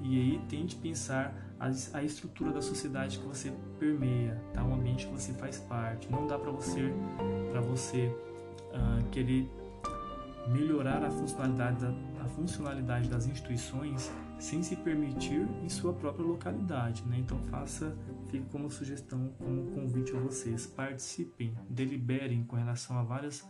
[0.00, 4.62] E aí tente pensar a, estrutura da sociedade que você permeia, tá?
[4.64, 6.10] O ambiente que você faz parte.
[6.10, 6.92] Não dá para você,
[7.50, 9.48] para você uh, querer
[10.48, 17.02] melhorar a funcionalidade, da, a funcionalidade das instituições sem se permitir em sua própria localidade.
[17.04, 17.18] Né?
[17.18, 17.96] Então faça,
[18.30, 23.44] fique como sugestão, como convite a vocês, participem, deliberem com relação a várias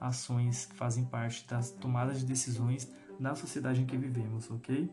[0.00, 4.90] ações que fazem parte das tomadas de decisões na sociedade em que vivemos, ok?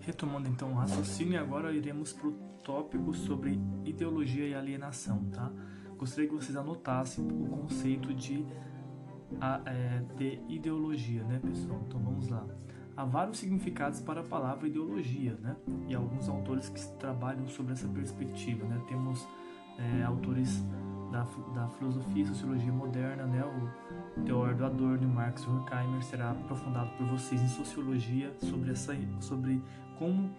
[0.00, 2.32] Retomando então o raciocínio, agora iremos para o
[2.64, 5.50] tópico sobre ideologia e alienação, tá?
[5.96, 8.46] Gostaria que vocês anotassem o conceito de
[9.66, 11.80] é, de ideologia, né, pessoal?
[11.86, 12.44] Então vamos lá.
[12.96, 15.56] Há vários significados para a palavra ideologia, né?
[15.88, 18.82] E alguns autores que trabalham sobre essa perspectiva, né?
[18.88, 19.26] Temos
[19.78, 20.62] é, autores
[21.10, 21.22] da,
[21.54, 23.42] da filosofia e sociologia moderna, né?
[23.44, 23.89] O
[24.24, 29.62] Theodor Adorno e Marx Horkheimer será aprofundado por vocês em sociologia sobre essa sobre
[29.98, 30.30] como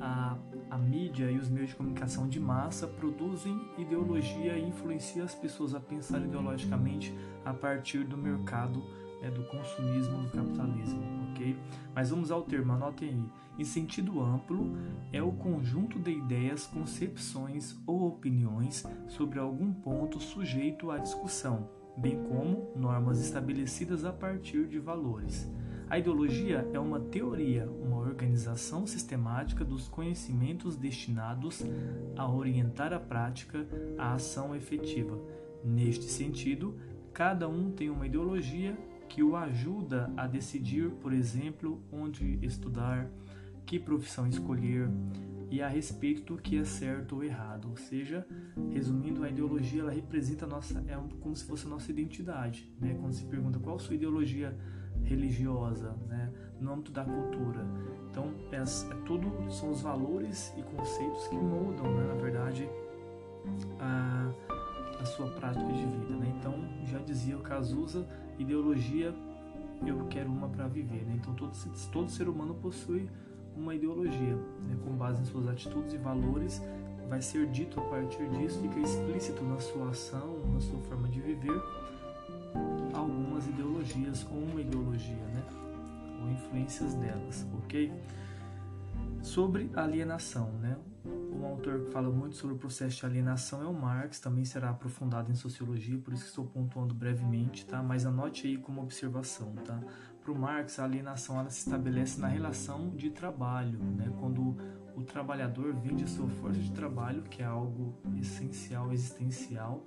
[0.00, 0.36] a,
[0.70, 5.74] a mídia e os meios de comunicação de massa produzem ideologia e influenciam as pessoas
[5.74, 7.12] a pensar ideologicamente
[7.44, 8.82] a partir do mercado
[9.20, 11.58] né, do consumismo, do capitalismo, ok?
[11.94, 13.24] Mas vamos ao termo, anotem aí.
[13.58, 14.76] Em sentido amplo,
[15.12, 21.68] é o conjunto de ideias, concepções ou opiniões sobre algum ponto sujeito à discussão,
[22.00, 25.50] bem como normas estabelecidas a partir de valores.
[25.90, 31.64] A ideologia é uma teoria, uma organização sistemática dos conhecimentos destinados
[32.16, 33.66] a orientar a prática,
[33.96, 35.18] a ação efetiva.
[35.64, 36.76] Neste sentido,
[37.12, 38.76] cada um tem uma ideologia
[39.08, 43.10] que o ajuda a decidir, por exemplo, onde estudar,
[43.64, 44.88] que profissão escolher,
[45.50, 47.68] e a respeito do que é certo ou errado.
[47.70, 48.26] Ou seja,
[48.70, 52.96] resumindo, a ideologia ela representa nossa é como se fosse a nossa identidade, né?
[53.00, 54.56] Quando se pergunta qual a sua ideologia
[55.04, 56.32] religiosa, né?
[56.60, 57.64] No âmbito da cultura.
[58.10, 62.06] Então, é, é tudo são os valores e conceitos que mudam, né?
[62.08, 62.68] Na verdade,
[63.78, 64.30] a,
[65.00, 66.34] a sua prática de vida, né?
[66.38, 66.54] Então,
[66.84, 68.06] já dizia o Cazuza,
[68.38, 69.14] ideologia
[69.86, 71.14] eu quero uma para viver, né?
[71.20, 71.52] Então, todo,
[71.92, 73.08] todo ser humano possui
[73.58, 76.62] uma ideologia, né, com base em suas atitudes e valores,
[77.08, 81.20] vai ser dito a partir disso, fica explícito na sua ação, na sua forma de
[81.20, 81.60] viver,
[82.94, 85.42] algumas ideologias ou uma ideologia, né,
[86.22, 87.92] ou influências delas, ok?
[89.22, 90.76] Sobre alienação, né?
[91.04, 94.70] Um autor que fala muito sobre o processo de alienação é o Marx, também será
[94.70, 97.82] aprofundado em sociologia, por isso que estou pontuando brevemente, tá?
[97.82, 99.80] Mas anote aí como observação, tá?
[100.28, 104.12] Para o Marx, a alienação ela se estabelece na relação de trabalho, né?
[104.20, 104.58] quando
[104.94, 109.86] o trabalhador vende a sua força de trabalho, que é algo essencial, existencial,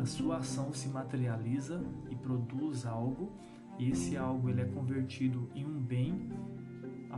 [0.00, 1.80] a sua ação se materializa
[2.10, 3.38] e produz algo,
[3.78, 6.28] e esse algo ele é convertido em um bem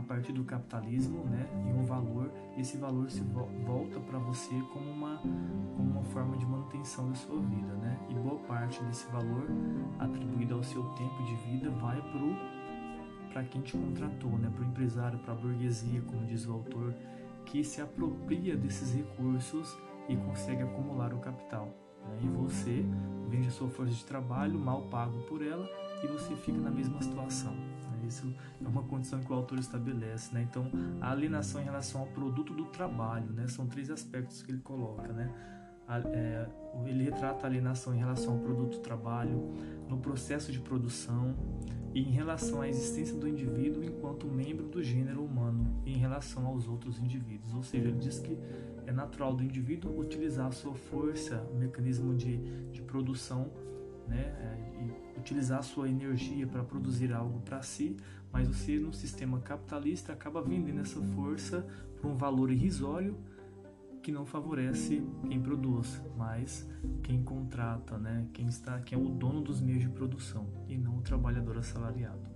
[0.01, 4.89] a partir do capitalismo, né, em um valor, esse valor se volta para você como
[4.89, 9.47] uma, como uma forma de manutenção da sua vida, né, e boa parte desse valor
[9.99, 12.01] atribuído ao seu tempo de vida vai
[13.31, 16.93] para quem te contratou, né, para o empresário, para a burguesia, como diz o autor,
[17.45, 19.77] que se apropria desses recursos
[20.09, 21.67] e consegue acumular o capital.
[22.09, 22.83] Né, e você
[23.29, 25.67] vende a sua força de trabalho, mal pago por ela,
[26.03, 27.55] e você fica na mesma situação.
[28.07, 28.33] Isso
[28.63, 30.45] é uma condição que o autor estabelece, né?
[30.49, 30.69] Então,
[30.99, 33.47] a alienação em relação ao produto do trabalho, né?
[33.47, 35.31] São três aspectos que ele coloca, né?
[36.13, 36.47] É,
[36.85, 39.51] ele retrata a alienação em relação ao produto do trabalho,
[39.89, 41.35] no processo de produção
[41.93, 46.45] e em relação à existência do indivíduo enquanto membro do gênero humano e em relação
[46.45, 47.53] aos outros indivíduos.
[47.53, 48.37] Ou seja, ele diz que
[48.85, 52.37] é natural do indivíduo utilizar a sua força, mecanismo de,
[52.71, 53.51] de produção,
[54.07, 54.21] né?
[54.21, 57.95] É, e utilizar sua energia para produzir algo para si,
[58.31, 61.65] mas você no sistema capitalista acaba vendendo essa força
[61.99, 63.15] por um valor irrisório
[64.01, 66.67] que não favorece quem produz, mas
[67.03, 68.25] quem contrata, né?
[68.33, 72.31] Quem está, quem é o dono dos meios de produção e não o trabalhador assalariado.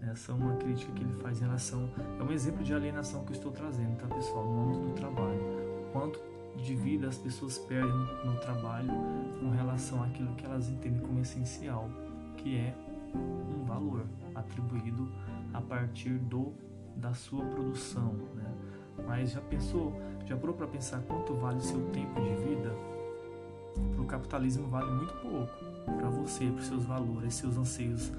[0.00, 3.32] Essa é uma crítica que ele faz em relação, é um exemplo de alienação que
[3.32, 5.40] eu estou trazendo, tá pessoal, no âmbito do trabalho.
[5.92, 6.18] Quanto
[6.56, 7.92] de vida as pessoas perdem
[8.24, 8.90] no trabalho
[9.38, 11.90] com relação àquilo que elas entendem como essencial
[12.42, 12.74] que é
[13.14, 15.08] um valor atribuído
[15.52, 16.52] a partir do
[16.96, 18.54] da sua produção, né?
[19.06, 19.94] Mas já pensou,
[20.26, 22.74] já parou para pensar quanto vale seu tempo de vida?
[23.92, 25.52] Para o capitalismo vale muito pouco.
[25.96, 28.12] Para você, para seus valores, seus anseios,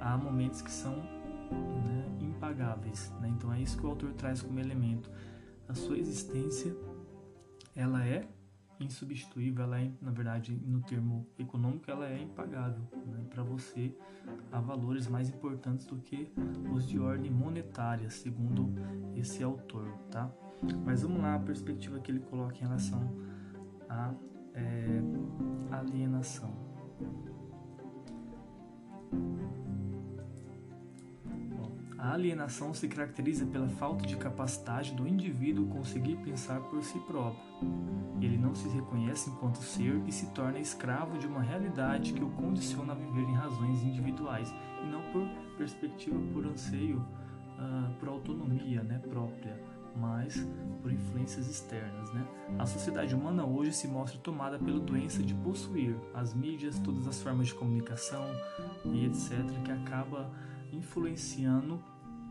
[0.00, 3.12] há momentos que são né, impagáveis.
[3.20, 3.28] Né?
[3.36, 5.10] Então é isso que o autor traz como elemento.
[5.68, 6.74] A sua existência,
[7.74, 8.26] ela é
[8.80, 12.82] insubstituível, ela é, na verdade, no termo econômico, ela é impagável.
[13.06, 13.24] Né?
[13.30, 13.94] Para você,
[14.52, 16.32] há valores mais importantes do que
[16.72, 18.72] os de ordem monetária, segundo
[19.16, 20.30] esse autor, tá?
[20.84, 23.00] Mas vamos lá, a perspectiva que ele coloca em relação
[23.88, 24.12] à
[24.54, 25.00] é,
[25.70, 26.52] alienação.
[31.98, 37.42] A alienação se caracteriza pela falta de capacidade do indivíduo conseguir pensar por si próprio.
[38.20, 42.30] Ele não se reconhece enquanto ser e se torna escravo de uma realidade que o
[42.30, 44.54] condiciona a viver em razões individuais
[44.84, 45.26] e não por
[45.56, 49.60] perspectiva, por anseio, uh, por autonomia né, própria,
[49.96, 50.46] mas
[50.80, 52.12] por influências externas.
[52.12, 52.24] Né?
[52.60, 57.20] A sociedade humana hoje se mostra tomada pela doença de possuir as mídias, todas as
[57.20, 58.24] formas de comunicação
[58.84, 59.32] e etc.,
[59.64, 60.30] que acaba
[60.72, 61.82] influenciando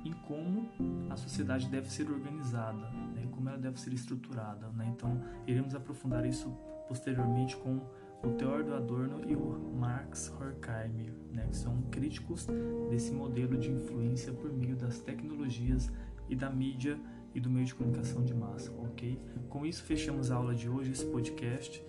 [0.06, 0.70] em como
[1.10, 4.68] a sociedade deve ser organizada, né, como ela deve ser estruturada.
[4.70, 4.92] Né?
[4.96, 6.50] Então, iremos aprofundar isso
[6.88, 7.82] posteriormente com
[8.24, 12.48] o Theodor Adorno e o Marx Horkheimer, né, que são críticos
[12.90, 15.92] desse modelo de influência por meio das tecnologias
[16.30, 17.00] e da mídia
[17.36, 19.20] e do meio de comunicação de massa, ok?
[19.50, 21.84] Com isso, fechamos a aula de hoje, esse podcast.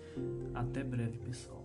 [0.53, 1.58] Até breve, pessoal.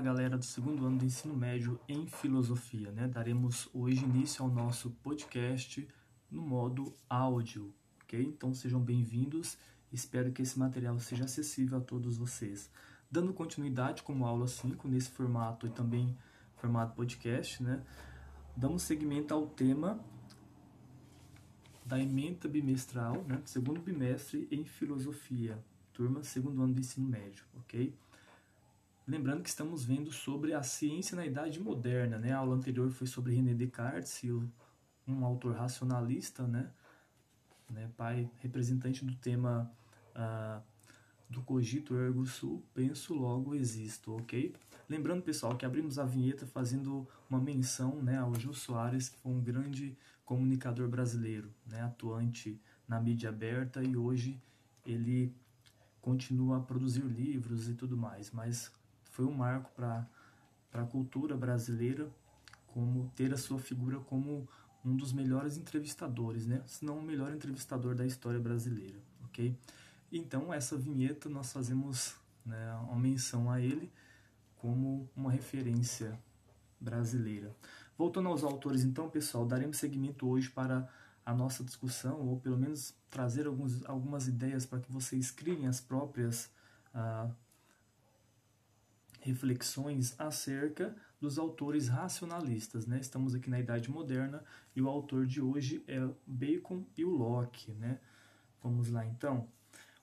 [0.00, 3.08] Galera do segundo ano do ensino médio em filosofia, né?
[3.08, 5.88] Daremos hoje início ao nosso podcast
[6.30, 8.22] no modo áudio, ok?
[8.22, 9.56] Então sejam bem-vindos.
[9.90, 12.70] Espero que esse material seja acessível a todos vocês.
[13.10, 16.16] Dando continuidade como aula 5 nesse formato e também
[16.56, 17.82] formato podcast, né?
[18.54, 19.98] Damos seguimento ao tema
[21.86, 23.40] da ementa bimestral, né?
[23.46, 25.58] Segundo bimestre em filosofia,
[25.92, 27.94] turma segundo ano do ensino médio, ok?
[29.08, 32.32] Lembrando que estamos vendo sobre a ciência na Idade Moderna, né?
[32.32, 34.20] A aula anterior foi sobre René Descartes,
[35.06, 36.72] um autor racionalista, né?
[37.70, 37.88] né?
[37.96, 39.70] Pai representante do tema
[40.10, 40.60] uh,
[41.30, 44.52] do cogito ergo sum, penso logo existo, ok?
[44.88, 49.30] Lembrando, pessoal, que abrimos a vinheta fazendo uma menção né, ao Gil Soares, que foi
[49.30, 54.40] um grande comunicador brasileiro, né, atuante na mídia aberta e hoje
[54.84, 55.32] ele
[56.00, 58.72] continua a produzir livros e tudo mais, mas
[59.16, 60.06] foi um marco para
[60.74, 62.06] a cultura brasileira
[62.66, 64.46] como ter a sua figura como
[64.84, 66.62] um dos melhores entrevistadores, né?
[66.66, 69.56] Se não o melhor entrevistador da história brasileira, ok?
[70.12, 72.14] Então essa vinheta nós fazemos
[72.44, 73.90] né, uma menção a ele
[74.58, 76.20] como uma referência
[76.78, 77.56] brasileira.
[77.96, 80.86] Voltando aos autores, então, pessoal, daremos seguimento hoje para
[81.24, 85.80] a nossa discussão, ou pelo menos trazer alguns, algumas ideias para que vocês criem as
[85.80, 86.50] próprias
[86.92, 87.30] ah,
[89.26, 92.86] reflexões acerca dos autores racionalistas.
[92.86, 93.00] Né?
[93.00, 94.44] Estamos aqui na Idade Moderna
[94.74, 97.72] e o autor de hoje é Bacon e o Locke.
[97.72, 97.98] Né?
[98.62, 99.48] Vamos lá então.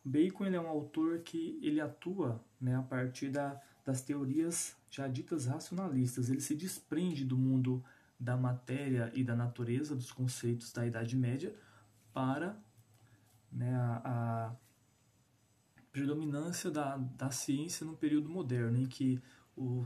[0.04, 5.08] Bacon ele é um autor que ele atua né, a partir da, das teorias já
[5.08, 6.30] ditas racionalistas.
[6.30, 7.84] Ele se desprende do mundo
[8.20, 11.56] da matéria e da natureza, dos conceitos da Idade Média,
[12.14, 12.58] para
[13.52, 14.56] né, a, a
[15.94, 19.22] predominância da, da ciência no período moderno, em que
[19.56, 19.86] o,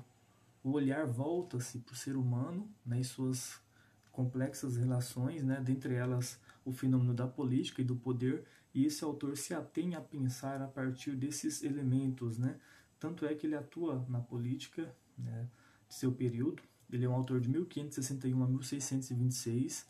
[0.63, 3.61] o olhar volta-se para o ser humano né, e suas
[4.09, 9.35] complexas relações, né, dentre elas o fenômeno da política e do poder, e esse autor
[9.37, 12.37] se atém a pensar a partir desses elementos.
[12.37, 12.57] Né?
[12.97, 15.47] Tanto é que ele atua na política né,
[15.89, 19.85] de seu período, ele é um autor de 1561 a 1626,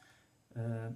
[0.52, 0.95] uh,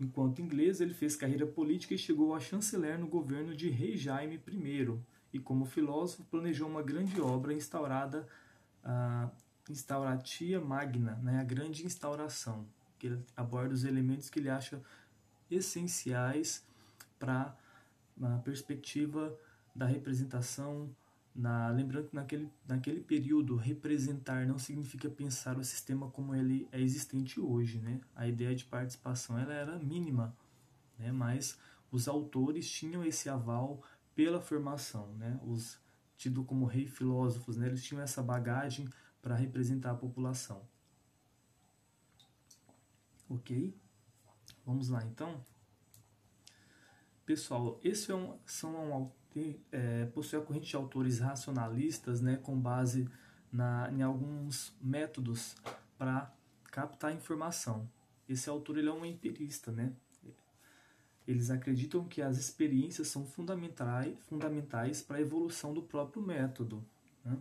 [0.00, 4.40] Enquanto inglês, ele fez carreira política e chegou a chanceler no governo de Rei Jaime
[4.48, 4.98] I,
[5.32, 8.26] e como filósofo planejou uma grande obra instaurada
[8.82, 9.30] a
[9.68, 12.66] Instauratia Magna, né, a grande instauração,
[12.98, 14.82] que ele aborda os elementos que ele acha
[15.50, 16.64] essenciais
[17.18, 17.54] para
[18.22, 19.36] a perspectiva
[19.74, 20.90] da representação
[21.34, 26.80] na, lembrando que naquele, naquele período, representar não significa pensar o sistema como ele é
[26.80, 27.78] existente hoje.
[27.78, 28.00] Né?
[28.14, 30.36] A ideia de participação ela era mínima,
[30.98, 31.12] né?
[31.12, 31.58] mas
[31.90, 33.82] os autores tinham esse aval
[34.14, 35.14] pela formação.
[35.14, 35.38] Né?
[35.44, 35.78] Os
[36.16, 37.66] tidos como rei filósofos, né?
[37.66, 38.88] eles tinham essa bagagem
[39.22, 40.68] para representar a população.
[43.28, 43.74] Ok?
[44.66, 45.44] Vamos lá então.
[47.24, 52.36] Pessoal, esse é um, são um, tem, é, possui a corrente de autores racionalistas né,
[52.36, 53.08] com base
[53.52, 55.56] na, em alguns métodos
[55.98, 56.32] para
[56.64, 57.88] captar informação.
[58.28, 59.92] Esse autor ele é um empirista, né?
[61.26, 66.84] Eles acreditam que as experiências são fundamentais, fundamentais para a evolução do próprio método.
[67.24, 67.36] Né?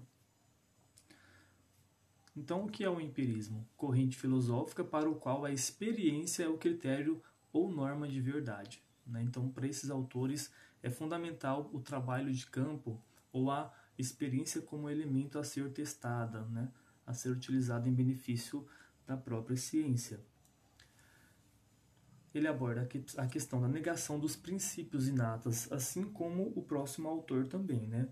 [2.36, 3.68] Então, o que é o empirismo?
[3.76, 7.22] Corrente filosófica para o qual a experiência é o critério
[7.52, 8.84] ou norma de verdade.
[9.08, 9.24] Né?
[9.24, 10.52] Então, para esses autores,
[10.82, 13.02] é fundamental o trabalho de campo
[13.32, 16.72] ou a experiência como elemento a ser testada, né?
[17.06, 18.66] a ser utilizada em benefício
[19.06, 20.20] da própria ciência.
[22.34, 22.88] Ele aborda
[23.18, 27.88] a questão da negação dos princípios inatos, assim como o próximo autor também.
[27.88, 28.08] Né?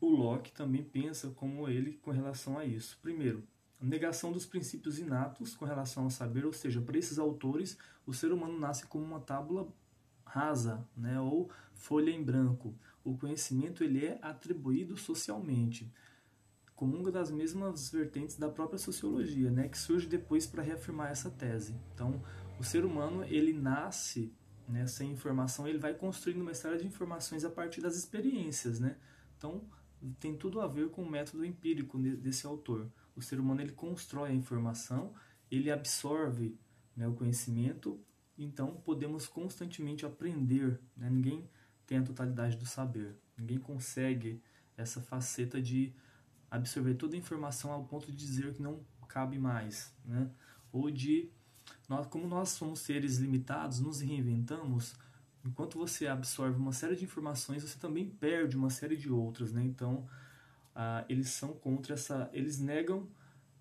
[0.00, 2.98] O Locke também pensa como ele com relação a isso.
[3.00, 3.42] Primeiro,
[3.80, 8.12] a negação dos princípios inatos com relação ao saber, ou seja, para esses autores, o
[8.12, 9.72] ser humano nasce como uma tábula
[10.28, 12.74] rasa, né, ou folha em branco.
[13.04, 15.92] O conhecimento ele é atribuído socialmente,
[16.76, 21.30] como uma das mesmas vertentes da própria sociologia, né, que surge depois para reafirmar essa
[21.30, 21.74] tese.
[21.94, 22.22] Então,
[22.58, 24.32] o ser humano ele nasce
[24.68, 28.96] né, sem informação, ele vai construindo uma série de informações a partir das experiências, né?
[29.36, 29.64] Então,
[30.20, 32.90] tem tudo a ver com o método empírico desse autor.
[33.16, 35.14] O ser humano ele constrói a informação,
[35.50, 36.58] ele absorve
[36.94, 37.98] né, o conhecimento
[38.44, 40.80] então podemos constantemente aprender.
[40.96, 41.10] Né?
[41.10, 41.48] Ninguém
[41.86, 43.16] tem a totalidade do saber.
[43.36, 44.42] Ninguém consegue
[44.76, 45.92] essa faceta de
[46.50, 50.30] absorver toda a informação ao ponto de dizer que não cabe mais, né?
[50.70, 51.30] Ou de
[51.88, 54.94] nós, como nós somos seres limitados, nos reinventamos.
[55.44, 59.64] Enquanto você absorve uma série de informações, você também perde uma série de outras, né?
[59.64, 60.06] Então,
[60.74, 63.08] ah, eles são contra essa, eles negam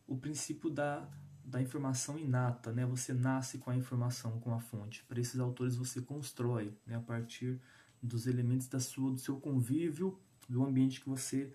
[0.05, 1.07] o princípio da,
[1.47, 2.85] da informação inata, né?
[2.85, 5.01] Você nasce com a informação, com a fonte.
[5.05, 6.97] Para esses autores você constrói, né?
[6.97, 7.57] A partir
[8.03, 10.19] dos elementos da sua, do seu convívio,
[10.49, 11.53] do ambiente que você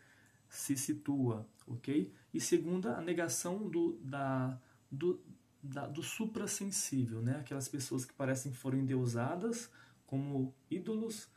[0.48, 2.10] se situa, ok?
[2.32, 4.58] E segunda, a negação do, da,
[4.90, 5.22] do,
[5.62, 7.36] da, do suprassensível, né?
[7.40, 9.70] Aquelas pessoas que parecem que foram endeusadas
[10.06, 11.28] como ídolos,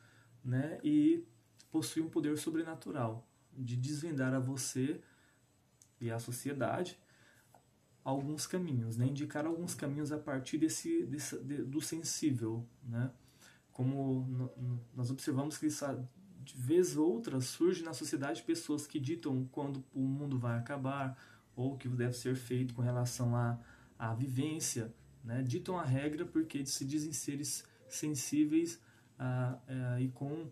[0.42, 0.80] né?
[0.82, 1.28] E
[1.70, 5.02] possuem um poder sobrenatural de desvendar a você
[6.00, 6.98] e à sociedade
[8.06, 9.08] alguns caminhos, né?
[9.08, 13.12] indicar alguns caminhos a partir desse, desse de, do sensível, né?
[13.72, 14.52] Como
[14.96, 15.86] nós observamos que isso,
[16.44, 21.18] de vez ou outra surge na sociedade pessoas que ditam quando o mundo vai acabar
[21.56, 23.60] ou o que deve ser feito com relação à,
[23.98, 25.42] à vivência, né?
[25.42, 28.80] ditam a regra porque se dizem seres sensíveis
[29.18, 30.48] ah, ah, e com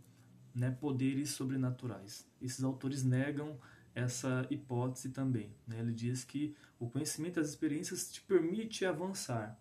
[0.56, 2.28] né, poderes sobrenaturais.
[2.42, 3.58] Esses autores negam
[3.96, 5.54] essa hipótese também.
[5.68, 5.80] Né?
[5.80, 9.60] Ele diz que o conhecimento das experiências te permite avançar,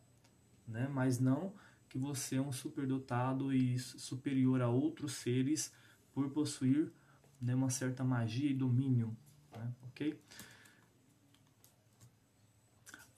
[0.66, 0.88] né?
[0.92, 1.52] mas não
[1.88, 5.72] que você é um superdotado e superior a outros seres
[6.14, 6.90] por possuir
[7.40, 9.14] né, uma certa magia e domínio.
[9.52, 9.72] Né?
[9.88, 10.18] Ok?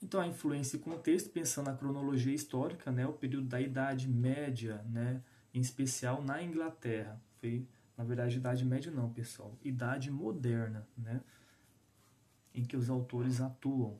[0.01, 4.83] Então, a influência e contexto, pensando na cronologia histórica, né, o período da Idade Média,
[4.89, 5.23] né,
[5.53, 7.65] em especial na Inglaterra, foi
[7.97, 9.57] na verdade, Idade Média não, pessoal.
[9.63, 11.21] Idade Moderna, né?
[12.53, 13.99] Em que os autores atuam.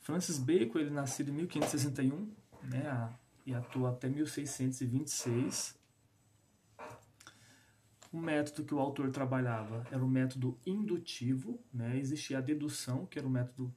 [0.00, 3.14] Francis Bacon, ele nasceu em 1561, né?
[3.44, 5.78] E atua até 1626.
[8.10, 11.98] O método que o autor trabalhava era o método indutivo, né?
[11.98, 13.74] Existia a dedução, que era o método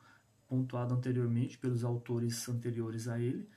[0.52, 3.48] pontuado anteriormente pelos autores anteriores a ele,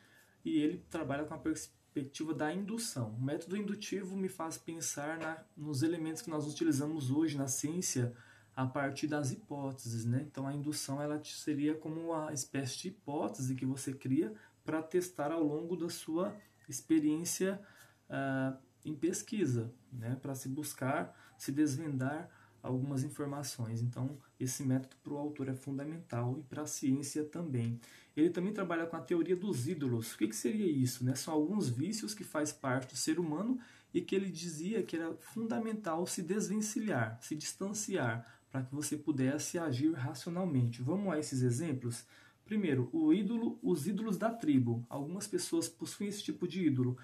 [0.44, 3.10] e ele trabalha com a perspectiva da indução.
[3.10, 8.14] O método indutivo me faz pensar na, nos elementos que nós utilizamos hoje na ciência
[8.54, 10.24] a partir das hipóteses, né?
[10.30, 14.32] Então a indução ela seria como uma espécie de hipótese que você cria
[14.64, 16.32] para testar ao longo da sua
[16.68, 17.60] experiência
[18.08, 20.16] uh, em pesquisa, né?
[20.22, 22.30] Para se buscar, se desvendar
[22.64, 23.82] algumas informações.
[23.82, 27.78] Então, esse método para o autor é fundamental e para a ciência também.
[28.16, 30.14] Ele também trabalha com a teoria dos ídolos.
[30.14, 31.04] O que, que seria isso?
[31.04, 31.14] Né?
[31.14, 33.58] São alguns vícios que faz parte do ser humano
[33.92, 39.58] e que ele dizia que era fundamental se desvencilhar, se distanciar, para que você pudesse
[39.58, 40.80] agir racionalmente.
[40.80, 42.04] Vamos a esses exemplos?
[42.46, 44.86] Primeiro, o ídolo, os ídolos da tribo.
[44.88, 46.96] Algumas pessoas possuem esse tipo de ídolo.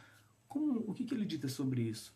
[0.48, 2.14] Como, o que, que ele dita sobre isso?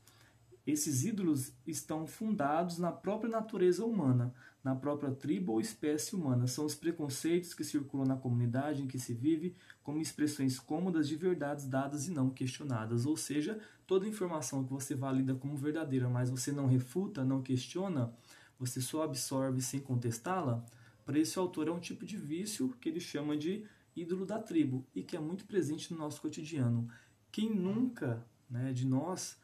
[0.66, 6.47] Esses ídolos estão fundados na própria natureza humana, na própria tribo ou espécie humana.
[6.47, 11.16] São os preconceitos que circulam na comunidade em que se vive como expressões cômodas de
[11.16, 13.05] verdades dadas e não questionadas.
[13.05, 18.11] Ou seja, toda informação que você valida como verdadeira, mas você não refuta, não questiona,
[18.59, 20.65] você só absorve sem contestá-la,
[21.05, 24.86] para esse autor é um tipo de vício que ele chama de ídolo da tribo
[24.95, 26.89] e que é muito presente no nosso cotidiano.
[27.31, 29.36] Quem nunca né, de nós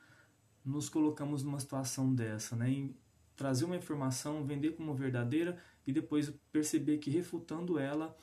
[0.64, 2.70] nos colocamos numa situação dessa, né?
[2.70, 2.96] Em
[3.36, 8.16] trazer uma informação, vender como verdadeira e depois perceber que refutando ela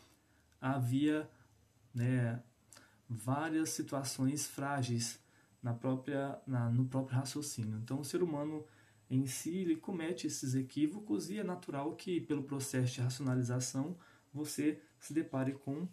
[0.62, 1.30] havia
[1.94, 2.42] né,
[3.10, 5.20] várias situações frágeis
[5.62, 7.80] na própria, na, no próprio raciocínio.
[7.80, 8.64] Então, o ser humano
[9.10, 13.98] em si ele comete esses equívocos e é natural que, pelo processo de racionalização,
[14.34, 15.88] você se depare com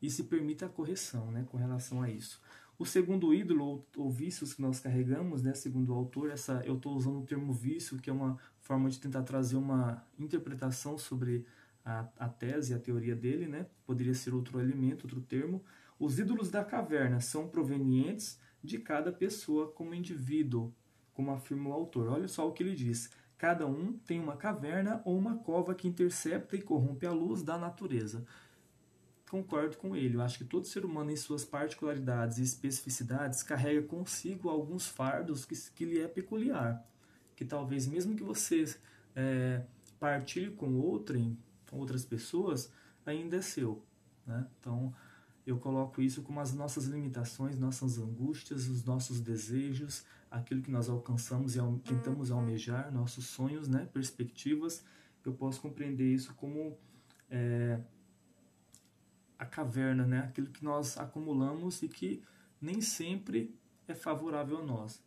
[0.00, 2.40] e se permita a correção né, com relação a isso.
[2.82, 6.74] O segundo ídolo, ou, ou vícios que nós carregamos, né, segundo o autor, essa, eu
[6.74, 11.46] estou usando o termo vício, que é uma forma de tentar trazer uma interpretação sobre
[11.84, 13.66] a, a tese, a teoria dele, né?
[13.86, 15.62] poderia ser outro elemento, outro termo.
[15.96, 20.74] Os ídolos da caverna são provenientes de cada pessoa como indivíduo,
[21.14, 22.08] como afirma o autor.
[22.08, 23.12] Olha só o que ele diz.
[23.38, 27.56] Cada um tem uma caverna ou uma cova que intercepta e corrompe a luz da
[27.56, 28.26] natureza
[29.32, 30.16] concordo com ele.
[30.16, 35.46] Eu acho que todo ser humano, em suas particularidades e especificidades, carrega consigo alguns fardos
[35.46, 36.86] que, que lhe é peculiar.
[37.34, 38.62] Que talvez, mesmo que você
[39.16, 39.62] é,
[39.98, 41.38] partilhe com outrem,
[41.70, 42.70] com outras pessoas,
[43.06, 43.82] ainda é seu.
[44.26, 44.46] Né?
[44.60, 44.94] Então,
[45.46, 50.90] eu coloco isso como as nossas limitações, nossas angústias, os nossos desejos, aquilo que nós
[50.90, 54.84] alcançamos e tentamos almejar, nossos sonhos, né, perspectivas.
[55.24, 56.76] Eu posso compreender isso como
[57.30, 57.80] é,
[59.42, 60.20] a caverna, né?
[60.20, 62.22] aquilo que nós acumulamos e que
[62.60, 63.52] nem sempre
[63.88, 65.02] é favorável a nós.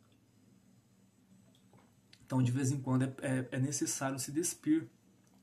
[2.26, 4.88] Então, de vez em quando, é, é, é necessário se despir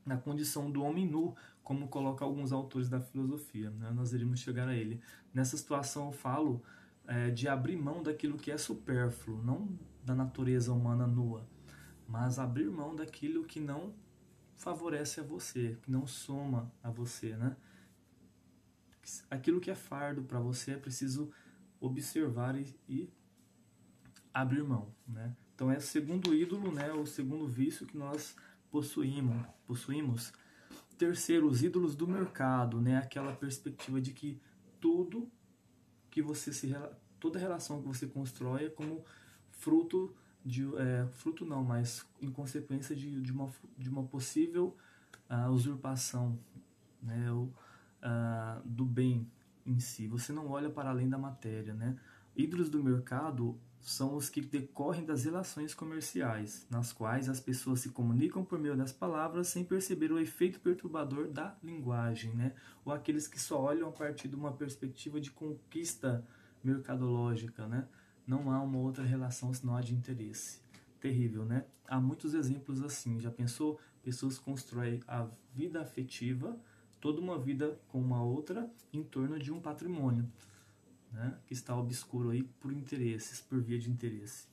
[0.05, 3.70] na condição do homem nu, como colocam alguns autores da filosofia.
[3.70, 3.90] Né?
[3.93, 5.01] Nós iremos chegar a ele.
[5.32, 6.62] Nessa situação, eu falo
[7.06, 9.69] é, de abrir mão daquilo que é supérfluo, não
[10.05, 11.47] da natureza humana nua,
[12.06, 13.94] mas abrir mão daquilo que não
[14.56, 17.56] favorece a você, que não soma a você, né?
[19.30, 21.30] Aquilo que é fardo para você é preciso
[21.80, 23.10] observar e, e,
[24.32, 25.36] abrir mão, né?
[25.54, 26.92] Então é o segundo ídolo, né?
[26.92, 28.36] O segundo vício que nós
[28.70, 30.32] possuímos, possuímos.
[30.96, 32.96] Terceiro, os ídolos do mercado, né?
[32.98, 34.40] Aquela perspectiva de que
[34.80, 35.30] tudo
[36.10, 36.72] que você se
[37.18, 39.04] toda relação que você constrói é como
[39.50, 40.14] fruto
[40.44, 43.48] de é, fruto não, mas em consequência de, de, uma,
[43.78, 44.76] de uma possível
[45.30, 46.38] uh, usurpação
[47.00, 47.26] né,
[48.02, 49.30] uh, do bem
[49.64, 50.06] em si.
[50.08, 51.74] Você não olha para além da matéria.
[51.74, 51.96] Né?
[52.36, 57.90] Ídolos do mercado são os que decorrem das relações comerciais, nas quais as pessoas se
[57.90, 62.54] comunicam por meio das palavras sem perceber o efeito perturbador da linguagem, né?
[62.84, 66.24] ou aqueles que só olham a partir de uma perspectiva de conquista
[66.62, 67.88] mercadológica, né?
[68.26, 70.60] não há uma outra relação senão a de interesse.
[71.00, 71.64] Terrível, né?
[71.86, 73.20] Há muitos exemplos assim.
[73.20, 73.78] Já pensou?
[74.02, 76.56] Pessoas constroem a vida afetiva,
[77.02, 80.24] toda uma vida com uma outra, em torno de um patrimônio,
[81.10, 81.36] né?
[81.44, 84.46] Que está obscuro aí por interesses, por via de interesse.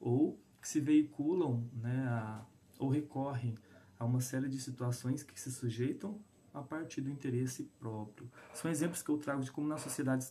[0.00, 2.04] Ou que se veiculam, né?
[2.08, 2.44] A,
[2.80, 3.54] ou recorrem
[3.96, 6.20] a uma série de situações que se sujeitam
[6.52, 8.28] a partir do interesse próprio.
[8.52, 10.26] São exemplos que eu trago de como na sociedade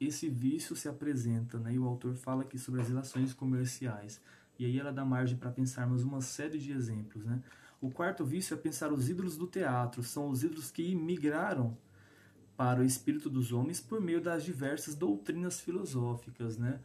[0.00, 1.72] esse vício se apresenta, né?
[1.72, 4.20] E o autor fala aqui sobre as relações comerciais.
[4.58, 7.40] E aí ela dá margem para pensarmos uma série de exemplos, né?
[7.80, 11.76] O quarto vício é pensar os ídolos do teatro, são os ídolos que migraram
[12.56, 16.78] para o espírito dos homens por meio das diversas doutrinas filosóficas, né?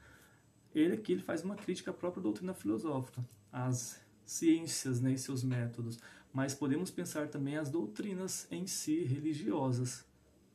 [0.74, 5.44] Ele aqui ele faz uma crítica à própria doutrina filosófica, às ciências né, e seus
[5.44, 6.00] métodos,
[6.34, 10.06] mas podemos pensar também as doutrinas em si religiosas.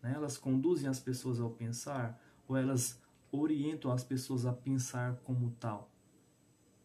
[0.02, 0.12] Né?
[0.14, 3.00] Elas conduzem as pessoas ao pensar, ou elas
[3.32, 5.90] orientam as pessoas a pensar como tal.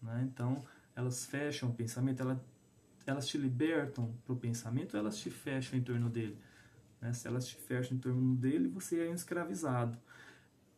[0.01, 0.29] Né?
[0.31, 0.63] Então,
[0.95, 2.37] elas fecham o pensamento, elas,
[3.05, 6.37] elas te libertam para o pensamento elas te fecham em torno dele.
[6.99, 7.13] Né?
[7.13, 9.97] Se elas te fecham em torno dele, você é um escravizado.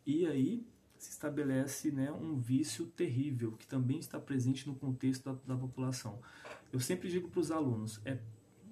[0.04, 5.54] E aí se estabelece né, um vício terrível que também está presente no contexto da,
[5.54, 6.20] da população.
[6.72, 8.18] Eu sempre digo para os alunos, é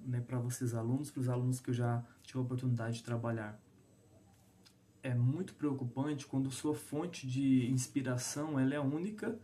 [0.05, 3.61] né, para vocês alunos, para os alunos que eu já tive a oportunidade de trabalhar,
[5.03, 9.39] é muito preocupante quando sua fonte de inspiração ela é única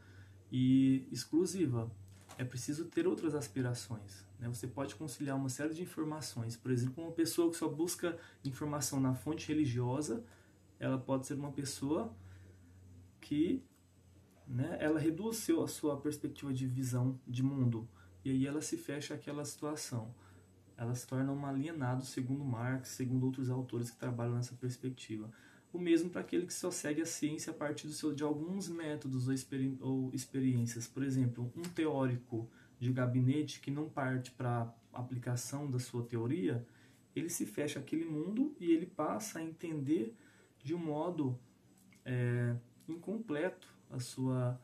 [0.50, 1.90] e exclusiva.
[2.38, 4.26] É preciso ter outras aspirações.
[4.38, 4.48] Né?
[4.48, 6.56] Você pode conciliar uma série de informações.
[6.56, 10.24] Por exemplo, uma pessoa que só busca informação na fonte religiosa,
[10.78, 12.14] ela pode ser uma pessoa
[13.20, 13.62] que
[14.46, 17.88] né, ela reduz seu, a sua perspectiva de visão de mundo.
[18.24, 20.14] E aí ela se fecha àquela situação.
[20.76, 25.30] Ela se torna um alienado, segundo Marx, segundo outros autores que trabalham nessa perspectiva
[25.72, 28.68] o mesmo para aquele que só segue a ciência a partir do seu, de alguns
[28.68, 30.86] métodos ou, experi ou experiências.
[30.86, 36.66] Por exemplo, um teórico de gabinete que não parte para a aplicação da sua teoria,
[37.16, 40.14] ele se fecha aquele mundo e ele passa a entender
[40.62, 41.38] de um modo
[42.04, 42.54] é,
[42.88, 44.60] incompleto a sua,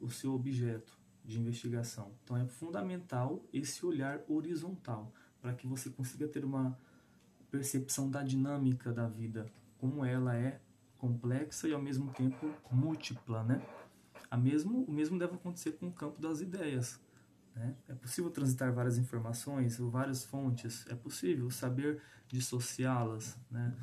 [0.00, 2.12] o seu objeto de investigação.
[2.22, 6.78] Então é fundamental esse olhar horizontal para que você consiga ter uma
[7.50, 9.46] percepção da dinâmica da vida
[9.78, 10.60] como ela é
[10.98, 13.62] complexa e ao mesmo tempo múltipla, né?
[14.30, 17.00] A mesmo, o mesmo deve acontecer com o campo das ideias.
[17.54, 17.76] Né?
[17.88, 23.74] É possível transitar várias informações, várias fontes, é possível saber dissociá-las, né?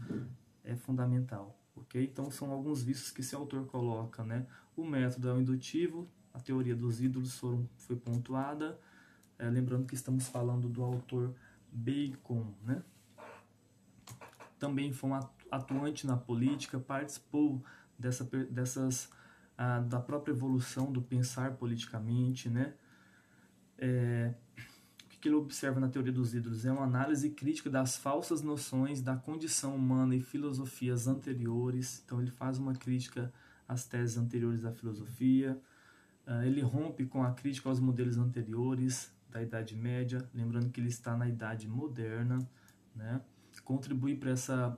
[0.63, 2.03] É fundamental, ok?
[2.03, 4.45] Então são alguns vícios que esse autor coloca, né?
[4.75, 8.79] O método é o indutivo, a teoria dos ídolos foram, foi pontuada,
[9.37, 11.33] é, lembrando que estamos falando do autor
[11.71, 12.83] Bacon, né?
[14.59, 15.15] Também foi um
[15.51, 17.63] atuante na política, participou
[17.99, 19.09] dessa, dessas,
[19.57, 22.73] ah, da própria evolução do pensar politicamente, né?
[23.77, 24.33] É,
[25.05, 29.01] o que ele observa na teoria dos ídolos é uma análise crítica das falsas noções
[29.01, 32.01] da condição humana e filosofias anteriores.
[32.05, 33.31] Então ele faz uma crítica
[33.67, 35.59] às teses anteriores da filosofia.
[36.25, 40.89] Uh, ele rompe com a crítica aos modelos anteriores da Idade Média, lembrando que ele
[40.89, 42.37] está na Idade Moderna,
[42.95, 43.21] né?
[43.63, 44.77] Contribui para essa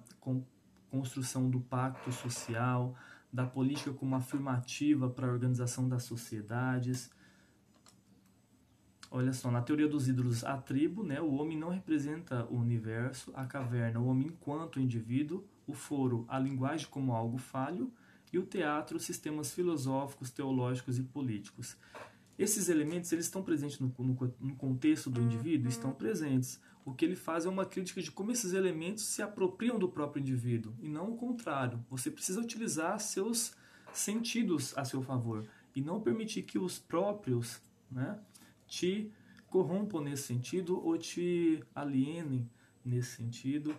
[0.93, 2.95] construção do pacto social,
[3.31, 7.09] da política como afirmativa para a organização das sociedades.
[9.09, 13.31] Olha só, na teoria dos ídolos, a tribo, né, o homem não representa o universo,
[13.35, 17.91] a caverna, o homem enquanto indivíduo, o foro, a linguagem como algo falho,
[18.31, 21.75] e o teatro, sistemas filosóficos, teológicos e políticos.
[22.37, 25.69] Esses elementos eles estão presentes no, no, no contexto do indivíduo?
[25.69, 29.79] Estão presentes o que ele faz é uma crítica de como esses elementos se apropriam
[29.79, 31.83] do próprio indivíduo e não o contrário.
[31.89, 33.55] Você precisa utilizar seus
[33.93, 35.45] sentidos a seu favor
[35.75, 38.19] e não permitir que os próprios né,
[38.67, 39.11] te
[39.47, 42.49] corrompam nesse sentido ou te alienem
[42.83, 43.75] nesse sentido,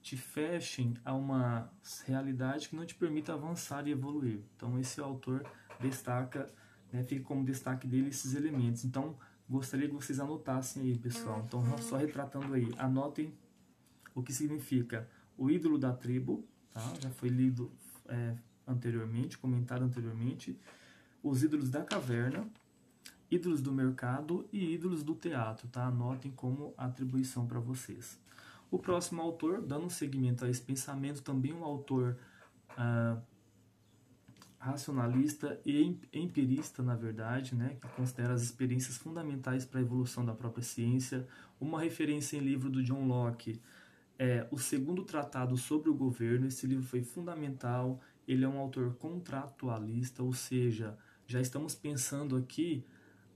[0.00, 1.70] te fechem a uma
[2.04, 4.40] realidade que não te permita avançar e evoluir.
[4.56, 5.44] Então, esse autor
[5.80, 6.48] destaca,
[6.92, 8.84] né, fica como destaque dele esses elementos.
[8.84, 9.18] Então,
[9.48, 11.42] gostaria que vocês anotassem aí, pessoal.
[11.46, 13.32] Então, só retratando aí, anotem
[14.14, 16.80] o que significa o ídolo da tribo, tá?
[17.00, 17.70] já foi lido
[18.08, 18.36] é,
[18.66, 20.58] anteriormente, comentado anteriormente,
[21.22, 22.48] os ídolos da caverna,
[23.30, 25.86] ídolos do mercado e ídolos do teatro, tá?
[25.86, 28.18] Anotem como atribuição para vocês.
[28.70, 32.16] O próximo autor, dando seguimento a esse pensamento, também um autor
[32.76, 33.18] ah,
[34.58, 40.34] racionalista e empirista, na verdade, né, que considera as experiências fundamentais para a evolução da
[40.34, 41.26] própria ciência.
[41.60, 43.60] Uma referência em livro do John Locke
[44.18, 46.46] é o segundo tratado sobre o governo.
[46.46, 48.00] Esse livro foi fundamental.
[48.26, 50.96] Ele é um autor contratualista, ou seja,
[51.26, 52.84] já estamos pensando aqui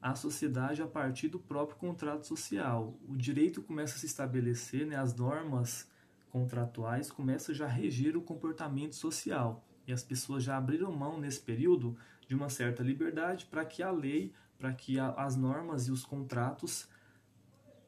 [0.01, 2.98] a sociedade a partir do próprio contrato social.
[3.06, 5.88] O direito começa a se estabelecer, né, as normas
[6.30, 9.64] contratuais começam já a reger o comportamento social.
[9.91, 11.97] E as pessoas já abriram mão nesse período
[12.29, 16.05] de uma certa liberdade para que a lei, para que a, as normas e os
[16.05, 16.89] contratos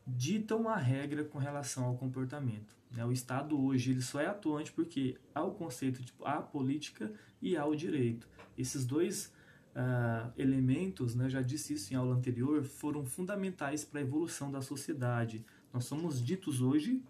[0.05, 2.75] ditam a regra com relação ao comportamento.
[2.91, 3.05] Né?
[3.05, 7.13] O Estado hoje ele só é atuante porque há o conceito de há a política
[7.41, 8.29] e há o direito.
[8.59, 9.33] Esses dois
[9.77, 14.61] uh, elementos, né, já disse isso em aula anterior, foram fundamentais para a evolução da
[14.61, 15.47] sociedade.
[15.73, 17.01] Nós somos ditos hoje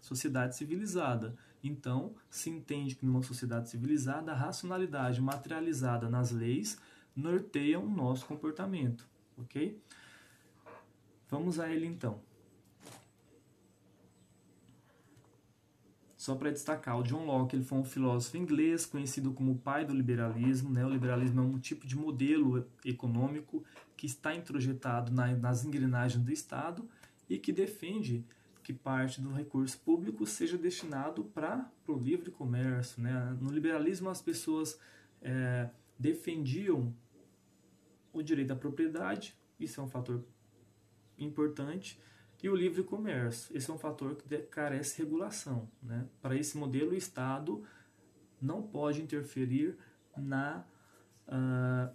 [0.00, 1.36] sociedade civilizada.
[1.66, 6.78] Então, se entende que numa sociedade civilizada, a racionalidade materializada nas leis
[7.14, 9.80] norteia o nosso comportamento, ok?
[11.28, 12.20] Vamos a ele então.
[16.26, 19.84] Só para destacar, o John Locke ele foi um filósofo inglês conhecido como o pai
[19.84, 20.68] do liberalismo.
[20.70, 20.84] Né?
[20.84, 23.62] O liberalismo é um tipo de modelo econômico
[23.96, 26.88] que está introjetado na, nas engrenagens do Estado
[27.30, 28.24] e que defende
[28.66, 33.00] que parte do recurso público seja destinado para o livre comércio.
[33.00, 33.38] Né?
[33.40, 34.76] No liberalismo, as pessoas
[35.22, 36.92] é, defendiam
[38.12, 40.20] o direito à propriedade, isso é um fator
[41.16, 41.96] importante,
[42.42, 43.56] e o livre comércio.
[43.56, 45.70] Esse é um fator que carece de regulação.
[45.80, 46.04] Né?
[46.20, 47.62] Para esse modelo, o Estado
[48.42, 49.78] não pode interferir
[50.16, 50.64] na,
[51.28, 51.94] uh,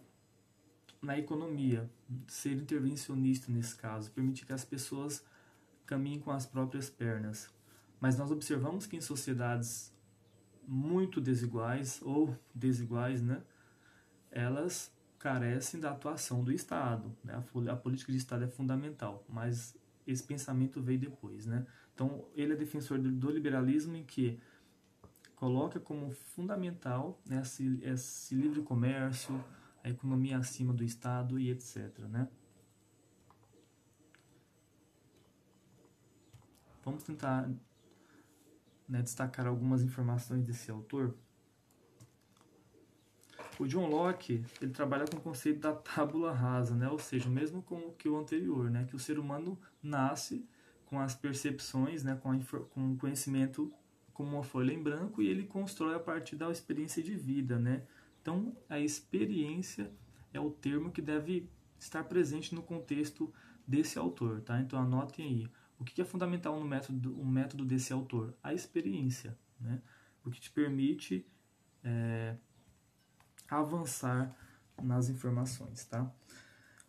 [1.02, 1.91] na economia,
[2.30, 5.22] ser intervencionista nesse caso, permitir que as pessoas
[5.91, 7.49] caminhem com as próprias pernas.
[7.99, 9.93] Mas nós observamos que em sociedades
[10.65, 13.43] muito desiguais ou desiguais, né,
[14.31, 14.89] elas
[15.19, 17.13] carecem da atuação do Estado.
[17.22, 17.34] Né?
[17.34, 19.77] A, a política de Estado é fundamental, mas
[20.07, 21.65] esse pensamento veio depois, né?
[21.93, 24.39] Então, ele é defensor do, do liberalismo em que
[25.35, 29.43] coloca como fundamental né, esse, esse livre comércio,
[29.84, 31.99] a economia acima do Estado e etc.
[32.09, 32.27] Né?
[36.91, 37.49] Vamos tentar
[38.85, 41.15] né, destacar algumas informações desse autor.
[43.57, 46.89] O John Locke ele trabalha com o conceito da tábula rasa, né?
[46.89, 48.84] ou seja, o mesmo com que o anterior, né?
[48.89, 50.45] que o ser humano nasce
[50.85, 52.19] com as percepções, né?
[52.22, 52.38] com,
[52.72, 53.73] com o conhecimento
[54.13, 57.57] como uma folha em branco e ele constrói a partir da experiência de vida.
[57.57, 57.84] Né?
[58.22, 59.89] Então, a experiência
[60.34, 61.49] é o termo que deve
[61.80, 63.34] estar presente no contexto
[63.65, 64.41] desse autor.
[64.41, 64.59] Tá?
[64.59, 65.60] Então, anotem aí.
[65.81, 68.33] O que é fundamental no método, um método desse autor?
[68.41, 69.81] A experiência, né?
[70.23, 71.25] o que te permite...
[71.83, 72.37] É,
[73.51, 74.33] avançar
[74.81, 76.09] nas informações, tá?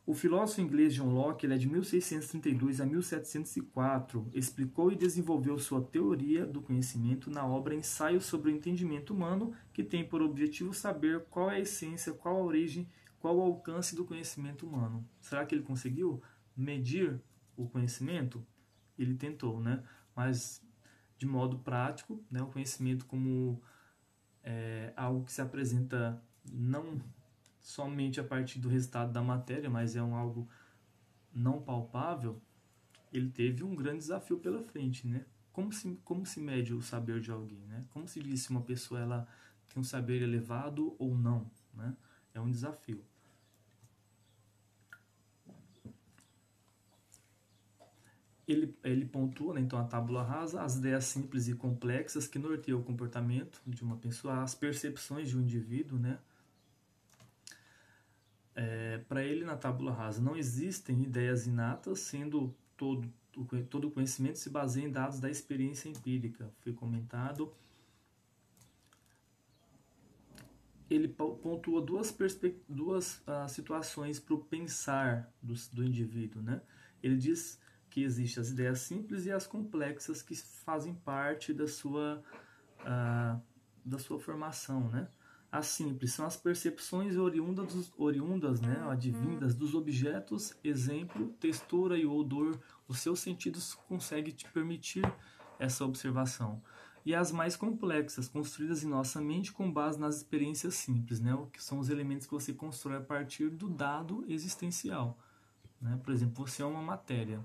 [0.05, 5.81] O filósofo inglês John Locke, ele é de 1632 a 1704, explicou e desenvolveu sua
[5.81, 11.25] teoria do conhecimento na obra Ensaio sobre o Entendimento Humano, que tem por objetivo saber
[11.31, 12.89] qual é a essência, qual a origem,
[13.21, 15.07] qual o alcance do conhecimento humano.
[15.21, 16.21] Será que ele conseguiu
[16.57, 17.21] medir
[17.57, 18.45] o conhecimento?
[19.03, 19.83] Ele tentou, né?
[20.15, 20.63] Mas
[21.19, 22.43] de modo prático, né?
[22.43, 23.63] O conhecimento como
[24.43, 27.01] é, algo que se apresenta não
[27.61, 30.49] somente a partir do resultado da matéria, mas é um algo
[31.33, 32.43] não palpável,
[33.13, 35.25] ele teve um grande desafio pela frente, né?
[35.53, 37.85] Como se, como se mede o saber de alguém, né?
[37.91, 39.29] Como se diz se uma pessoa ela
[39.69, 41.95] tem um saber elevado ou não, né?
[42.35, 43.05] É um desafio.
[48.47, 52.81] Ele, ele pontua, né, então, a tábula rasa, as ideias simples e complexas que norteiam
[52.81, 56.19] o comportamento de uma pessoa, as percepções de um indivíduo, né?
[58.55, 63.09] É, Para ele, na tábula rasa, não existem ideias inatas, sendo todo,
[63.71, 66.51] todo o conhecimento se baseia em dados da experiência empírica.
[66.61, 67.55] Foi comentado.
[70.95, 72.15] ele pontua duas,
[72.69, 76.43] duas uh, situações para o pensar do, do indivíduo.
[76.43, 76.61] Né?
[77.03, 77.59] Ele diz
[77.93, 82.23] que existem as ideias simples e as complexas que fazem parte da sua,
[82.81, 83.41] uh,
[83.85, 84.89] da sua formação.
[84.89, 85.07] Né?
[85.51, 88.91] As simples são as percepções oriundas, dos, oriundas né, uhum.
[88.91, 92.59] advindas dos objetos, exemplo, textura e odor.
[92.89, 95.05] Os seus sentidos conseguem te permitir
[95.59, 96.63] essa observação
[97.05, 101.37] e as mais complexas, construídas em nossa mente com base nas experiências simples, né?
[101.53, 105.19] que são os elementos que você constrói a partir do dado existencial.
[105.79, 106.01] Né?
[106.03, 107.43] Por exemplo, você é uma matéria.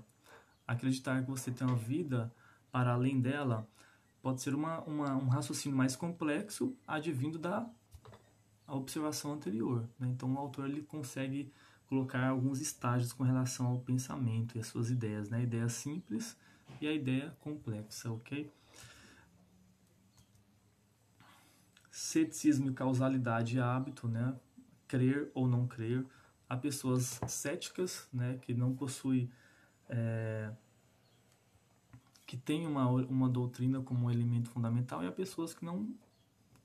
[0.68, 2.32] Acreditar que você tem uma vida
[2.70, 3.68] para além dela
[4.22, 7.68] pode ser uma, uma um raciocínio mais complexo advindo da
[8.68, 9.88] observação anterior.
[9.98, 10.08] Né?
[10.08, 11.52] Então, o autor ele consegue
[11.88, 15.38] colocar alguns estágios com relação ao pensamento e as suas ideias, né?
[15.38, 16.36] a ideia simples
[16.80, 18.52] e a ideia complexa, ok?
[21.98, 24.34] ceticismo e causalidade e hábito, né?
[24.86, 26.06] Crer ou não crer.
[26.48, 28.38] Há pessoas céticas, né?
[28.40, 29.30] Que não possuem...
[29.88, 30.52] É,
[32.26, 35.88] que têm uma, uma doutrina como um elemento fundamental e há pessoas que não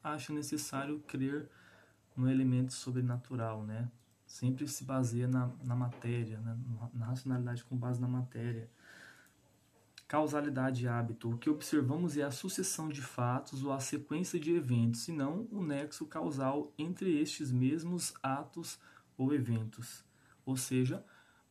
[0.04, 1.50] acham necessário crer
[2.18, 3.90] no elemento sobrenatural, né?
[4.26, 6.58] Sempre se baseia na, na matéria, né?
[6.94, 8.70] na racionalidade com base na matéria.
[10.08, 11.32] Causalidade e hábito.
[11.32, 15.48] O que observamos é a sucessão de fatos ou a sequência de eventos, e não
[15.52, 18.80] o nexo causal entre estes mesmos atos
[19.18, 20.04] ou eventos.
[20.46, 21.04] Ou seja,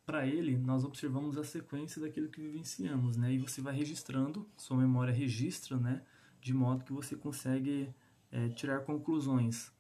[0.05, 3.33] para ele, nós observamos a sequência daquilo que vivenciamos, né?
[3.33, 6.03] E você vai registrando, sua memória registra, né?
[6.41, 7.89] De modo que você consegue
[8.31, 9.73] é, tirar conclusões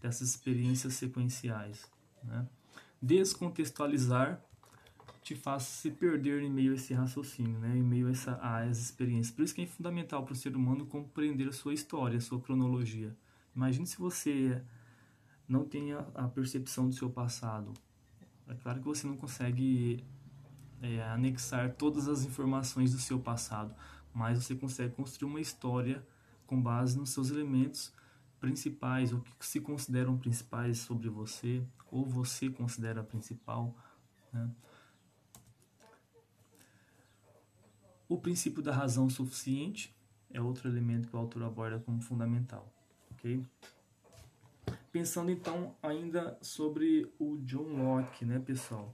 [0.00, 1.90] dessas experiências sequenciais,
[2.22, 2.46] né?
[3.00, 4.42] Descontextualizar
[5.22, 7.76] te faz se perder em meio a esse raciocínio, né?
[7.76, 9.34] em meio a, essa, a experiências.
[9.34, 12.40] Por isso que é fundamental para o ser humano compreender a sua história, a sua
[12.40, 13.16] cronologia.
[13.54, 14.62] Imagine se você
[15.48, 17.72] não tem a, a percepção do seu passado.
[18.50, 20.04] É claro que você não consegue
[20.82, 23.72] é, anexar todas as informações do seu passado,
[24.12, 26.04] mas você consegue construir uma história
[26.48, 27.92] com base nos seus elementos
[28.40, 33.76] principais, o que se consideram principais sobre você, ou você considera principal.
[34.32, 34.50] Né?
[38.08, 39.94] O princípio da razão suficiente
[40.28, 42.68] é outro elemento que o autor aborda como fundamental.
[43.12, 43.46] ok?
[44.92, 48.92] Pensando então ainda sobre o John Locke, né, pessoal?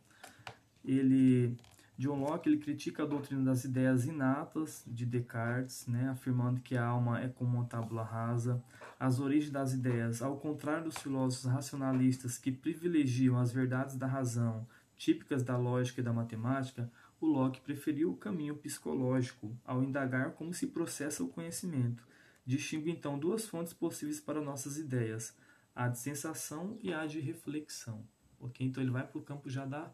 [0.84, 1.56] Ele,
[1.96, 6.84] John Locke, ele critica a doutrina das ideias inatas de Descartes, né, afirmando que a
[6.84, 8.62] alma é como uma tábula rasa.
[9.00, 14.66] As origens das ideias, ao contrário dos filósofos racionalistas que privilegiam as verdades da razão,
[14.98, 20.52] típicas da lógica e da matemática, o Locke preferiu o caminho psicológico ao indagar como
[20.52, 22.06] se processa o conhecimento.
[22.44, 25.34] Distingue então duas fontes possíveis para nossas ideias,
[25.76, 28.02] a de sensação e a de reflexão.
[28.40, 28.66] Ok?
[28.66, 29.92] Então ele vai para o campo já da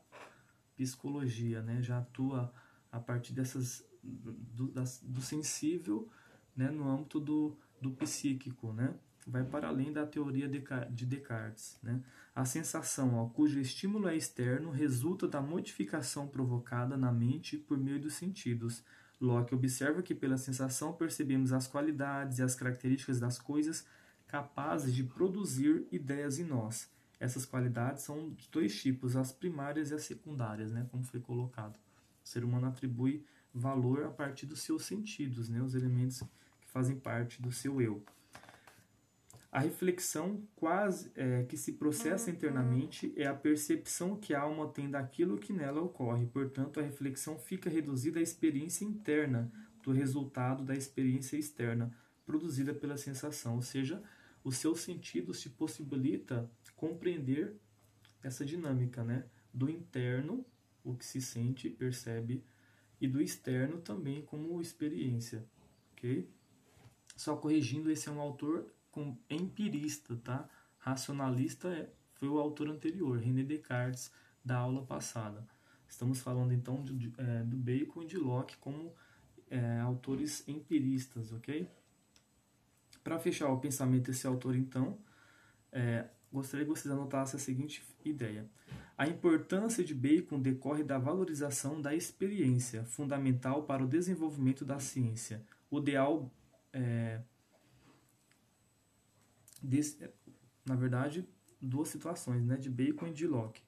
[0.76, 1.82] psicologia, né?
[1.82, 2.52] já atua
[2.90, 6.08] a partir dessas do, das, do sensível
[6.56, 6.70] né?
[6.70, 8.72] no âmbito do, do psíquico.
[8.72, 8.94] Né?
[9.26, 11.78] vai para além da teoria de Descartes.
[11.82, 12.00] Né?
[12.34, 18.00] A sensação, ó, cujo estímulo é externo, resulta da modificação provocada na mente por meio
[18.00, 18.82] dos sentidos.
[19.20, 23.86] Locke observa que pela sensação percebemos as qualidades e as características das coisas
[24.32, 26.90] capazes de produzir ideias em nós.
[27.20, 31.76] Essas qualidades são de dois tipos, as primárias e as secundárias, né, como foi colocado.
[31.76, 36.20] O ser humano atribui valor a partir dos seus sentidos, né, os elementos
[36.62, 38.02] que fazem parte do seu eu.
[39.52, 42.36] A reflexão quase é, que se processa uhum.
[42.36, 46.24] internamente é a percepção que a alma tem daquilo que nela ocorre.
[46.24, 49.52] Portanto, a reflexão fica reduzida à experiência interna
[49.82, 51.94] do resultado da experiência externa
[52.24, 54.02] produzida pela sensação, ou seja,
[54.44, 57.56] os seus sentidos te possibilita compreender
[58.22, 59.24] essa dinâmica, né?
[59.52, 60.44] Do interno,
[60.82, 62.42] o que se sente, percebe,
[63.00, 65.44] e do externo também como experiência,
[65.92, 66.28] ok?
[67.16, 70.48] Só corrigindo, esse é um autor com empirista, tá?
[70.78, 74.10] Racionalista é, foi o autor anterior, René Descartes,
[74.44, 75.46] da aula passada.
[75.88, 78.94] Estamos falando então de, é, do Bacon e de Locke como
[79.50, 81.68] é, autores empiristas, ok?
[83.02, 84.98] Para fechar o pensamento desse autor, então,
[85.70, 88.48] é, gostaria que vocês anotassem a seguinte ideia.
[88.96, 95.44] A importância de Bacon decorre da valorização da experiência, fundamental para o desenvolvimento da ciência.
[95.70, 96.30] O ideal
[96.72, 97.20] é,
[100.64, 101.26] na verdade,
[101.60, 103.62] duas situações, né, de Bacon e de Locke.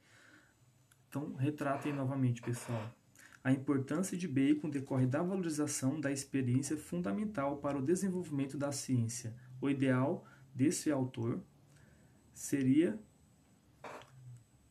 [1.09, 2.93] Então, retratem novamente, pessoal.
[3.45, 9.37] A importância de Bacon decorre da valorização da experiência fundamental para o desenvolvimento da ciência.
[9.61, 11.43] O ideal desse autor
[12.33, 12.99] seria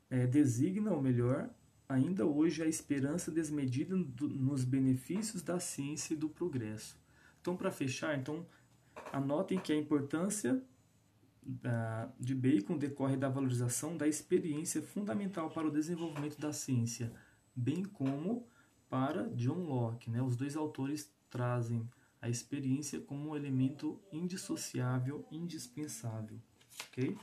[0.09, 1.51] é, designa, ou melhor,
[1.87, 6.99] ainda hoje a esperança desmedida do, nos benefícios da ciência e do progresso.
[7.41, 8.43] Então, para fechar, então
[9.11, 10.63] anotem que a importância
[11.43, 17.13] da, de Bacon decorre da valorização da experiência fundamental para o desenvolvimento da ciência,
[17.55, 18.47] bem como
[18.93, 20.11] para John Locke.
[20.11, 20.21] Né?
[20.21, 21.89] Os dois autores trazem
[22.21, 26.37] a experiência como um elemento indissociável, indispensável.
[26.87, 27.17] Ok?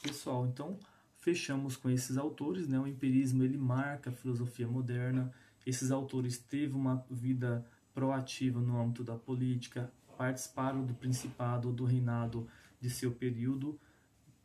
[0.00, 0.78] Pessoal, então
[1.18, 2.68] fechamos com esses autores.
[2.68, 2.78] Né?
[2.78, 5.34] O empirismo ele marca a filosofia moderna.
[5.66, 11.84] Esses autores teve uma vida proativa no âmbito da política, participaram do principado ou do
[11.84, 12.46] reinado
[12.80, 13.76] de seu período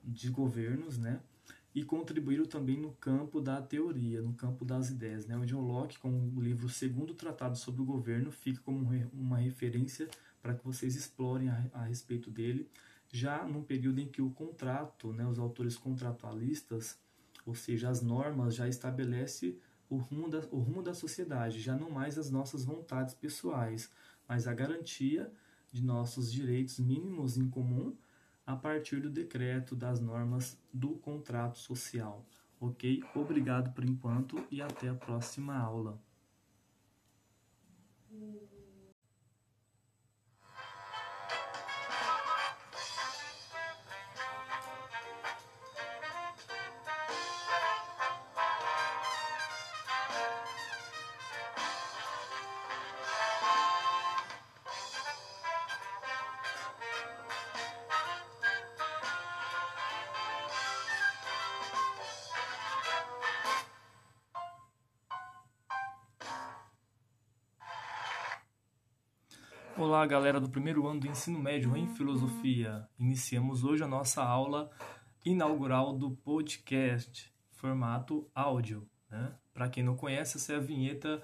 [0.03, 1.19] de governos, né?
[1.73, 5.37] E contribuíram também no campo da teoria, no campo das ideias, né?
[5.37, 10.09] O John Locke, com o livro Segundo Tratado sobre o Governo, fica como uma referência
[10.41, 12.67] para que vocês explorem a, a respeito dele,
[13.11, 16.97] já num período em que o contrato, né, os autores contratualistas,
[17.45, 19.57] ou seja, as normas já estabelece
[19.89, 23.89] o rumo da, o rumo da sociedade, já não mais as nossas vontades pessoais,
[24.27, 25.31] mas a garantia
[25.71, 27.95] de nossos direitos mínimos em comum
[28.49, 32.25] a partir do decreto das normas do contrato social.
[32.59, 33.03] Ok?
[33.13, 36.01] Obrigado por enquanto e até a próxima aula.
[69.99, 72.87] Olá, galera do primeiro ano do ensino médio em filosofia.
[72.97, 74.71] Iniciamos hoje a nossa aula
[75.25, 78.87] inaugural do podcast, formato áudio.
[79.11, 79.33] Né?
[79.53, 81.21] Para quem não conhece, essa é a vinheta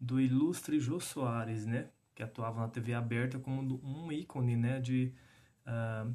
[0.00, 1.90] do ilustre Jô Soares, né?
[2.14, 4.80] que atuava na TV aberta como um ícone né?
[4.80, 5.12] de
[5.66, 6.10] uh,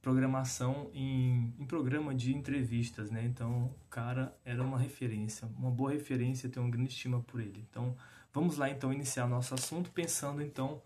[0.00, 3.10] programação em, em, programa de entrevistas.
[3.10, 3.22] Né?
[3.26, 7.62] Então, o cara era uma referência, uma boa referência, tenho uma grande estima por ele.
[7.68, 7.94] Então,
[8.34, 10.82] Vamos lá então iniciar nosso assunto pensando então,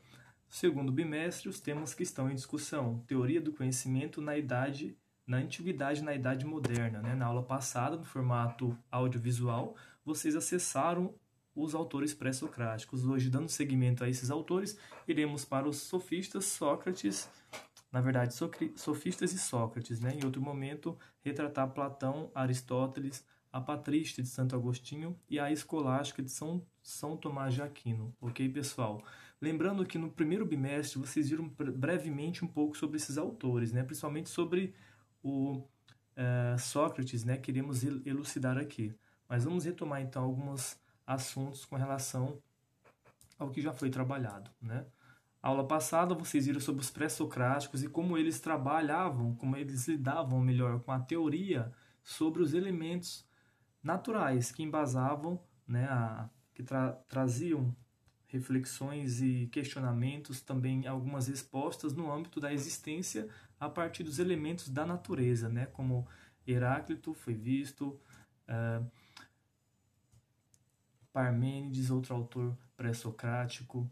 [0.51, 3.03] segundo bimestre, os temas que estão em discussão.
[3.07, 4.95] Teoria do conhecimento na idade,
[5.27, 7.01] na antiguidade na idade moderna.
[7.01, 7.15] Né?
[7.15, 11.15] Na aula passada, no formato audiovisual, vocês acessaram
[11.57, 13.07] os autores pré-socráticos.
[13.07, 17.31] Hoje, dando seguimento a esses autores, iremos para os sofistas Sócrates,
[17.91, 18.35] na verdade,
[18.77, 20.01] sofistas e Sócrates.
[20.01, 20.19] Né?
[20.20, 23.25] Em outro momento, retratar Platão, Aristóteles,
[23.59, 28.15] a Patrística de Santo Agostinho e a Escolástica de São, São Tomás de Aquino.
[28.21, 29.05] Ok, pessoal?
[29.41, 33.83] Lembrando que no primeiro bimestre vocês viram brevemente um pouco sobre esses autores, né?
[33.83, 34.75] principalmente sobre
[35.23, 35.65] o
[36.17, 37.37] é, Sócrates, né?
[37.37, 38.95] queremos elucidar aqui.
[39.29, 42.41] Mas vamos retomar então alguns assuntos com relação
[43.39, 44.51] ao que já foi trabalhado.
[44.63, 44.87] Né?
[45.43, 50.81] Aula passada vocês viram sobre os pré-socráticos e como eles trabalhavam, como eles lidavam melhor
[50.81, 51.73] com a teoria
[52.05, 53.28] sobre os elementos
[53.89, 57.74] naturais que embasavam, né, a, que tra traziam
[58.27, 63.27] reflexões e questionamentos, também algumas respostas no âmbito da existência
[63.59, 66.06] a partir dos elementos da natureza, né, como
[66.47, 67.98] Heráclito foi visto,
[68.47, 68.86] uh,
[71.10, 73.90] Parmênides, outro autor pré-socrático,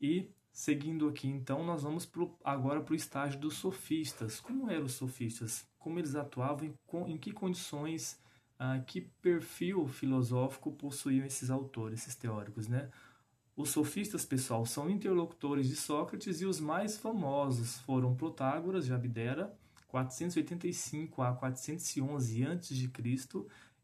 [0.00, 4.40] e seguindo aqui então, nós vamos pro, agora para o estágio dos sofistas.
[4.40, 5.66] Como eram os sofistas?
[5.78, 6.66] Como eles atuavam?
[6.66, 8.18] Em, em que condições
[8.58, 12.90] ah, que perfil filosófico possuíam esses autores, esses teóricos, né?
[13.56, 19.56] Os sofistas, pessoal, são interlocutores de Sócrates e os mais famosos foram Protágoras de Abdera,
[19.88, 22.90] 485 a 411 a.C.,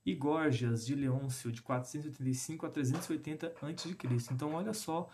[0.04, 4.34] e Górgias de Leôncio, de 485 a 380 a.C.
[4.34, 5.08] Então, olha só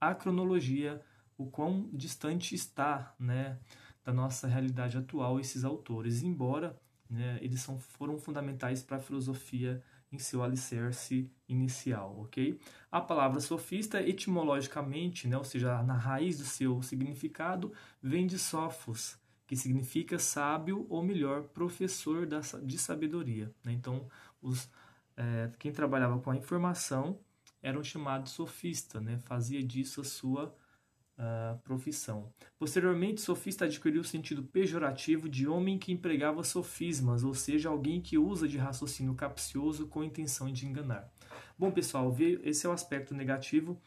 [0.00, 1.00] a cronologia,
[1.38, 3.58] o quão distante está né,
[4.04, 6.78] da nossa realidade atual esses autores, embora
[7.10, 9.82] né, eles são, foram fundamentais para a filosofia
[10.12, 12.58] em seu alicerce inicial, ok?
[12.90, 17.72] A palavra sofista, etimologicamente, né, ou seja, na raiz do seu significado,
[18.02, 23.52] vem de sofos, que significa sábio ou melhor, professor da, de sabedoria.
[23.64, 23.72] Né?
[23.72, 24.08] Então,
[24.40, 24.68] os,
[25.16, 27.18] é, quem trabalhava com a informação
[27.62, 29.18] eram chamados sofista, né?
[29.18, 30.56] fazia disso a sua
[31.20, 32.32] uh, profissão.
[32.58, 38.16] Posteriormente, sofista adquiriu o sentido pejorativo de homem que empregava sofismas, ou seja, alguém que
[38.16, 41.08] usa de raciocínio capcioso com a intenção de enganar.
[41.58, 43.80] Bom, pessoal, esse é o aspecto negativo.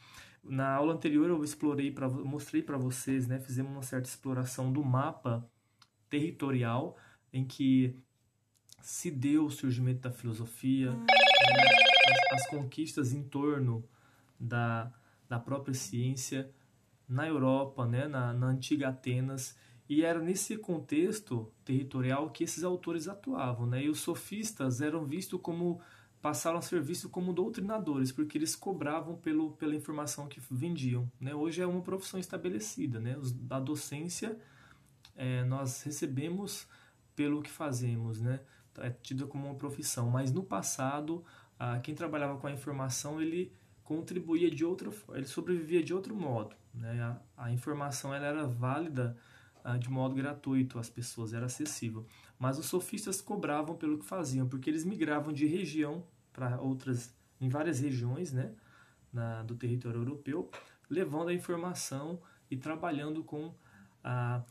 [0.43, 1.93] Na aula anterior eu explorei
[2.23, 5.49] mostrei para vocês, né, fizemos uma certa exploração do mapa
[6.09, 6.97] territorial
[7.31, 7.95] em que
[8.81, 11.05] se deu o surgimento da filosofia, né,
[12.31, 13.87] as, as, conquistas em torno
[14.37, 14.91] da,
[15.29, 16.51] da própria ciência
[17.07, 19.55] na Europa, né, na, na antiga Atenas,
[19.87, 23.83] e era nesse contexto territorial que esses autores atuavam, né?
[23.83, 25.81] E os sofistas eram vistos como
[26.23, 31.11] passaram a ser vistos como doutrinadores, porque eles cobravam pelo, pela informação que vendiam.
[31.19, 31.35] Né?
[31.35, 32.97] Hoje é uma profissão estabelecida.
[32.97, 33.17] Né?
[33.49, 34.39] A docência
[35.17, 36.65] é, nós recebemos
[37.13, 38.39] pelo que fazemos, né?
[38.77, 40.09] é tida como uma profissão.
[40.09, 41.25] Mas no passado,
[41.59, 43.51] ah, quem trabalhava com a informação ele
[43.83, 46.55] contribuía de outra, ele sobrevivia de outro modo.
[46.73, 47.01] Né?
[47.01, 49.15] A, a informação ela era válida
[49.63, 52.05] ah, de modo gratuito às pessoas, era acessível.
[52.37, 57.47] Mas os sofistas cobravam pelo que faziam, porque eles migravam de região para outras, em
[57.47, 58.51] várias regiões né,
[59.11, 60.51] na, do território europeu,
[60.89, 62.21] levando a informação
[62.51, 63.53] e trabalhando com
[64.03, 64.43] a,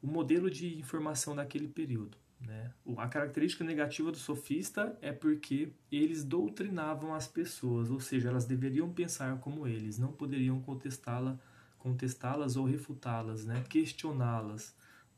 [0.00, 2.16] o modelo de informação daquele período.
[2.40, 2.72] Né?
[2.98, 8.92] A característica negativa do sofista é porque eles doutrinavam as pessoas, ou seja, elas deveriam
[8.92, 11.40] pensar como eles, não poderiam contestá-la,
[11.84, 13.62] contestá-las ou refutá-las, né?
[13.68, 14.74] questioná-las.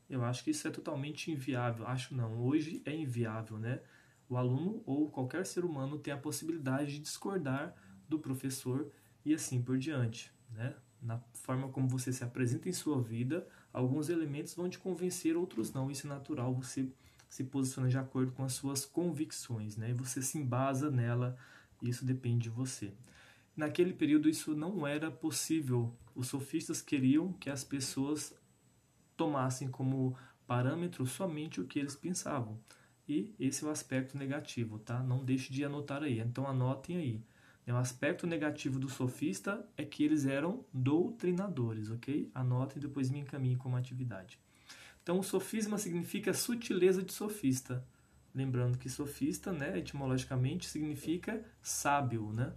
[0.09, 1.87] Eu acho que isso é totalmente inviável.
[1.87, 3.79] Acho não, hoje é inviável, né?
[4.27, 7.73] O aluno ou qualquer ser humano tem a possibilidade de discordar
[8.09, 8.91] do professor
[9.23, 10.29] e assim por diante.
[10.51, 10.75] Né?
[11.01, 15.71] Na forma como você se apresenta em sua vida, alguns elementos vão te convencer, outros
[15.71, 15.89] não.
[15.89, 16.89] Isso é natural, você
[17.29, 19.91] se posiciona de acordo com as suas convicções, né?
[19.91, 21.37] E você se embasa nela,
[21.81, 22.93] isso depende de você.
[23.55, 25.93] Naquele período isso não era possível.
[26.17, 28.33] Os sofistas queriam que as pessoas
[29.15, 30.17] tomassem como
[30.47, 32.59] parâmetro somente o que eles pensavam.
[33.07, 35.03] E esse é o aspecto negativo, tá?
[35.03, 36.19] Não deixe de anotar aí.
[36.19, 37.23] Então anotem aí.
[37.67, 42.31] O aspecto negativo do sofista é que eles eram doutrinadores, ok?
[42.33, 44.39] Anotem e depois me encaminhem como atividade.
[45.03, 47.85] Então, o sofisma significa sutileza de sofista.
[48.33, 52.53] Lembrando que sofista, né, etimologicamente, significa sábio, né?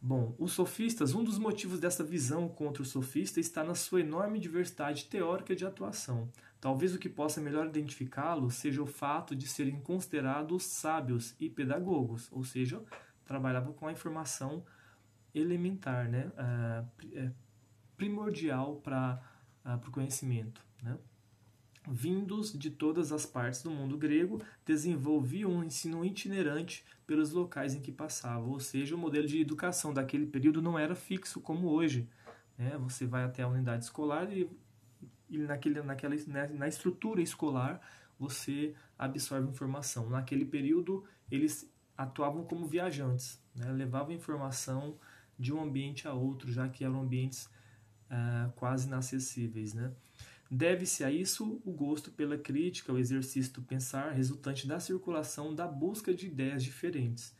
[0.00, 4.38] Bom, os sofistas, um dos motivos dessa visão contra o sofista está na sua enorme
[4.38, 6.30] diversidade teórica de atuação.
[6.60, 12.28] Talvez o que possa melhor identificá-lo seja o fato de serem considerados sábios e pedagogos,
[12.30, 12.82] ou seja,
[13.24, 14.64] trabalhavam com a informação
[15.34, 16.30] elementar, né?
[16.36, 17.32] Uh,
[17.96, 19.20] primordial para
[19.64, 20.64] uh, o conhecimento.
[20.82, 20.96] Né?
[21.90, 27.80] Vindos de todas as partes do mundo grego, desenvolviam um ensino itinerante pelos locais em
[27.80, 32.08] que passavam, ou seja, o modelo de educação daquele período não era fixo como hoje.
[32.56, 32.76] Né?
[32.78, 34.50] Você vai até a unidade escolar e
[35.30, 36.14] e naquele, naquela,
[36.54, 37.80] na estrutura escolar
[38.18, 40.08] você absorve informação.
[40.08, 43.70] Naquele período, eles atuavam como viajantes, né?
[43.70, 44.96] levavam informação
[45.38, 47.48] de um ambiente a outro, já que eram ambientes
[48.10, 49.74] ah, quase inacessíveis.
[49.74, 49.92] Né?
[50.50, 55.66] Deve-se a isso o gosto pela crítica, o exercício do pensar, resultante da circulação da
[55.66, 57.36] busca de ideias diferentes.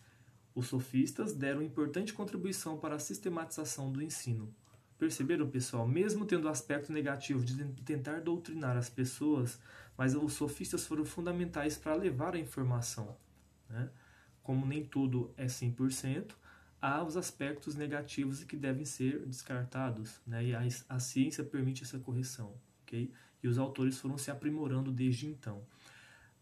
[0.55, 4.55] Os sofistas deram importante contribuição para a sistematização do ensino.
[4.99, 5.87] Perceberam, pessoal?
[5.87, 9.59] Mesmo tendo o aspecto negativo de tentar doutrinar as pessoas,
[9.97, 13.17] mas os sofistas foram fundamentais para levar a informação.
[13.71, 13.89] Né?
[14.43, 16.33] Como nem tudo é 100%,
[16.83, 20.45] há os aspectos negativos que devem ser descartados, né?
[20.45, 22.53] e a, a ciência permite essa correção.
[22.89, 23.13] Okay?
[23.43, 25.63] E os autores foram se aprimorando desde então.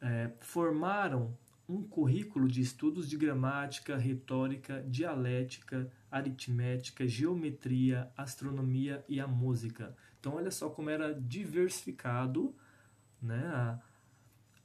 [0.00, 1.36] É, formaram
[1.68, 9.96] um currículo de estudos de gramática, retórica, dialética, aritmética, geometria, astronomia e a música.
[10.20, 12.54] Então, olha só como era diversificado
[13.20, 13.80] né, a,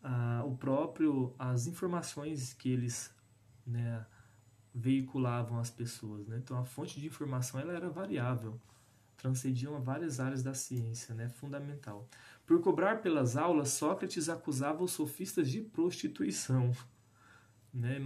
[0.03, 3.13] a, o próprio, as informações que eles
[3.65, 4.05] né,
[4.73, 6.27] veiculavam às pessoas.
[6.27, 6.37] Né?
[6.37, 8.59] Então, a fonte de informação ela era variável,
[9.21, 12.07] transcediam a várias áreas da ciência, né, fundamental.
[12.45, 16.71] Por cobrar pelas aulas, Sócrates acusava os sofistas de prostituição.
[17.71, 17.99] Né?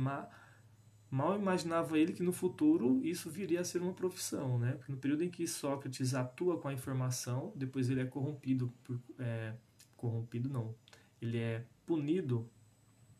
[1.09, 4.73] Mal imaginava ele que no futuro isso viria a ser uma profissão, né?
[4.73, 8.99] Porque no período em que Sócrates atua com a informação, depois ele é corrompido, por,
[9.17, 9.53] é,
[9.95, 10.75] corrompido não,
[11.21, 12.49] ele é punido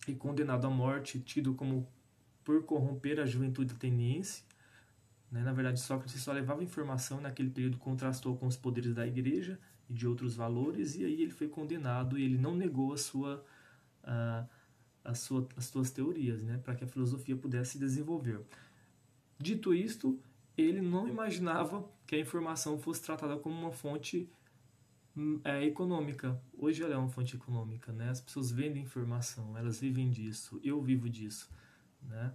[0.08, 1.88] e condenado à morte, tido como
[2.44, 4.44] por corromper a juventude ateniense.
[5.32, 5.44] Né?
[5.44, 9.94] Na verdade, Sócrates só levava informação naquele período contrastou com os poderes da igreja e
[9.94, 13.44] de outros valores, e aí ele foi condenado e ele não negou a sua
[14.04, 14.48] uh,
[15.06, 18.42] as, sua, as suas teorias, né, para que a filosofia pudesse se desenvolver.
[19.38, 20.20] Dito isto,
[20.58, 24.28] ele não imaginava que a informação fosse tratada como uma fonte
[25.16, 26.42] hum, é, econômica.
[26.58, 28.10] Hoje ela é uma fonte econômica, né?
[28.10, 30.60] As pessoas vendem informação, elas vivem disso.
[30.64, 31.50] Eu vivo disso,
[32.02, 32.34] né?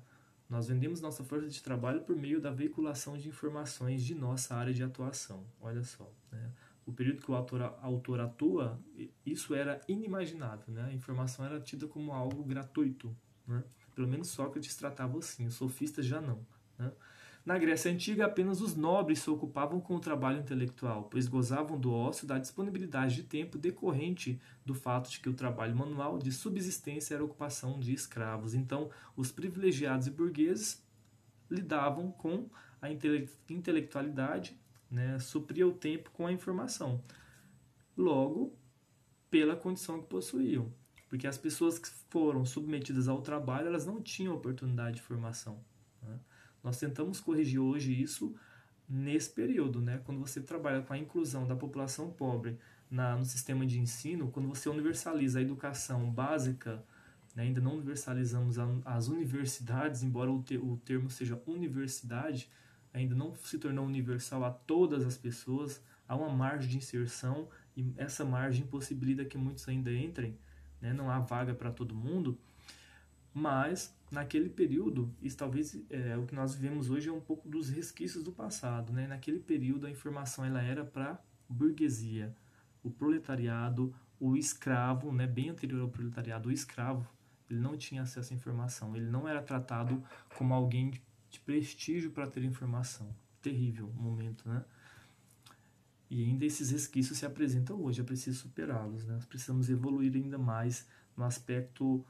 [0.51, 4.75] Nós vendemos nossa força de trabalho por meio da veiculação de informações de nossa área
[4.75, 5.47] de atuação.
[5.61, 6.53] Olha só, né?
[6.91, 8.79] o período que o autor, autor atua,
[9.25, 10.85] isso era inimaginável, né?
[10.85, 13.17] A informação era tida como algo gratuito,
[13.47, 13.63] né?
[13.95, 16.45] Pelo menos Sócrates tratava assim, os sofistas já não,
[16.77, 16.91] né?
[17.51, 21.93] Na Grécia Antiga, apenas os nobres se ocupavam com o trabalho intelectual, pois gozavam do
[21.93, 27.13] ócio da disponibilidade de tempo decorrente do fato de que o trabalho manual de subsistência
[27.13, 28.55] era ocupação de escravos.
[28.55, 30.81] Então, os privilegiados e burgueses
[31.51, 32.49] lidavam com
[32.81, 34.57] a intelectualidade,
[34.89, 37.03] né, supria o tempo com a informação.
[37.97, 38.55] Logo,
[39.29, 40.73] pela condição que possuíam.
[41.09, 45.69] Porque as pessoas que foram submetidas ao trabalho, elas não tinham oportunidade de formação.
[46.63, 48.35] Nós tentamos corrigir hoje isso
[48.89, 50.01] nesse período, né?
[50.05, 52.59] Quando você trabalha com a inclusão da população pobre
[52.91, 56.85] na, no sistema de ensino, quando você universaliza a educação básica,
[57.35, 57.45] né?
[57.45, 62.51] ainda não universalizamos a, as universidades, embora o, te, o termo seja universidade,
[62.93, 67.95] ainda não se tornou universal a todas as pessoas, há uma margem de inserção e
[67.97, 70.37] essa margem possibilita que muitos ainda entrem,
[70.81, 70.93] né?
[70.93, 72.37] não há vaga para todo mundo,
[73.33, 77.69] mas naquele período, isso talvez é, o que nós vivemos hoje é um pouco dos
[77.69, 78.93] resquícios do passado.
[78.93, 79.07] Né?
[79.07, 82.35] Naquele período, a informação ela era para burguesia,
[82.83, 85.27] o proletariado, o escravo, né?
[85.27, 87.07] bem anterior ao proletariado, o escravo,
[87.49, 90.03] ele não tinha acesso à informação, ele não era tratado
[90.37, 90.93] como alguém
[91.31, 93.15] de prestígio para ter informação.
[93.41, 94.63] Terrível momento, né?
[96.11, 99.15] E ainda esses resquícios se apresentam hoje, é preciso superá-los, né?
[99.15, 102.05] Nós precisamos evoluir ainda mais no aspecto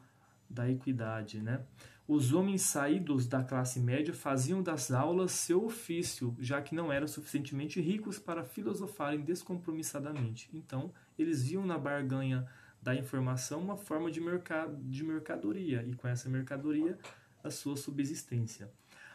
[0.51, 1.63] da equidade, né?
[2.09, 7.07] Os homens saídos da classe média faziam das aulas seu ofício, já que não eram
[7.07, 10.51] suficientemente ricos para filosofarem descompromissadamente.
[10.53, 12.45] Então, eles viam na barganha
[12.83, 14.21] da informação uma forma de,
[14.89, 16.99] de mercadoria, e com essa mercadoria,
[17.45, 18.69] a sua subsistência.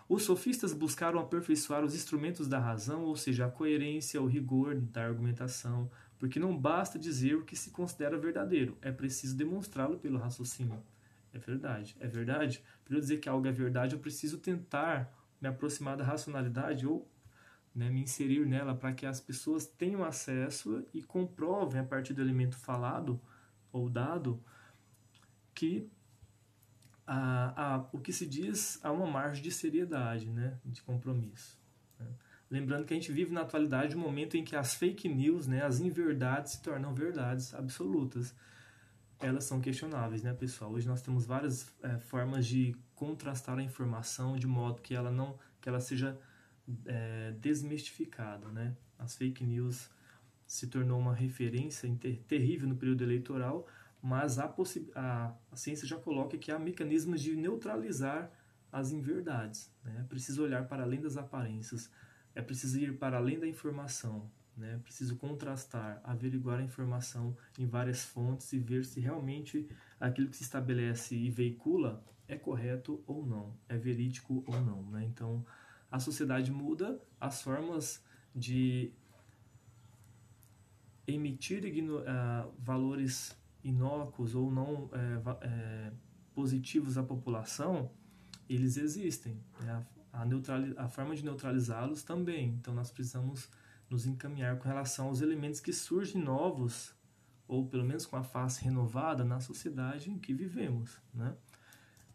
[0.08, 5.04] Os sofistas buscaram aperfeiçoar os instrumentos da razão, ou seja, a coerência, o rigor da
[5.04, 10.82] argumentação, porque não basta dizer o que se considera verdadeiro, é preciso demonstrá-lo pelo raciocínio.
[11.36, 11.98] É verdade.
[12.00, 12.64] É verdade.
[12.86, 17.12] Para eu dizer que algo é verdade, eu preciso tentar me aproximar da racionalidade ou
[17.76, 22.22] né, me inserir nela para que as pessoas tenham acesso e comprovem a partir do
[22.22, 23.20] elemento falado
[23.70, 24.42] ou dado
[25.54, 25.92] que
[27.06, 31.60] a, a, o que se diz há uma margem de seriedade, né, de compromisso.
[32.00, 32.08] Né.
[32.50, 35.66] Lembrando que a gente vive na atualidade um momento em que as fake news, né,
[35.66, 38.34] as inverdades se tornam verdades absolutas
[39.20, 40.72] elas são questionáveis, né, pessoal?
[40.72, 45.38] Hoje nós temos várias é, formas de contrastar a informação de modo que ela não,
[45.62, 46.20] que ela seja
[46.86, 48.76] é, desmistificada, né?
[48.98, 49.90] As fake news
[50.48, 51.90] se tornou uma referência
[52.28, 53.68] terrível no período eleitoral,
[54.02, 54.54] mas a,
[54.96, 58.32] a, a ciência já coloca que há mecanismos de neutralizar
[58.72, 59.72] as inverdades.
[59.84, 59.98] Né?
[60.02, 61.90] É preciso olhar para além das aparências,
[62.36, 64.80] é preciso ir para além da informação, né?
[64.84, 69.68] Preciso contrastar, averiguar a informação em várias fontes e ver se realmente
[70.00, 74.82] aquilo que se estabelece e veicula é correto ou não, é verídico ou não.
[74.84, 75.06] Né?
[75.06, 75.46] Então,
[75.92, 78.04] a sociedade muda, as formas
[78.36, 78.92] de
[81.08, 84.90] emitir uh, valores inócuos ou não
[85.42, 85.92] é,
[86.34, 87.90] positivos à população,
[88.50, 89.40] eles existem.
[89.62, 89.86] Né?
[90.14, 92.50] A, a, a forma de neutralizá-los também.
[92.50, 93.50] Então, nós precisamos
[93.96, 96.94] nos encaminhar com relação aos elementos que surgem novos,
[97.48, 101.00] ou pelo menos com a face renovada na sociedade em que vivemos.
[101.14, 101.34] Né?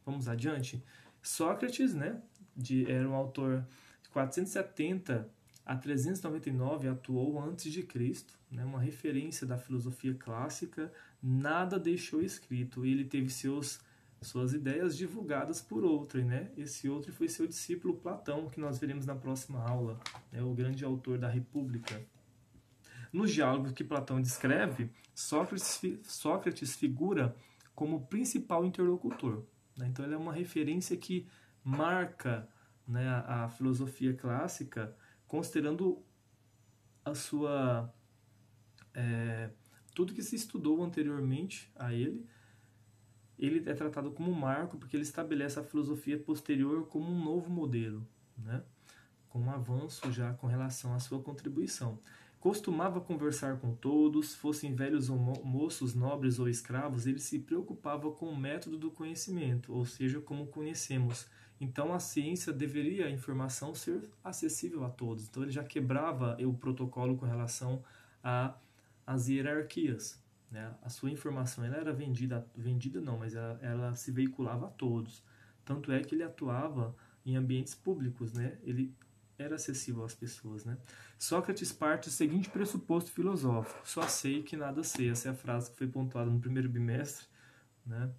[0.05, 0.85] Vamos adiante.
[1.23, 2.21] Sócrates né,
[2.55, 3.67] de, era um autor
[4.03, 5.27] de 470
[5.65, 10.93] a 399 atuou antes de Cristo, né, uma referência da filosofia clássica,
[11.23, 12.85] nada deixou escrito.
[12.85, 13.81] Ele teve seus
[14.21, 16.51] suas ideias divulgadas por outrem, né?
[16.57, 19.99] Esse outro foi seu discípulo Platão, que nós veremos na próxima aula,
[20.31, 20.43] né?
[20.43, 22.01] o grande autor da República.
[23.13, 27.35] Nos diálogos que Platão descreve, Sócrates, Sócrates figura
[27.75, 29.45] como principal interlocutor.
[29.77, 29.89] Né?
[29.89, 31.27] Então, ele é uma referência que
[31.65, 32.49] marca
[32.87, 34.95] né, a, a filosofia clássica,
[35.27, 36.03] considerando
[37.05, 37.93] a sua
[38.95, 39.51] é,
[39.95, 42.27] tudo que se estudou anteriormente a ele,
[43.41, 48.07] ele é tratado como marco porque ele estabelece a filosofia posterior como um novo modelo,
[48.37, 48.63] né?
[49.31, 51.99] com um avanço já com relação à sua contribuição.
[52.39, 58.27] Costumava conversar com todos, fossem velhos ou moços, nobres ou escravos, ele se preocupava com
[58.27, 61.27] o método do conhecimento, ou seja, como conhecemos.
[61.61, 65.29] Então a ciência deveria, a informação, ser acessível a todos.
[65.29, 67.85] Então ele já quebrava o protocolo com relação
[69.07, 70.20] às hierarquias.
[70.51, 70.75] Né?
[70.83, 75.23] A sua informação ela era vendida, vendida não, mas ela, ela, se veiculava a todos.
[75.65, 76.95] Tanto é que ele atuava
[77.25, 78.59] em ambientes públicos, né?
[78.63, 78.93] Ele
[79.39, 80.77] era acessível às pessoas, né?
[81.19, 85.11] Sócrates parte do seguinte pressuposto filosófico: só sei que nada sei.
[85.11, 87.27] Essa é a frase que foi pontuada no primeiro bimestre,
[87.87, 88.11] né?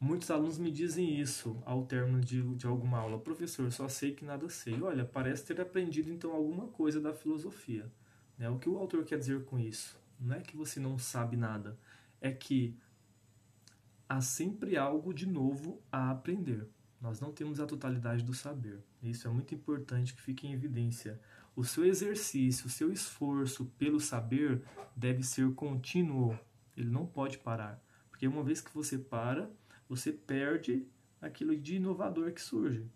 [0.00, 3.18] Muitos alunos me dizem isso ao término de, de alguma aula.
[3.18, 4.82] Professor, só sei que nada sei.
[4.82, 7.90] Olha, parece ter aprendido então alguma coisa da filosofia.
[8.36, 8.50] Né?
[8.50, 9.98] O que o autor quer dizer com isso?
[10.18, 11.78] Não é que você não sabe nada,
[12.20, 12.76] é que
[14.08, 16.68] há sempre algo de novo a aprender.
[17.00, 18.82] Nós não temos a totalidade do saber.
[19.02, 21.20] Isso é muito importante que fique em evidência.
[21.54, 24.62] O seu exercício, o seu esforço pelo saber
[24.96, 26.38] deve ser contínuo.
[26.76, 27.82] Ele não pode parar.
[28.10, 29.50] Porque uma vez que você para,
[29.88, 30.86] você perde
[31.20, 32.86] aquilo de inovador que surge.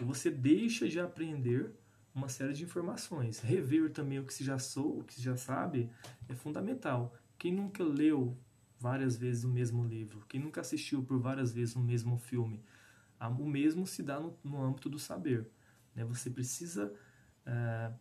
[0.00, 1.74] Você deixa de aprender
[2.14, 3.40] uma série de informações.
[3.40, 5.90] Rever também o que se já sou, o que se já sabe,
[6.28, 7.14] é fundamental.
[7.38, 8.36] Quem nunca leu
[8.78, 12.62] várias vezes o mesmo livro, quem nunca assistiu por várias vezes o mesmo filme,
[13.20, 15.50] o mesmo se dá no, no âmbito do saber.
[15.94, 16.04] Né?
[16.04, 16.92] Você precisa
[17.44, 17.92] é,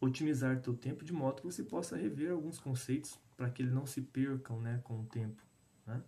[0.00, 3.86] otimizar seu tempo de modo que você possa rever alguns conceitos para que eles não
[3.86, 5.42] se percam né, com o tempo.
[5.86, 6.02] Né?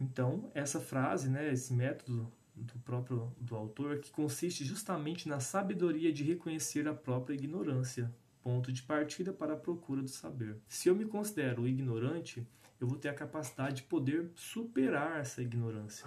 [0.00, 6.12] Então, essa frase, né, esse método do próprio do autor, que consiste justamente na sabedoria
[6.12, 10.56] de reconhecer a própria ignorância, ponto de partida para a procura do saber.
[10.68, 12.46] Se eu me considero ignorante,
[12.80, 16.06] eu vou ter a capacidade de poder superar essa ignorância.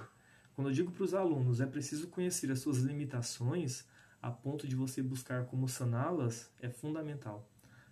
[0.56, 3.86] Quando eu digo para os alunos, é preciso conhecer as suas limitações
[4.24, 7.46] a ponto de você buscar como saná-las, é fundamental.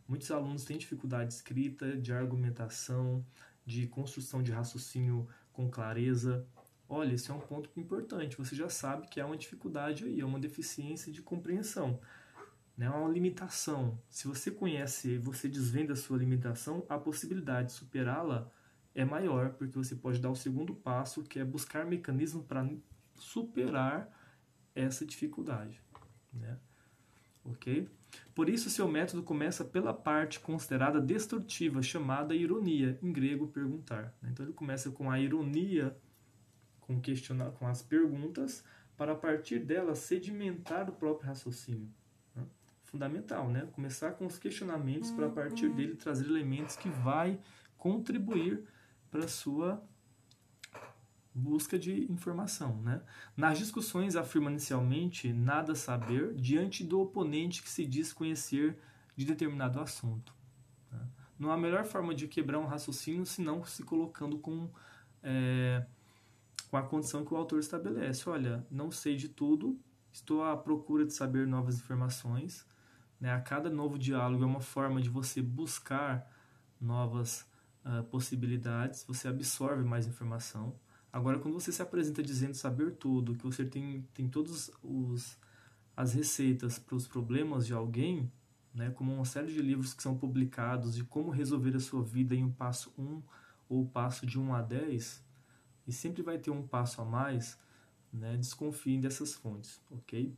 [0.08, 3.26] Muitos alunos têm dificuldade de escrita, de argumentação,
[3.66, 6.48] de construção de raciocínio com clareza.
[6.94, 8.38] Olha, esse é um ponto importante.
[8.38, 12.02] Você já sabe que há uma dificuldade aí, é uma deficiência de compreensão,
[12.78, 12.90] né?
[12.90, 13.98] uma limitação.
[14.10, 18.52] Se você conhece, você desvenda a sua limitação, a possibilidade de superá-la
[18.94, 22.70] é maior, porque você pode dar o segundo passo, que é buscar mecanismos para
[23.16, 24.12] superar
[24.76, 25.82] essa dificuldade.
[26.34, 26.58] Né?
[27.46, 27.88] Ok?
[28.36, 34.14] Por isso, seu método começa pela parte considerada destrutiva, chamada ironia, em grego perguntar.
[34.22, 34.32] Né?
[34.34, 35.98] Então, ele começa com a ironia,
[36.94, 38.64] com, questionar, com as perguntas,
[38.98, 41.90] para a partir delas sedimentar o próprio raciocínio.
[42.36, 42.44] Né?
[42.84, 43.68] Fundamental, né?
[43.72, 45.76] Começar com os questionamentos para a partir uhum.
[45.76, 47.40] dele trazer elementos que vai
[47.78, 48.64] contribuir
[49.10, 49.84] para a sua
[51.34, 52.76] busca de informação.
[52.82, 53.02] Né?
[53.36, 58.78] Nas discussões, afirma inicialmente nada saber diante do oponente que se diz conhecer
[59.16, 60.34] de determinado assunto.
[60.92, 61.00] Né?
[61.40, 64.70] Não há melhor forma de quebrar um raciocínio senão se colocando com,
[65.24, 65.86] é,
[66.72, 68.30] com a condição que o autor estabelece.
[68.30, 69.78] Olha, não sei de tudo,
[70.12, 72.66] estou à procura de saber novas informações.
[73.20, 73.30] Né?
[73.30, 76.26] A cada novo diálogo é uma forma de você buscar
[76.80, 77.46] novas
[77.86, 80.74] uh, possibilidades, você absorve mais informação.
[81.12, 84.72] Agora, quando você se apresenta dizendo saber tudo, que você tem, tem todas
[85.96, 88.32] as receitas para os problemas de alguém,
[88.74, 92.34] né, como uma série de livros que são publicados de como resolver a sua vida
[92.34, 93.22] em um passo 1
[93.68, 95.22] ou passo de 1 a 10,
[95.88, 97.58] e sempre vai ter um passo a mais,
[98.12, 100.34] né, desconfiem dessas fontes, ok?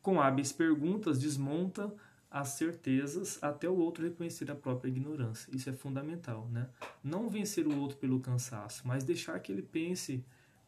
[0.00, 1.94] Com hábeis perguntas, desmonta
[2.30, 5.54] as certezas até o outro reconhecer a própria ignorância.
[5.54, 6.68] Isso é fundamental, né?
[7.04, 10.24] Não vencer o outro pelo cansaço, mas deixar que ele pense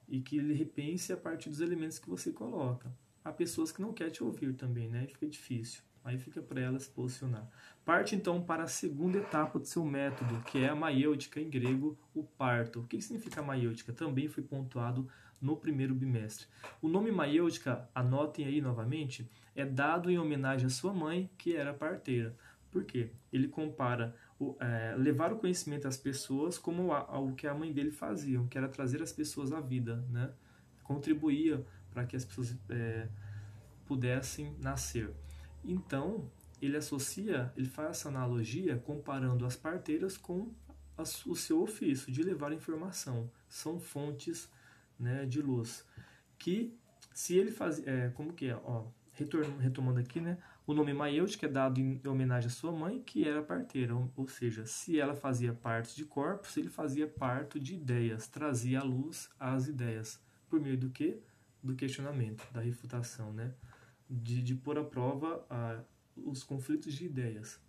[0.07, 2.95] e que ele repense a partir dos elementos que você coloca.
[3.25, 5.07] Há pessoas que não querem te ouvir também, né?
[5.07, 5.83] Fica difícil.
[6.05, 7.49] Aí fica para elas se posicionar.
[7.83, 11.99] Parte então para a segunda etapa do seu método, que é a maiêutica em grego,
[12.15, 12.81] o parto.
[12.81, 13.91] O que significa maiêutica?
[13.91, 15.09] Também foi pontuado
[15.41, 16.47] no primeiro bimestre.
[16.83, 21.73] O nome maiêutica, anotem aí novamente, é dado em homenagem à sua mãe, que era
[21.73, 22.37] parteira.
[22.71, 23.11] Por quê?
[23.33, 27.91] Ele compara o, é, levar o conhecimento às pessoas como o que a mãe dele
[27.91, 30.31] fazia, que era trazer as pessoas à vida, né?
[30.83, 33.09] Contribuía para que as pessoas é,
[33.87, 35.15] pudessem nascer.
[35.65, 36.31] Então,
[36.61, 40.53] ele associa, ele faz essa analogia comparando as parteiras com
[41.27, 43.31] o seu ofício de levar informação.
[43.49, 44.49] São fontes
[44.99, 45.85] né, de luz.
[46.39, 46.77] Que
[47.13, 50.93] se ele faz, é, como que é, ó, retomando aqui, né, o nome
[51.39, 55.15] que é dado em homenagem à sua mãe, que era parteira, ou seja, se ela
[55.15, 60.59] fazia parte de corpos, ele fazia parte de ideias, trazia à luz as ideias, por
[60.59, 61.21] meio do que?
[61.63, 63.55] Do questionamento, da refutação, né?
[64.09, 65.81] De, de pôr à prova a,
[66.17, 67.61] os conflitos de ideias.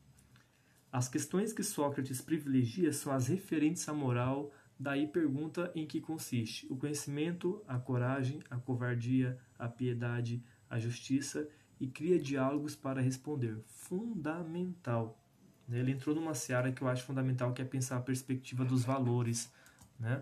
[0.91, 6.68] As questões que Sócrates privilegia são as referentes à moral, Daí pergunta em que consiste
[6.70, 11.48] o conhecimento, a coragem, a covardia, a piedade, a justiça
[11.80, 13.57] e cria diálogos para responder.
[13.68, 15.18] Fundamental.
[15.70, 19.52] Ele entrou numa seara que eu acho fundamental, que é pensar a perspectiva dos valores.
[19.98, 20.22] Né?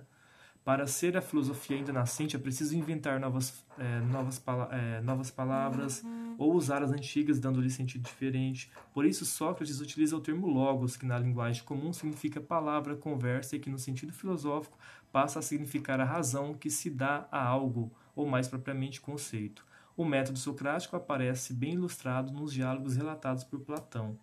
[0.64, 4.42] Para ser a filosofia ainda nascente, é preciso inventar novas, é, novas,
[4.72, 6.02] é, novas palavras
[6.38, 8.72] ou usar as antigas, dando-lhe sentido diferente.
[8.94, 13.60] Por isso, Sócrates utiliza o termo logos, que na linguagem comum significa palavra, conversa, e
[13.60, 14.78] que no sentido filosófico
[15.12, 19.66] passa a significar a razão que se dá a algo, ou mais propriamente conceito.
[19.98, 24.18] O método socrático aparece bem ilustrado nos diálogos relatados por Platão.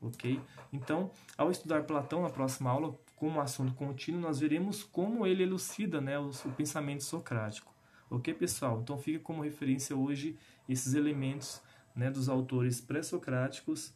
[0.00, 0.40] Ok?
[0.72, 6.00] Então, ao estudar Platão na próxima aula, como assunto contínuo, nós veremos como ele elucida
[6.00, 7.74] né, o, o pensamento socrático.
[8.08, 8.80] Ok, pessoal?
[8.80, 10.36] Então fica como referência hoje
[10.68, 11.60] esses elementos
[11.94, 13.92] né, dos autores pré-socráticos,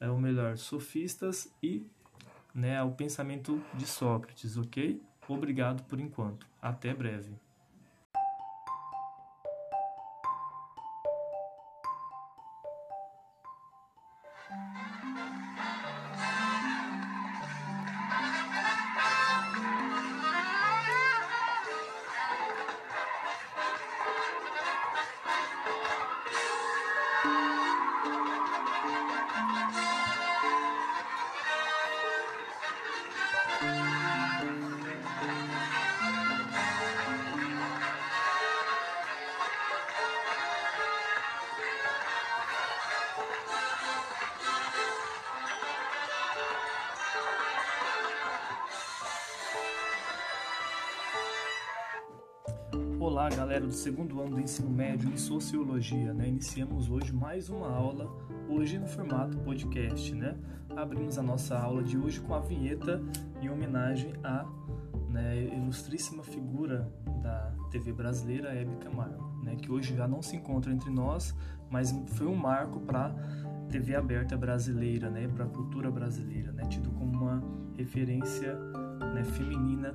[0.00, 1.86] é, ou melhor, sofistas e
[2.54, 5.00] né, o pensamento de Sócrates, ok?
[5.28, 6.46] Obrigado por enquanto.
[6.60, 7.32] Até breve.
[53.04, 56.28] Olá, galera do segundo ano do ensino médio em Sociologia, né?
[56.28, 58.08] Iniciamos hoje mais uma aula,
[58.48, 60.36] hoje no formato podcast, né?
[60.76, 63.02] Abrimos a nossa aula de hoje com a vinheta
[63.40, 64.46] em homenagem à
[65.10, 66.88] né, ilustríssima figura
[67.20, 69.56] da TV brasileira, Hebe Camargo, né?
[69.56, 71.34] Que hoje já não se encontra entre nós,
[71.68, 73.12] mas foi um marco para
[73.68, 75.26] TV aberta brasileira, né?
[75.26, 76.62] Para a cultura brasileira, né?
[76.66, 77.42] Tido como uma
[77.76, 78.54] referência
[79.14, 79.94] né, feminina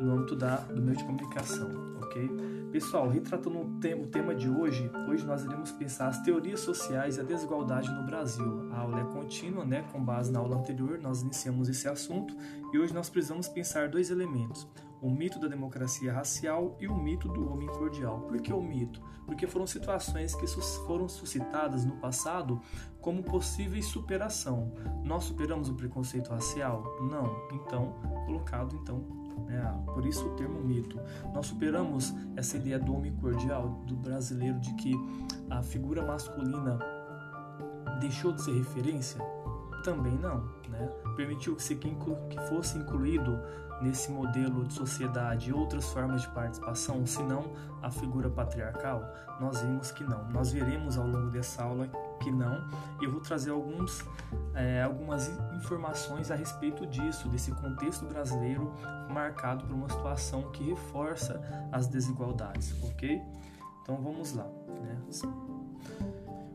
[0.00, 2.30] no âmbito da, do meio de comunicação, ok?
[2.70, 7.16] Pessoal, retratando o tema, o tema de hoje, hoje nós iremos pensar as teorias sociais
[7.16, 8.68] e a desigualdade no Brasil.
[8.72, 12.34] A aula é contínua, né, com base na aula anterior, nós iniciamos esse assunto
[12.72, 14.68] e hoje nós precisamos pensar dois elementos
[15.00, 18.20] o mito da democracia racial e o mito do homem cordial.
[18.22, 19.00] Por que o mito?
[19.26, 20.46] Porque foram situações que
[20.86, 22.60] foram suscitadas no passado
[23.00, 24.72] como possíveis superação.
[25.04, 26.82] Nós superamos o preconceito racial?
[27.00, 27.17] Não.
[27.52, 27.92] Então,
[28.26, 29.02] colocado então,
[29.46, 30.98] né, por isso o termo mito.
[31.34, 34.92] Nós superamos essa ideia do homem cordial do brasileiro de que
[35.50, 36.78] a figura masculina
[38.00, 39.20] deixou de ser referência?
[39.84, 40.88] Também não, né?
[41.16, 41.56] Permitiu
[42.28, 43.38] que fosse incluído
[43.80, 49.02] nesse modelo de sociedade outras formas de participação, senão a figura patriarcal?
[49.40, 50.28] Nós vimos que não.
[50.30, 51.88] Nós veremos ao longo dessa aula
[52.20, 52.68] que não.
[53.00, 54.04] Eu vou trazer alguns,
[54.54, 58.72] é, algumas informações a respeito disso, desse contexto brasileiro
[59.10, 61.40] marcado por uma situação que reforça
[61.72, 63.22] as desigualdades, ok?
[63.82, 64.44] Então vamos lá.
[64.82, 64.98] Né?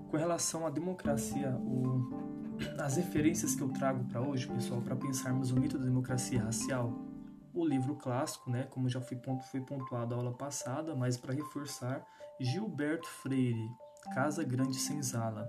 [0.10, 2.24] Com relação à democracia, o,
[2.78, 6.94] as referências que eu trago para hoje, pessoal, para pensarmos o mito da democracia racial,
[7.54, 9.20] o livro clássico, né, como já foi,
[9.52, 12.06] foi pontuado a aula passada, mas para reforçar,
[12.40, 13.70] Gilberto Freire,
[14.14, 15.48] Casa Grande Senzala,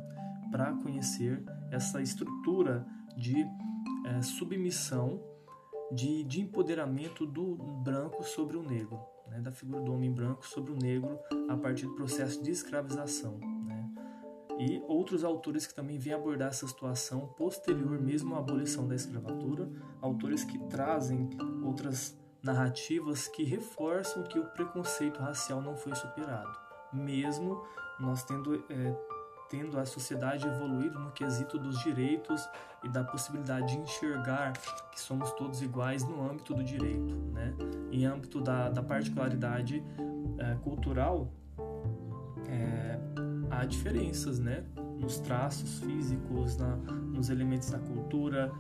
[0.51, 3.47] para conhecer essa estrutura de
[4.07, 5.21] é, submissão,
[5.93, 10.73] de, de empoderamento do branco sobre o negro, né, da figura do homem branco sobre
[10.73, 11.19] o negro
[11.49, 13.39] a partir do processo de escravização.
[13.39, 13.84] Né,
[14.59, 19.69] e outros autores que também vêm abordar essa situação posterior mesmo à abolição da escravatura,
[20.01, 21.31] autores que trazem
[21.65, 26.53] outras narrativas que reforçam que o preconceito racial não foi superado,
[26.93, 27.65] mesmo
[27.99, 28.97] nós tendo, é,
[29.49, 32.47] tendo a sociedade evoluído no quesito dos direitos
[32.83, 34.53] e da possibilidade de enxergar
[34.93, 37.55] que somos todos iguais no âmbito do direito, né?
[37.91, 39.83] Em âmbito da, da particularidade
[40.39, 41.33] é, cultural,
[42.47, 42.99] é,
[43.61, 44.65] há diferenças, né?
[44.99, 48.53] Nos traços físicos, na, nos elementos da cultura,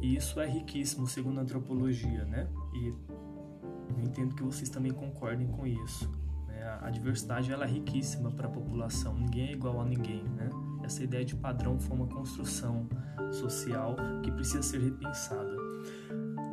[0.00, 2.48] e isso é riquíssimo, segundo a antropologia, né?
[2.72, 6.10] E eu entendo que vocês também concordem com isso.
[6.46, 6.78] Né?
[6.80, 10.48] A diversidade ela é riquíssima para a população, ninguém é igual a ninguém, né?
[10.82, 12.86] Essa ideia de padrão foi uma construção
[13.32, 15.56] social que precisa ser repensada.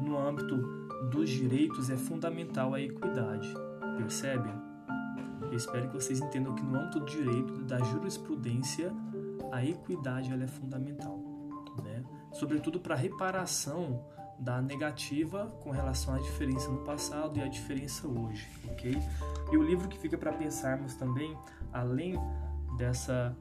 [0.05, 0.55] No âmbito
[1.11, 3.53] dos direitos é fundamental a equidade,
[3.97, 4.70] percebem?
[5.51, 8.91] Eu espero que vocês entendam que no âmbito do direito, da jurisprudência,
[9.51, 11.19] a equidade ela é fundamental,
[11.83, 12.03] né?
[12.31, 14.05] Sobretudo para reparação
[14.39, 18.97] da negativa com relação à diferença no passado e à diferença hoje, ok?
[19.51, 21.37] E o livro que fica para pensarmos também,
[21.71, 22.15] além
[22.77, 23.35] dessa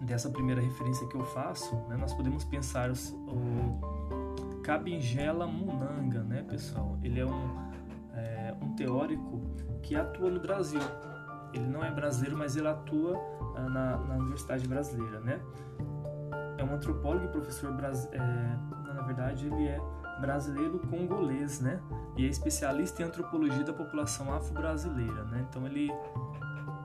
[0.00, 6.42] dessa primeira referência que eu faço, né, nós podemos pensar o, o Cabingela Munanga, né,
[6.42, 6.96] pessoal?
[7.02, 7.70] Ele é um
[8.14, 9.40] é, teórico
[9.82, 10.80] que atua no Brasil.
[11.52, 15.40] Ele não é brasileiro, mas ele atua uh, na, na, Universidade Brasileira, né?
[16.58, 18.24] É um antropólogo e professor brasileiro.
[18.24, 19.80] É, na verdade, ele é
[20.20, 21.80] brasileiro congolês, né?
[22.16, 25.46] E é especialista em antropologia da população afro-brasileira, né?
[25.48, 25.90] Então ele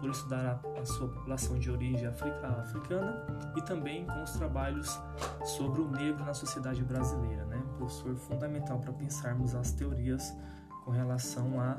[0.04, 5.00] por estudar a, a sua população de origem africa, africana e também com os trabalhos
[5.46, 7.64] sobre o negro na sociedade brasileira, né?
[7.66, 10.36] Um professor fundamental para pensarmos as teorias
[10.84, 11.78] com relação à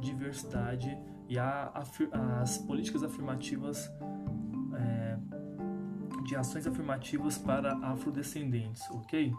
[0.00, 0.96] diversidade
[1.28, 3.90] e a, a, as políticas afirmativas
[4.74, 5.18] é,
[6.24, 9.32] de ações afirmativas para afrodescendentes, ok?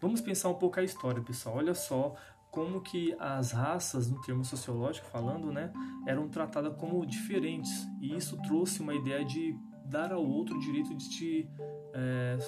[0.00, 1.56] Vamos pensar um pouco a história, pessoal.
[1.56, 2.14] Olha só
[2.50, 5.72] como que as raças, no termo sociológico falando, né,
[6.06, 7.86] eram tratadas como diferentes.
[8.00, 11.50] E isso trouxe uma ideia de dar ao outro o direito de te
[11.92, 12.38] é,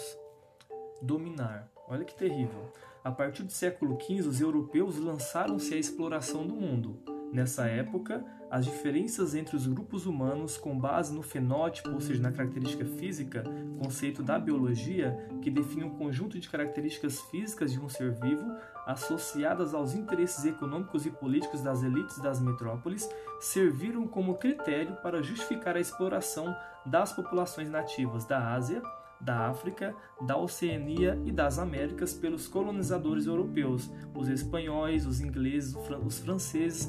[1.02, 1.68] dominar.
[1.88, 2.72] Olha que terrível.
[3.02, 7.15] A partir do século XV, os europeus lançaram-se à exploração do mundo.
[7.32, 12.32] Nessa época, as diferenças entre os grupos humanos com base no fenótipo, ou seja, na
[12.32, 13.44] característica física,
[13.82, 18.56] conceito da biologia, que define um conjunto de características físicas de um ser vivo
[18.86, 25.76] associadas aos interesses econômicos e políticos das elites das metrópoles, serviram como critério para justificar
[25.76, 26.56] a exploração
[26.86, 28.80] das populações nativas da Ásia,
[29.26, 29.92] da África,
[30.24, 35.74] da Oceania e das Américas pelos colonizadores europeus, os espanhóis, os ingleses,
[36.04, 36.88] os franceses,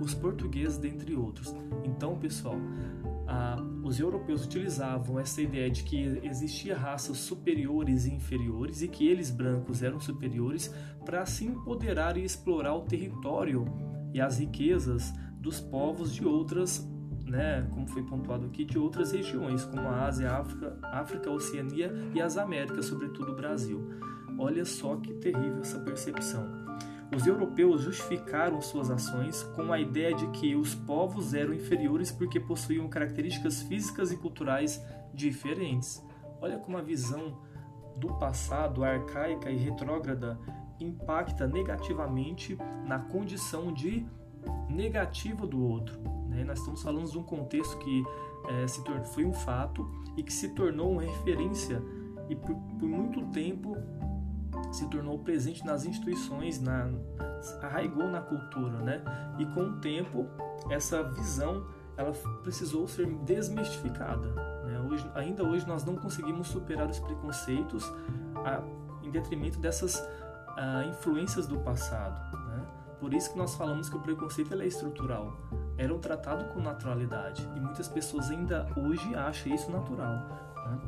[0.00, 1.54] os portugueses, dentre outros.
[1.84, 2.56] Então, pessoal,
[3.84, 9.30] os europeus utilizavam essa ideia de que existia raças superiores e inferiores e que eles
[9.30, 10.74] brancos eram superiores
[11.04, 13.64] para se empoderar e explorar o território
[14.12, 16.84] e as riquezas dos povos de outras
[17.28, 21.32] né, como foi pontuado aqui, de outras regiões, como a Ásia, a África, África, a
[21.32, 23.88] Oceania e as Américas, sobretudo o Brasil.
[24.38, 26.46] Olha só que terrível essa percepção.
[27.14, 32.38] Os europeus justificaram suas ações com a ideia de que os povos eram inferiores porque
[32.38, 34.82] possuíam características físicas e culturais
[35.12, 36.04] diferentes.
[36.40, 37.38] Olha como a visão
[37.96, 40.38] do passado arcaica e retrógrada
[40.78, 44.06] impacta negativamente na condição de
[44.68, 45.98] negativa do outro.
[46.28, 46.44] Né?
[46.44, 48.04] Nós estamos falando de um contexto que
[48.48, 51.82] é, se foi um fato e que se tornou uma referência
[52.28, 53.76] e por, por muito tempo
[54.72, 56.90] se tornou presente nas instituições, na,
[57.62, 59.02] arraigou na cultura, né?
[59.38, 60.26] E com o tempo
[60.70, 61.64] essa visão
[61.96, 62.12] ela
[62.42, 64.28] precisou ser desmistificada.
[64.64, 64.80] Né?
[64.88, 67.84] Hoje, ainda hoje nós não conseguimos superar os preconceitos
[68.36, 68.62] a,
[69.02, 70.00] em detrimento dessas
[70.56, 72.37] a, influências do passado.
[73.00, 75.36] Por isso que nós falamos que o preconceito é estrutural.
[75.76, 80.48] Era um tratado com naturalidade e muitas pessoas ainda hoje acham isso natural.
[80.68, 80.78] Né?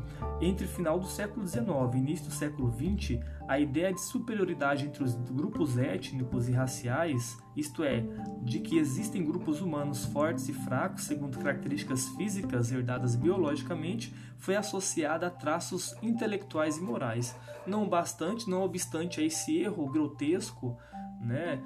[0.41, 4.87] Entre o final do século XIX e início do século XX, a ideia de superioridade
[4.87, 8.05] entre os grupos étnicos e raciais, isto é,
[8.43, 15.27] de que existem grupos humanos fortes e fracos segundo características físicas herdadas biologicamente, foi associada
[15.27, 17.37] a traços intelectuais e morais.
[17.67, 20.77] Não bastante, não obstante a esse erro grotesco,
[21.21, 21.63] né?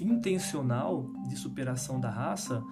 [0.00, 2.62] Intencional de superação da raça,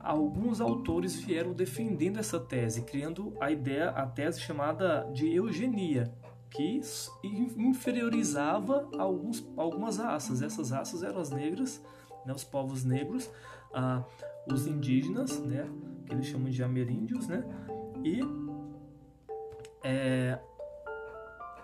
[0.00, 6.12] alguns autores vieram defendendo essa tese, criando a ideia, a tese chamada de eugenia,
[6.48, 6.80] que
[7.24, 10.42] inferiorizava alguns, algumas raças.
[10.42, 11.84] Essas raças eram as negras,
[12.24, 13.30] né, os povos negros,
[13.74, 14.04] ah,
[14.50, 15.68] os indígenas, né,
[16.06, 17.44] que eles chamam de ameríndios, né,
[18.04, 18.20] e
[19.82, 20.38] é,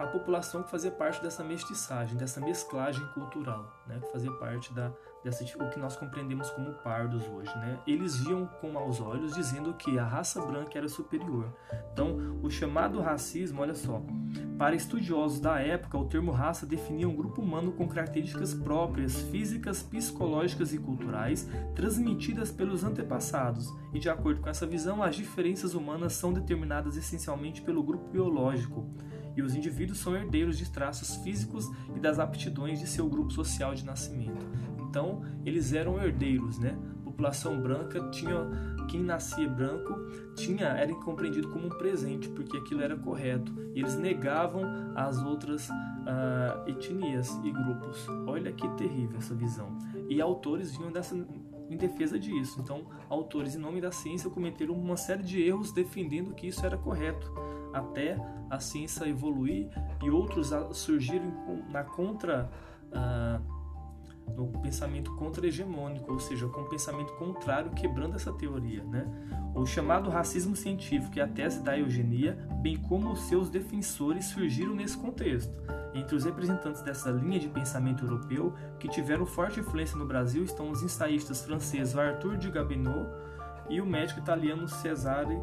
[0.03, 4.93] a população que fazia parte dessa mestiçagem, dessa mesclagem cultural, né, que fazia parte da
[5.23, 7.79] dessa o que nós compreendemos como pardos hoje, né?
[7.87, 11.53] Eles viam com maus olhos dizendo que a raça branca era superior.
[11.93, 14.03] Então, o chamado racismo, olha só,
[14.59, 19.83] para estudiosos da época, o termo raça definia um grupo humano com características próprias, físicas,
[19.83, 23.73] psicológicas e culturais, transmitidas pelos antepassados.
[23.93, 28.89] E de acordo com essa visão, as diferenças humanas são determinadas essencialmente pelo grupo biológico
[29.36, 33.75] e os indivíduos são herdeiros de traços físicos e das aptidões de seu grupo social
[33.75, 34.47] de nascimento.
[34.81, 36.77] Então, eles eram herdeiros, né?
[37.01, 38.49] A população branca tinha
[38.89, 39.94] quem nascia branco
[40.36, 43.52] tinha era compreendido como um presente porque aquilo era correto.
[43.75, 44.62] E eles negavam
[44.94, 48.07] as outras uh, etnias e grupos.
[48.27, 49.78] Olha que terrível essa visão.
[50.09, 52.61] E autores vinham dessa em defesa disso.
[52.61, 56.77] Então, autores em nome da ciência cometeram uma série de erros defendendo que isso era
[56.77, 57.33] correto
[57.73, 58.17] até
[58.51, 59.68] a ciência evoluir
[60.02, 61.33] e outros surgirem
[61.70, 62.51] na contra
[62.89, 63.62] uh,
[64.36, 69.05] no pensamento contra-hegemônico, ou seja, com o pensamento contrário quebrando essa teoria, né?
[69.55, 74.75] O chamado racismo científico e a tese da eugenia, bem como os seus defensores, surgiram
[74.75, 75.52] nesse contexto.
[75.94, 80.70] Entre os representantes dessa linha de pensamento europeu que tiveram forte influência no Brasil estão
[80.70, 83.10] os ensaístas franceses Arthur de Gabinot
[83.68, 85.39] e o médico italiano Cesare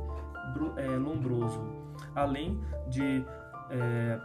[0.77, 1.61] é, Lombroso,
[2.22, 3.23] além de
[3.69, 4.19] é,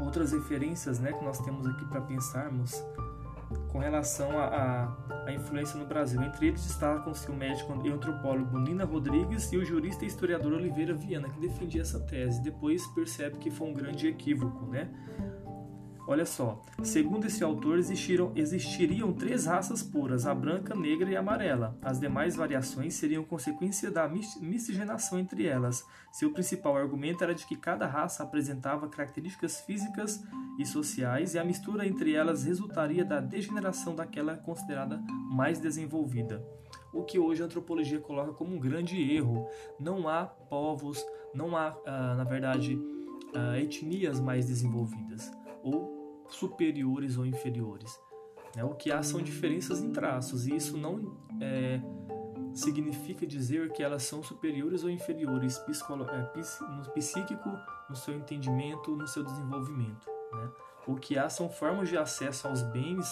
[0.00, 2.84] outras referências né, que nós temos aqui para pensarmos
[3.70, 6.22] com relação à influência no Brasil.
[6.22, 10.94] Entre eles destacam-se o médico e antropólogo Nina Rodrigues e o jurista e historiador Oliveira
[10.94, 12.42] Viana, que defendia essa tese.
[12.42, 14.90] Depois percebe que foi um grande equívoco, né?
[16.04, 21.78] Olha só, segundo esse autor, existiram, existiriam três raças puras, a branca, negra e amarela.
[21.80, 25.84] As demais variações seriam consequência da miscigenação entre elas.
[26.10, 30.20] Seu principal argumento era de que cada raça apresentava características físicas
[30.58, 35.00] e sociais, e a mistura entre elas resultaria da degeneração daquela considerada
[35.30, 36.44] mais desenvolvida.
[36.92, 39.46] O que hoje a antropologia coloca como um grande erro.
[39.78, 42.78] Não há povos, não há, ah, na verdade,
[43.34, 45.30] ah, etnias mais desenvolvidas
[45.62, 45.91] ou
[46.32, 48.00] superiores ou inferiores.
[48.56, 48.64] Né?
[48.64, 51.80] O que há são diferenças em traços, e isso não é,
[52.54, 57.50] significa dizer que elas são superiores ou inferiores é, no psíquico,
[57.88, 60.06] no seu entendimento, no seu desenvolvimento.
[60.32, 60.50] Né?
[60.86, 63.06] O que há são formas de acesso aos bens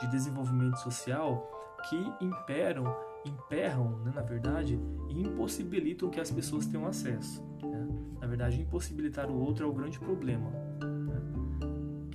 [0.00, 1.50] de desenvolvimento social
[1.88, 2.84] que imperam,
[3.24, 7.42] emperram, né, na verdade, e impossibilitam que as pessoas tenham acesso.
[7.62, 7.88] Né?
[8.20, 10.64] Na verdade, impossibilitar o outro é o grande problema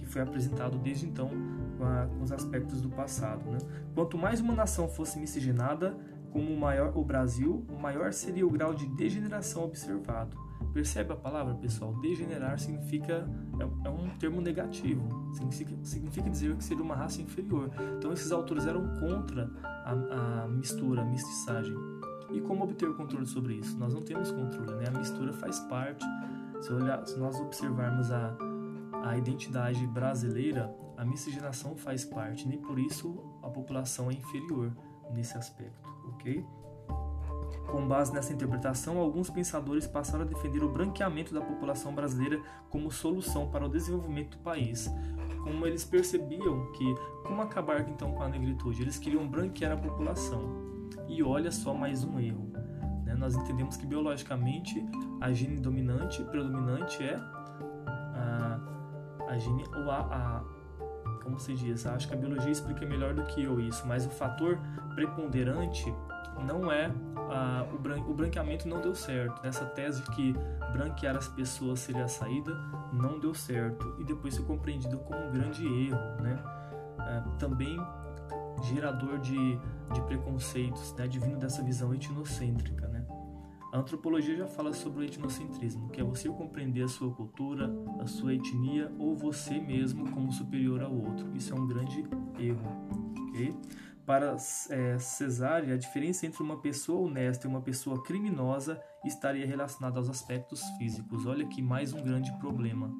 [0.09, 1.29] foi apresentado desde então
[1.77, 3.49] com, os aspectos do passado.
[3.49, 3.57] Né?
[3.93, 5.97] Quanto mais uma nação fosse miscigenada,
[6.31, 10.37] como maior o Brasil, maior seria o grau de degeneração observado.
[10.73, 11.93] Percebe a palavra, pessoal?
[11.99, 13.27] Degenerar significa
[13.59, 15.33] é, é, um termo negativo.
[15.33, 17.71] Significa, significa dizer que seria uma raça inferior.
[17.97, 21.75] Então esses autores eram contra a, a mistura, a mestiçagem.
[22.31, 23.77] E como obter o controle sobre isso?
[23.79, 24.85] Nós não temos controle, né?
[24.93, 26.05] A mistura faz parte.
[26.61, 28.35] Se, olhar, se nós observarmos a,
[29.03, 34.71] a identidade brasileira, a miscigenação faz parte, nem por isso a população é inferior
[35.13, 36.45] nesse aspecto, ok?
[37.71, 42.91] Com base nessa interpretação, alguns pensadores passaram a defender o branqueamento da população brasileira como
[42.91, 44.89] solução para o desenvolvimento do país.
[45.43, 46.95] Como eles percebiam que,
[47.25, 48.81] como acabar então com a negritude?
[48.81, 50.41] Eles queriam branquear a população.
[51.07, 52.51] E olha só mais um erro.
[53.05, 53.15] Né?
[53.15, 54.83] Nós entendemos que biologicamente
[55.21, 58.78] a gene dominante, predominante é a
[59.37, 60.43] gene ou a, a
[61.23, 64.09] como se diz, acho que a biologia explica melhor do que eu isso, mas o
[64.09, 64.57] fator
[64.95, 65.93] preponderante
[66.43, 66.91] não é
[67.29, 69.41] a, o, bran, o branqueamento não deu certo.
[69.43, 70.33] Nessa tese de que
[70.71, 72.51] branquear as pessoas seria a saída,
[72.91, 76.41] não deu certo e depois foi compreendido como um grande erro, né?
[76.99, 77.77] É, também
[78.63, 79.59] gerador de,
[79.93, 81.03] de preconceitos, né?
[81.03, 82.98] Advindo dessa visão etnocêntrica, né?
[83.71, 88.07] A antropologia já fala sobre o etnocentrismo, que é você compreender a sua cultura, a
[88.07, 91.31] sua etnia ou você mesmo como superior ao outro.
[91.35, 92.03] Isso é um grande
[92.39, 92.89] erro.
[93.29, 93.53] Okay?
[94.07, 94.35] Para
[94.71, 100.09] é, Cesare, a diferença entre uma pessoa honesta e uma pessoa criminosa estaria relacionada aos
[100.09, 101.27] aspectos físicos.
[101.27, 102.91] Olha aqui mais um grande problema.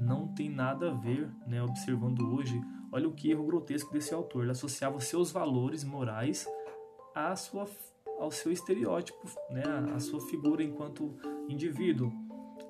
[0.00, 2.60] Não tem nada a ver, né, observando hoje,
[2.92, 4.42] olha o que erro grotesco desse autor.
[4.44, 6.46] Ele associava seus valores morais
[7.16, 7.66] à sua
[8.18, 9.62] ao seu estereótipo, né,
[9.94, 11.16] a sua figura enquanto
[11.48, 12.12] indivíduo,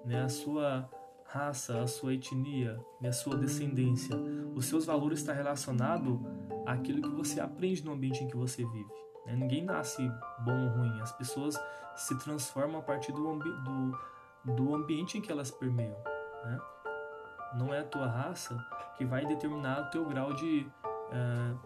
[0.04, 0.88] né, a sua
[1.24, 4.16] raça, a sua etnia, né, a sua descendência.
[4.54, 6.18] Os seus valores estão relacionados
[6.66, 8.90] àquilo que você aprende no ambiente em que você vive.
[9.26, 9.36] Né?
[9.36, 10.10] Ninguém nasce
[10.44, 11.58] bom ou ruim, as pessoas
[11.96, 15.96] se transformam a partir do, ambi do, do ambiente em que elas permeiam.
[16.44, 16.58] Né?
[17.56, 18.56] Não é a tua raça
[18.96, 21.58] que vai determinar o teu grau de uh,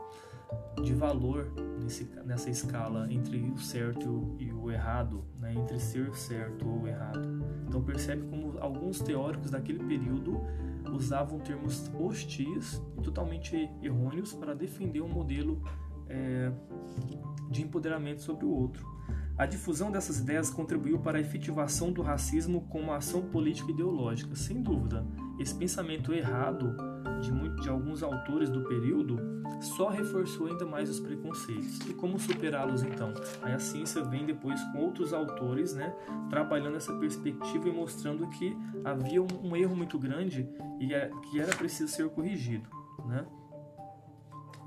[0.82, 5.54] de valor nesse, nessa escala entre o certo e o errado, né?
[5.54, 7.28] entre ser certo ou errado.
[7.66, 10.40] Então percebe como alguns teóricos daquele período
[10.92, 15.62] usavam termos hostis e totalmente errôneos para defender um modelo
[16.08, 16.52] é,
[17.50, 18.86] de empoderamento sobre o outro.
[19.36, 24.36] A difusão dessas ideias contribuiu para a efetivação do racismo como ação política e ideológica.
[24.36, 25.06] Sem dúvida,
[25.38, 26.76] esse pensamento errado
[27.22, 29.16] de, muito, de alguns autores do período
[29.60, 31.78] só reforçou ainda mais os preconceitos.
[31.88, 33.14] E como superá-los então?
[33.40, 35.94] Aí a ciência vem depois com outros autores, né,
[36.28, 40.48] trabalhando essa perspectiva e mostrando que havia um, um erro muito grande
[40.80, 42.68] e é, que era preciso ser corrigido,
[43.06, 43.24] né?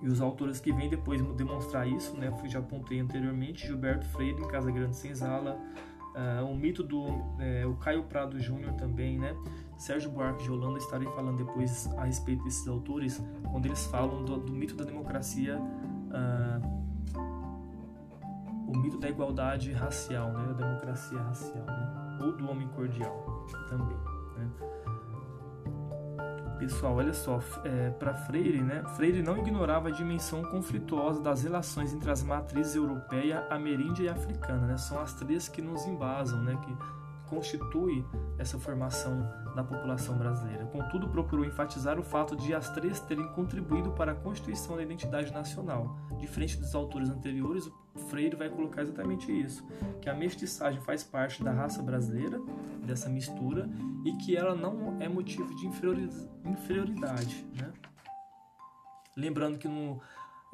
[0.01, 4.47] E os autores que vêm depois demonstrar isso, né, já apontei anteriormente, Gilberto Freire, em
[4.47, 5.59] Casa Grande Senzala,
[6.15, 7.07] Uh, o mito do
[7.39, 9.35] é, o Caio Prado Júnior também, né?
[9.77, 13.21] Sérgio Buarque de Holanda, estarei falando depois a respeito desses autores,
[13.51, 16.85] quando eles falam do, do mito da democracia, uh,
[18.67, 20.53] o mito da igualdade racial, né?
[20.53, 22.17] Da democracia racial, né?
[22.21, 23.97] Ou do homem cordial também,
[24.37, 24.49] né?
[26.57, 28.81] Pessoal, olha só, é, para Freire, né?
[28.95, 34.65] Freire não ignorava a dimensão conflituosa das relações entre as matrizes europeia, ameríndia e africana,
[34.65, 34.77] né?
[34.77, 36.57] São as três que nos embasam, né?
[36.63, 36.75] Que
[37.29, 38.05] constitui
[38.37, 39.21] essa formação
[39.55, 40.65] da população brasileira.
[40.65, 45.31] Contudo, procurou enfatizar o fato de as três terem contribuído para a constituição da identidade
[45.33, 45.97] nacional.
[46.19, 49.65] Diferente dos autores anteriores, o Freire vai colocar exatamente isso,
[50.01, 52.39] que a mestiçagem faz parte da raça brasileira,
[52.85, 53.69] dessa mistura,
[54.03, 55.65] e que ela não é motivo de
[56.45, 57.45] inferioridade.
[57.55, 57.71] Né?
[59.15, 60.01] Lembrando que no,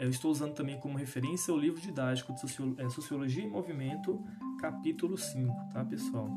[0.01, 2.41] eu estou usando também como referência o livro didático de
[2.81, 4.19] é, Sociologia e Movimento,
[4.59, 6.27] capítulo 5, tá, pessoal?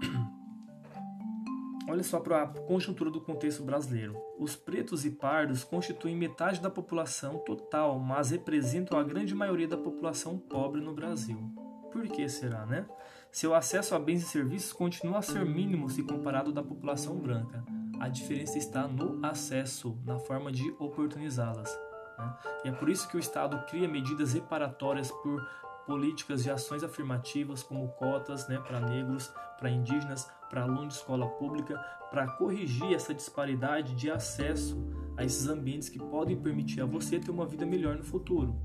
[1.90, 4.16] Olha só para a conjuntura do contexto brasileiro.
[4.38, 9.76] Os pretos e pardos constituem metade da população total, mas representam a grande maioria da
[9.76, 11.52] população pobre no Brasil.
[11.90, 12.86] Por que será, né?
[13.32, 17.64] Seu acesso a bens e serviços continua a ser mínimo se comparado da população branca.
[17.98, 21.89] A diferença está no acesso, na forma de oportunizá-las.
[22.20, 22.34] Né?
[22.64, 25.46] E é por isso que o Estado cria medidas reparatórias por
[25.86, 31.26] políticas de ações afirmativas, como cotas né, para negros, para indígenas, para alunos de escola
[31.26, 31.78] pública,
[32.10, 34.78] para corrigir essa disparidade de acesso
[35.16, 38.56] a esses ambientes que podem permitir a você ter uma vida melhor no futuro.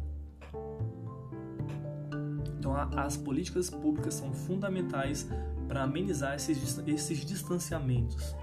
[2.57, 5.27] Então, as políticas públicas são fundamentais
[5.67, 8.35] para amenizar esses, esses distanciamentos.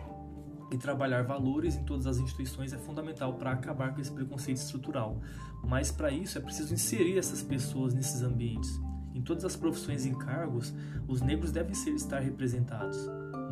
[0.73, 5.20] E trabalhar valores em todas as instituições é fundamental para acabar com esse preconceito estrutural.
[5.62, 8.81] Mas para isso é preciso inserir essas pessoas nesses ambientes.
[9.15, 10.73] Em todas as profissões e cargos,
[11.07, 12.99] os negros devem ser, estar representados.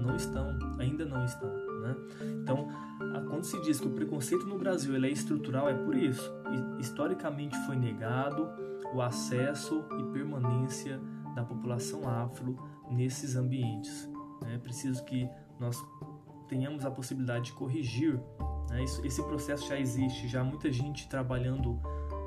[0.01, 1.51] Não estão, ainda não estão.
[1.51, 1.97] Né?
[2.43, 2.69] Então,
[3.29, 6.33] quando se diz que o preconceito no Brasil é estrutural, é por isso.
[6.79, 8.49] Historicamente foi negado
[8.95, 10.99] o acesso e permanência
[11.35, 12.57] da população afro
[12.91, 14.11] nesses ambientes.
[14.47, 15.29] É preciso que
[15.61, 15.77] nós
[16.51, 18.21] tenhamos a possibilidade de corrigir.
[18.69, 18.83] Né?
[18.83, 21.81] esse processo já existe, já há muita gente trabalhando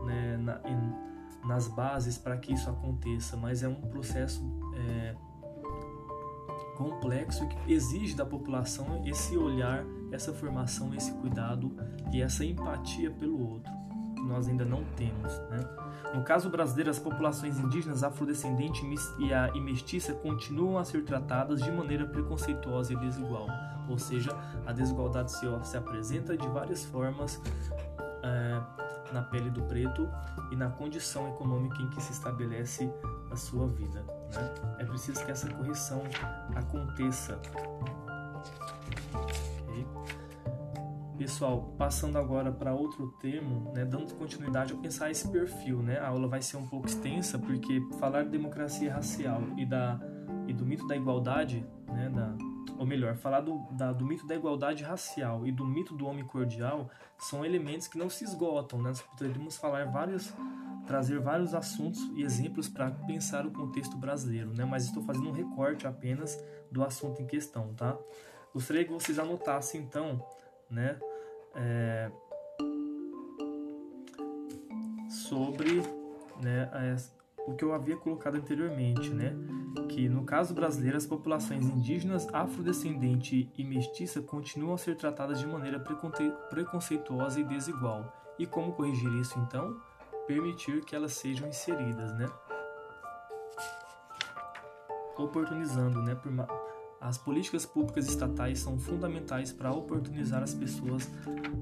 [0.06, 4.42] né, na, em, nas bases para que isso aconteça, mas é um processo
[4.76, 5.16] é,
[6.78, 11.76] complexo que exige da população esse olhar, essa formação, esse cuidado
[12.12, 13.72] e essa empatia pelo outro,
[14.24, 15.38] que nós ainda não temos.
[15.50, 15.60] Né?
[16.14, 18.82] No caso brasileiro, as populações indígenas, afrodescendente
[19.20, 23.48] e a e mestiça continuam a ser tratadas de maneira preconceituosa e desigual.
[23.90, 24.32] Ou seja,
[24.66, 27.42] a desigualdade se, se apresenta de várias formas
[28.24, 28.62] é,
[29.12, 30.10] na pele do preto
[30.52, 32.90] e na condição econômica em que se estabelece
[33.30, 34.02] a sua vida.
[34.34, 34.54] Né?
[34.80, 36.02] É preciso que essa correção
[36.56, 37.40] aconteça.
[41.24, 45.98] Pessoal, passando agora para outro termo, né, dando continuidade a pensar esse perfil, né?
[45.98, 50.02] A aula vai ser um pouco extensa porque falar de democracia racial e da
[50.46, 52.36] e do mito da igualdade, né, da,
[52.78, 56.26] ou melhor, falar do, da, do mito da igualdade racial e do mito do homem
[56.26, 58.90] cordial são elementos que não se esgotam, né?
[58.90, 60.34] Nós poderíamos falar vários,
[60.86, 64.66] trazer vários assuntos e exemplos para pensar o contexto brasileiro, né?
[64.66, 66.38] Mas estou fazendo um recorte apenas
[66.70, 67.98] do assunto em questão, tá?
[68.54, 70.22] Gostaria que vocês anotassem então,
[70.70, 71.00] né?
[71.56, 72.12] É,
[75.10, 75.82] sobre
[76.42, 76.70] né,
[77.48, 79.34] o que eu havia colocado anteriormente, né,
[79.90, 85.48] que no caso brasileiro as populações indígenas, afrodescendente e mestiça continuam a ser tratadas de
[85.48, 85.80] maneira
[86.50, 88.12] preconceituosa e desigual.
[88.40, 89.80] E como corrigir isso então?
[90.26, 92.28] Permitir que elas sejam inseridas, né?
[95.16, 96.32] Oportunizando, né, por,
[97.04, 101.12] as políticas públicas estatais são fundamentais para oportunizar as pessoas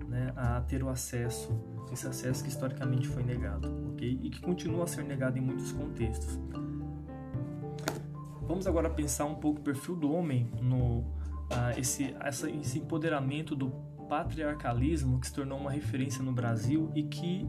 [0.07, 1.59] né, a ter o acesso,
[1.91, 4.19] esse acesso que historicamente foi negado, ok?
[4.21, 6.39] E que continua a ser negado em muitos contextos.
[8.43, 11.05] Vamos agora pensar um pouco o perfil do homem no uh,
[11.75, 13.71] esse, essa, esse empoderamento do
[14.07, 17.47] patriarcalismo que se tornou uma referência no Brasil e que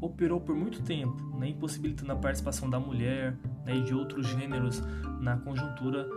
[0.00, 4.80] operou por muito tempo, né, impossibilitando a participação da mulher né, e de outros gêneros
[5.20, 6.08] na conjuntura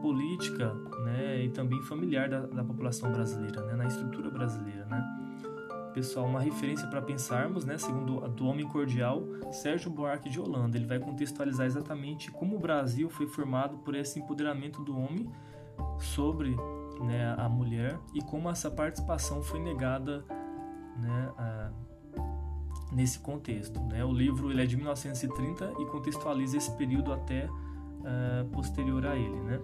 [0.00, 4.84] política né, e também familiar da, da população brasileira, né, na estrutura brasileira.
[4.86, 5.04] Né.
[5.94, 10.76] Pessoal, uma referência para pensarmos, né, segundo do Homem Cordial, Sérgio Buarque de Holanda.
[10.76, 15.30] Ele vai contextualizar exatamente como o Brasil foi formado por esse empoderamento do homem
[16.00, 16.56] sobre
[17.00, 20.24] né, a mulher e como essa participação foi negada
[21.00, 21.70] né, a,
[22.92, 23.80] nesse contexto.
[23.80, 24.04] Né?
[24.04, 27.48] O livro ele é de 1930 e contextualiza esse período até
[28.04, 29.60] uh, posterior a ele, né?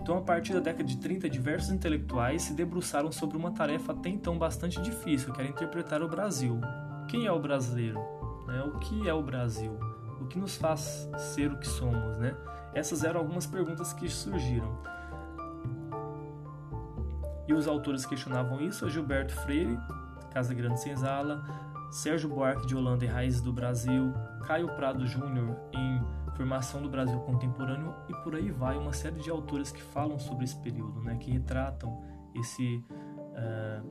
[0.00, 4.08] Então, a partir da década de 30, diversos intelectuais se debruçaram sobre uma tarefa até
[4.08, 6.58] então bastante difícil, que era interpretar o Brasil.
[7.06, 8.00] Quem é o brasileiro?
[8.46, 8.62] Né?
[8.62, 9.78] O que é o Brasil?
[10.20, 12.16] O que nos faz ser o que somos?
[12.16, 12.34] Né?
[12.72, 14.78] Essas eram algumas perguntas que surgiram.
[17.46, 19.78] E os autores questionavam isso, Gilberto Freire,
[20.32, 21.44] Casa Grande Senzala,
[21.90, 24.14] Sérgio Buarque de Holanda e Raízes do Brasil,
[24.46, 26.00] Caio Prado Júnior em
[26.40, 30.46] Formação do Brasil Contemporâneo e por aí vai uma série de autores que falam sobre
[30.46, 32.02] esse período, né, que retratam
[32.34, 32.82] esse
[33.36, 33.82] uh,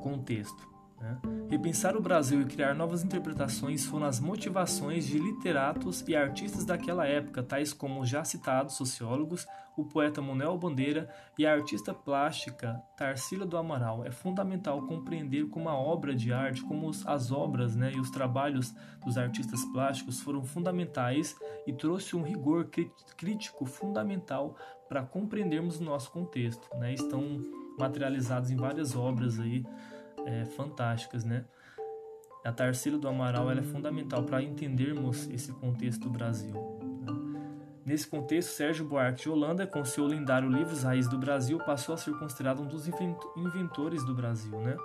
[0.00, 0.66] contexto.
[1.00, 1.18] Né?
[1.48, 7.06] Repensar o Brasil e criar novas interpretações foram as motivações de literatos e artistas daquela
[7.06, 9.46] época, tais como já citados sociólogos,
[9.76, 14.04] o poeta Manuel Bandeira e a artista plástica Tarsila do Amaral.
[14.04, 18.74] É fundamental compreender como a obra de arte, como as obras né, e os trabalhos
[19.04, 21.36] dos artistas plásticos foram fundamentais
[21.66, 22.68] e trouxe um rigor
[23.16, 24.56] crítico fundamental
[24.88, 26.68] para compreendermos o nosso contexto.
[26.76, 26.94] Né?
[26.94, 27.40] Estão
[27.78, 29.64] materializados em várias obras aí
[30.28, 31.44] é, fantásticas, né?
[32.44, 36.54] A Tarsila do Amaral é fundamental para entendermos esse contexto do Brasil.
[36.54, 37.12] Né?
[37.84, 41.98] Nesse contexto, Sérgio Buarque de Holanda, com seu lendário livro Raízes do Brasil, passou a
[41.98, 42.86] ser considerado um dos
[43.36, 44.76] inventores do Brasil, né?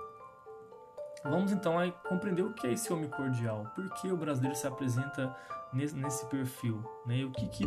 [1.24, 4.68] Vamos então a compreender o que é esse homem cordial, por que o brasileiro se
[4.68, 5.34] apresenta
[5.74, 7.24] nesse, perfil, né?
[7.24, 7.66] o que, que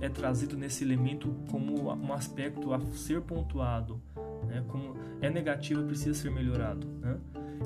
[0.00, 4.02] é trazido nesse elemento como um aspecto a ser pontuado,
[4.46, 4.64] né?
[4.68, 6.86] como é negativo e precisa ser melhorado.
[7.00, 7.18] Né?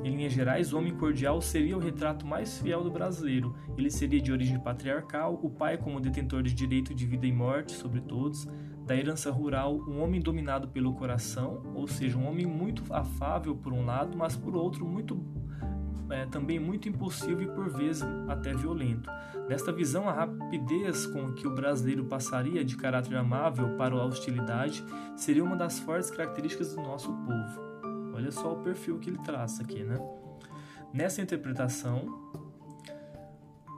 [0.03, 3.55] Em linhas gerais, o homem cordial seria o retrato mais fiel do brasileiro.
[3.77, 7.73] Ele seria de origem patriarcal, o pai como detentor de direito de vida e morte
[7.73, 8.47] sobre todos,
[8.85, 13.71] da herança rural, um homem dominado pelo coração, ou seja, um homem muito afável por
[13.71, 15.17] um lado, mas por outro muito
[16.09, 19.09] é, também muito impulsivo e por vezes até violento.
[19.47, 24.83] Nesta visão, a rapidez com que o brasileiro passaria de caráter amável para a hostilidade
[25.15, 27.61] seria uma das fortes características do nosso povo.
[28.13, 29.97] Olha só o perfil que ele traça aqui, né?
[30.93, 32.31] Nessa interpretação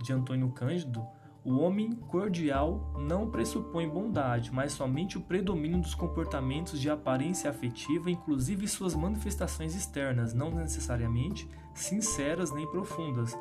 [0.04, 1.06] de Antônio Cândido,
[1.46, 8.10] o homem cordial não pressupõe bondade, mas somente o predomínio dos comportamentos de aparência afetiva,
[8.10, 13.38] inclusive suas manifestações externas, não necessariamente sinceras nem profundas,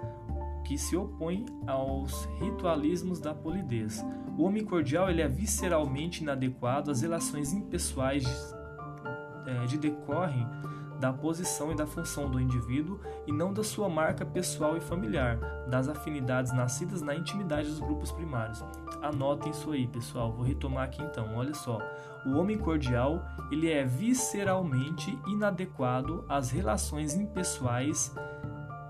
[0.65, 4.05] que se opõem aos ritualismos da polidez.
[4.37, 8.27] O homem cordial ele é visceralmente inadequado às relações impessoais
[9.47, 10.47] é, de decorrem
[10.99, 15.39] da posição e da função do indivíduo e não da sua marca pessoal e familiar,
[15.69, 18.65] das afinidades nascidas na intimidade dos grupos primários.
[19.03, 20.33] Anotem isso aí, pessoal.
[20.33, 21.37] Vou retomar aqui então.
[21.37, 21.79] Olha só.
[22.25, 28.15] O homem cordial, ele é visceralmente inadequado às relações impessoais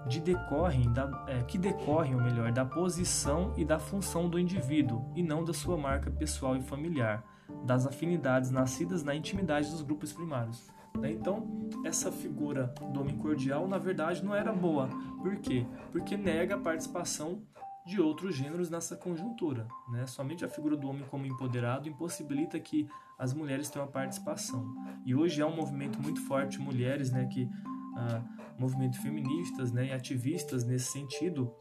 [0.06, 5.10] de decorrem da, é, que decorrem, ou melhor, da posição e da função do indivíduo
[5.16, 7.24] e não da sua marca pessoal e familiar,
[7.64, 10.70] das afinidades nascidas na intimidade dos grupos primários.
[10.98, 11.12] Né?
[11.12, 14.88] Então, essa figura do homem cordial, na verdade, não era boa.
[15.22, 15.66] Por quê?
[15.92, 17.42] Porque nega a participação
[17.86, 19.68] de outros gêneros nessa conjuntura.
[19.90, 20.06] Né?
[20.06, 24.74] Somente a figura do homem como empoderado impossibilita que as mulheres tenham a participação.
[25.04, 27.48] E hoje há um movimento muito forte mulheres, né, que
[27.96, 28.22] ah,
[28.58, 31.54] movimento feministas, né, e ativistas nesse sentido,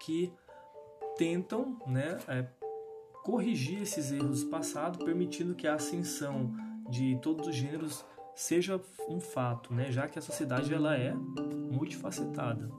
[0.00, 0.32] que
[1.16, 2.46] tentam, né, é,
[3.22, 6.54] corrigir esses erros do passado, permitindo que a ascensão
[6.88, 9.90] de todos os gêneros seja um fato, né?
[9.90, 11.14] já que a sociedade ela é
[11.70, 12.70] multifacetada.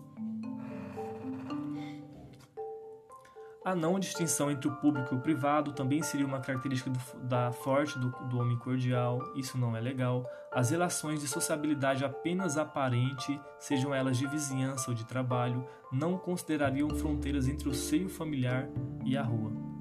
[3.66, 7.51] A não distinção entre o público e o privado também seria uma característica do, da
[7.51, 10.24] forte do, do homem cordial, isso não é legal.
[10.51, 16.92] As relações de sociabilidade apenas aparente, sejam elas de vizinhança ou de trabalho, não considerariam
[16.92, 18.69] fronteiras entre o seio familiar
[19.03, 19.74] e a rua.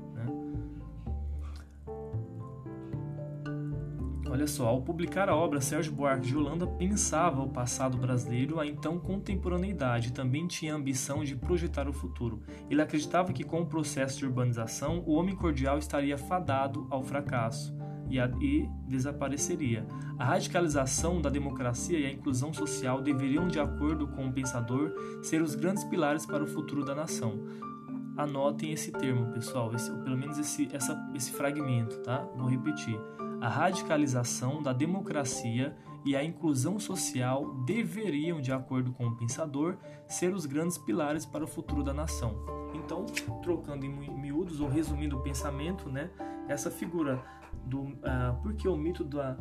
[4.35, 8.67] Olha só, ao publicar a obra, Sérgio Buarque de Holanda pensava o passado brasileiro, a
[8.67, 12.43] então contemporaneidade, e também tinha a ambição de projetar o futuro.
[12.69, 17.73] Ele acreditava que com o processo de urbanização, o homem cordial estaria fadado ao fracasso
[18.11, 19.87] e, a, e desapareceria.
[20.19, 25.43] A radicalização da democracia e a inclusão social deveriam, de acordo com o pensador, ser
[25.43, 27.39] os grandes pilares para o futuro da nação.
[28.17, 32.19] Anotem esse termo, pessoal, esse, pelo menos esse, essa, esse fragmento, tá?
[32.37, 32.99] Vou repetir
[33.41, 39.77] a radicalização da democracia e a inclusão social deveriam, de acordo com o pensador,
[40.07, 42.37] ser os grandes pilares para o futuro da nação.
[42.75, 43.05] Então,
[43.43, 46.11] trocando em miúdos ou resumindo o pensamento, né,
[46.49, 47.23] essa figura
[47.65, 49.33] do uh, por que o mito da,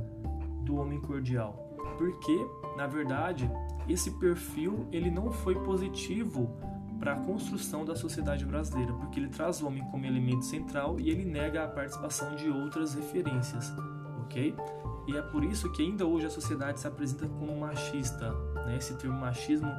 [0.64, 1.54] do homem cordial?
[1.98, 2.46] Porque,
[2.78, 3.50] na verdade,
[3.88, 6.58] esse perfil ele não foi positivo
[7.04, 11.10] para a construção da sociedade brasileira, porque ele traz o homem como elemento central e
[11.10, 13.74] ele nega a participação de outras referências,
[14.22, 14.56] ok?
[15.06, 18.32] E é por isso que ainda hoje a sociedade se apresenta como machista.
[18.66, 18.78] Né?
[18.78, 19.70] Esse termo machismo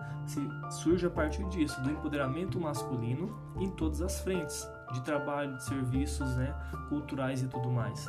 [0.71, 6.29] surge a partir disso, do empoderamento masculino em todas as frentes, de trabalho, de serviços
[6.37, 6.55] né?
[6.91, 8.07] culturais e tudo mais.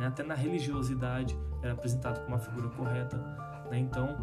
[0.00, 0.08] Né?
[0.08, 3.16] Até na religiosidade era apresentado como uma figura correta.
[3.70, 3.78] Né?
[3.78, 4.18] Então,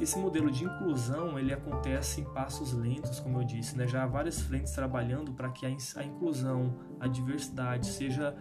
[0.00, 3.76] esse modelo de inclusão ele acontece em passos lentos, como eu disse.
[3.76, 3.86] Né?
[3.86, 5.70] Já há várias frentes trabalhando para que a
[6.04, 8.36] inclusão, a diversidade seja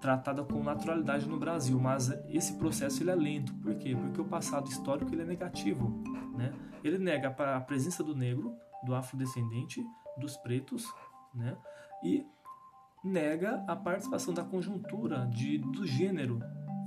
[0.00, 3.54] tratada com naturalidade no Brasil, mas esse processo ele é lento.
[3.54, 3.96] Por quê?
[3.96, 6.02] Porque o passado histórico ele é negativo,
[6.36, 6.52] né?
[6.82, 9.82] Ele nega a presença do negro, do afrodescendente,
[10.18, 10.86] dos pretos,
[11.34, 11.56] né?
[12.02, 12.26] E
[13.02, 16.38] nega a participação da conjuntura de, do gênero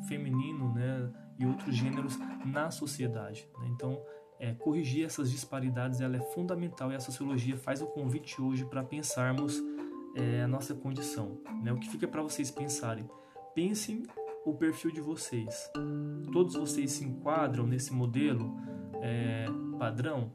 [0.08, 1.12] feminino, né?
[1.40, 3.48] E outros gêneros na sociedade.
[3.60, 3.68] Né?
[3.70, 4.02] Então,
[4.40, 8.84] é, corrigir essas disparidades ela é fundamental e a sociologia faz o convite hoje para
[8.84, 9.62] pensarmos
[10.16, 11.40] é, a nossa condição.
[11.64, 11.72] Né?
[11.72, 13.10] O que fica para vocês pensarem?
[13.54, 14.04] Pensem
[14.46, 15.70] o perfil de vocês.
[16.32, 18.56] Todos vocês se enquadram nesse modelo
[19.02, 19.46] é,
[19.78, 20.32] padrão?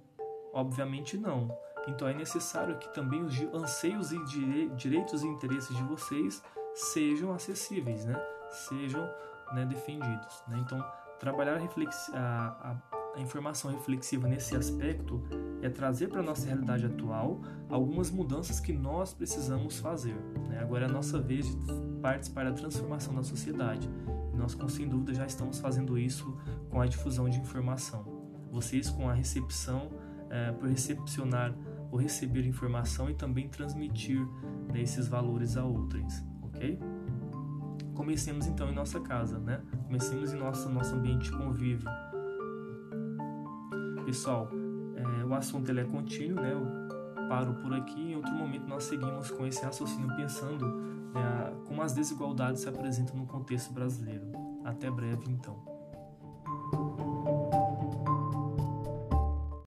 [0.53, 1.51] Obviamente não.
[1.89, 4.25] Então é necessário que também os anseios e
[4.77, 6.43] direitos e interesses de vocês
[6.75, 8.21] sejam acessíveis, né?
[8.69, 9.09] sejam
[9.55, 10.43] né, defendidos.
[10.49, 10.59] Né?
[10.65, 10.85] Então,
[11.19, 12.77] trabalhar a, a,
[13.15, 15.23] a informação reflexiva nesse aspecto
[15.61, 20.15] é trazer para a nossa realidade atual algumas mudanças que nós precisamos fazer.
[20.49, 20.59] Né?
[20.61, 23.89] Agora é a nossa vez de participar da transformação da sociedade.
[24.35, 26.37] Nós, com sem dúvida, já estamos fazendo isso
[26.71, 28.05] com a difusão de informação.
[28.51, 29.91] Vocês, com a recepção,
[30.31, 31.55] é, por recepcionar
[31.91, 34.19] ou receber informação e também transmitir
[34.73, 36.79] né, esses valores a outros, ok?
[38.03, 39.63] Comecemos então em nossa casa, né?
[39.87, 41.89] Comecemos em nosso, nosso ambiente de convívio
[44.05, 44.49] Pessoal,
[44.97, 46.53] é, o assunto ele é contínuo, né?
[46.53, 48.11] Eu paro por aqui.
[48.11, 50.67] Em outro momento nós seguimos com esse raciocínio pensando
[51.15, 54.27] né, como as desigualdades se apresentam no contexto brasileiro.
[54.65, 55.72] Até breve, então.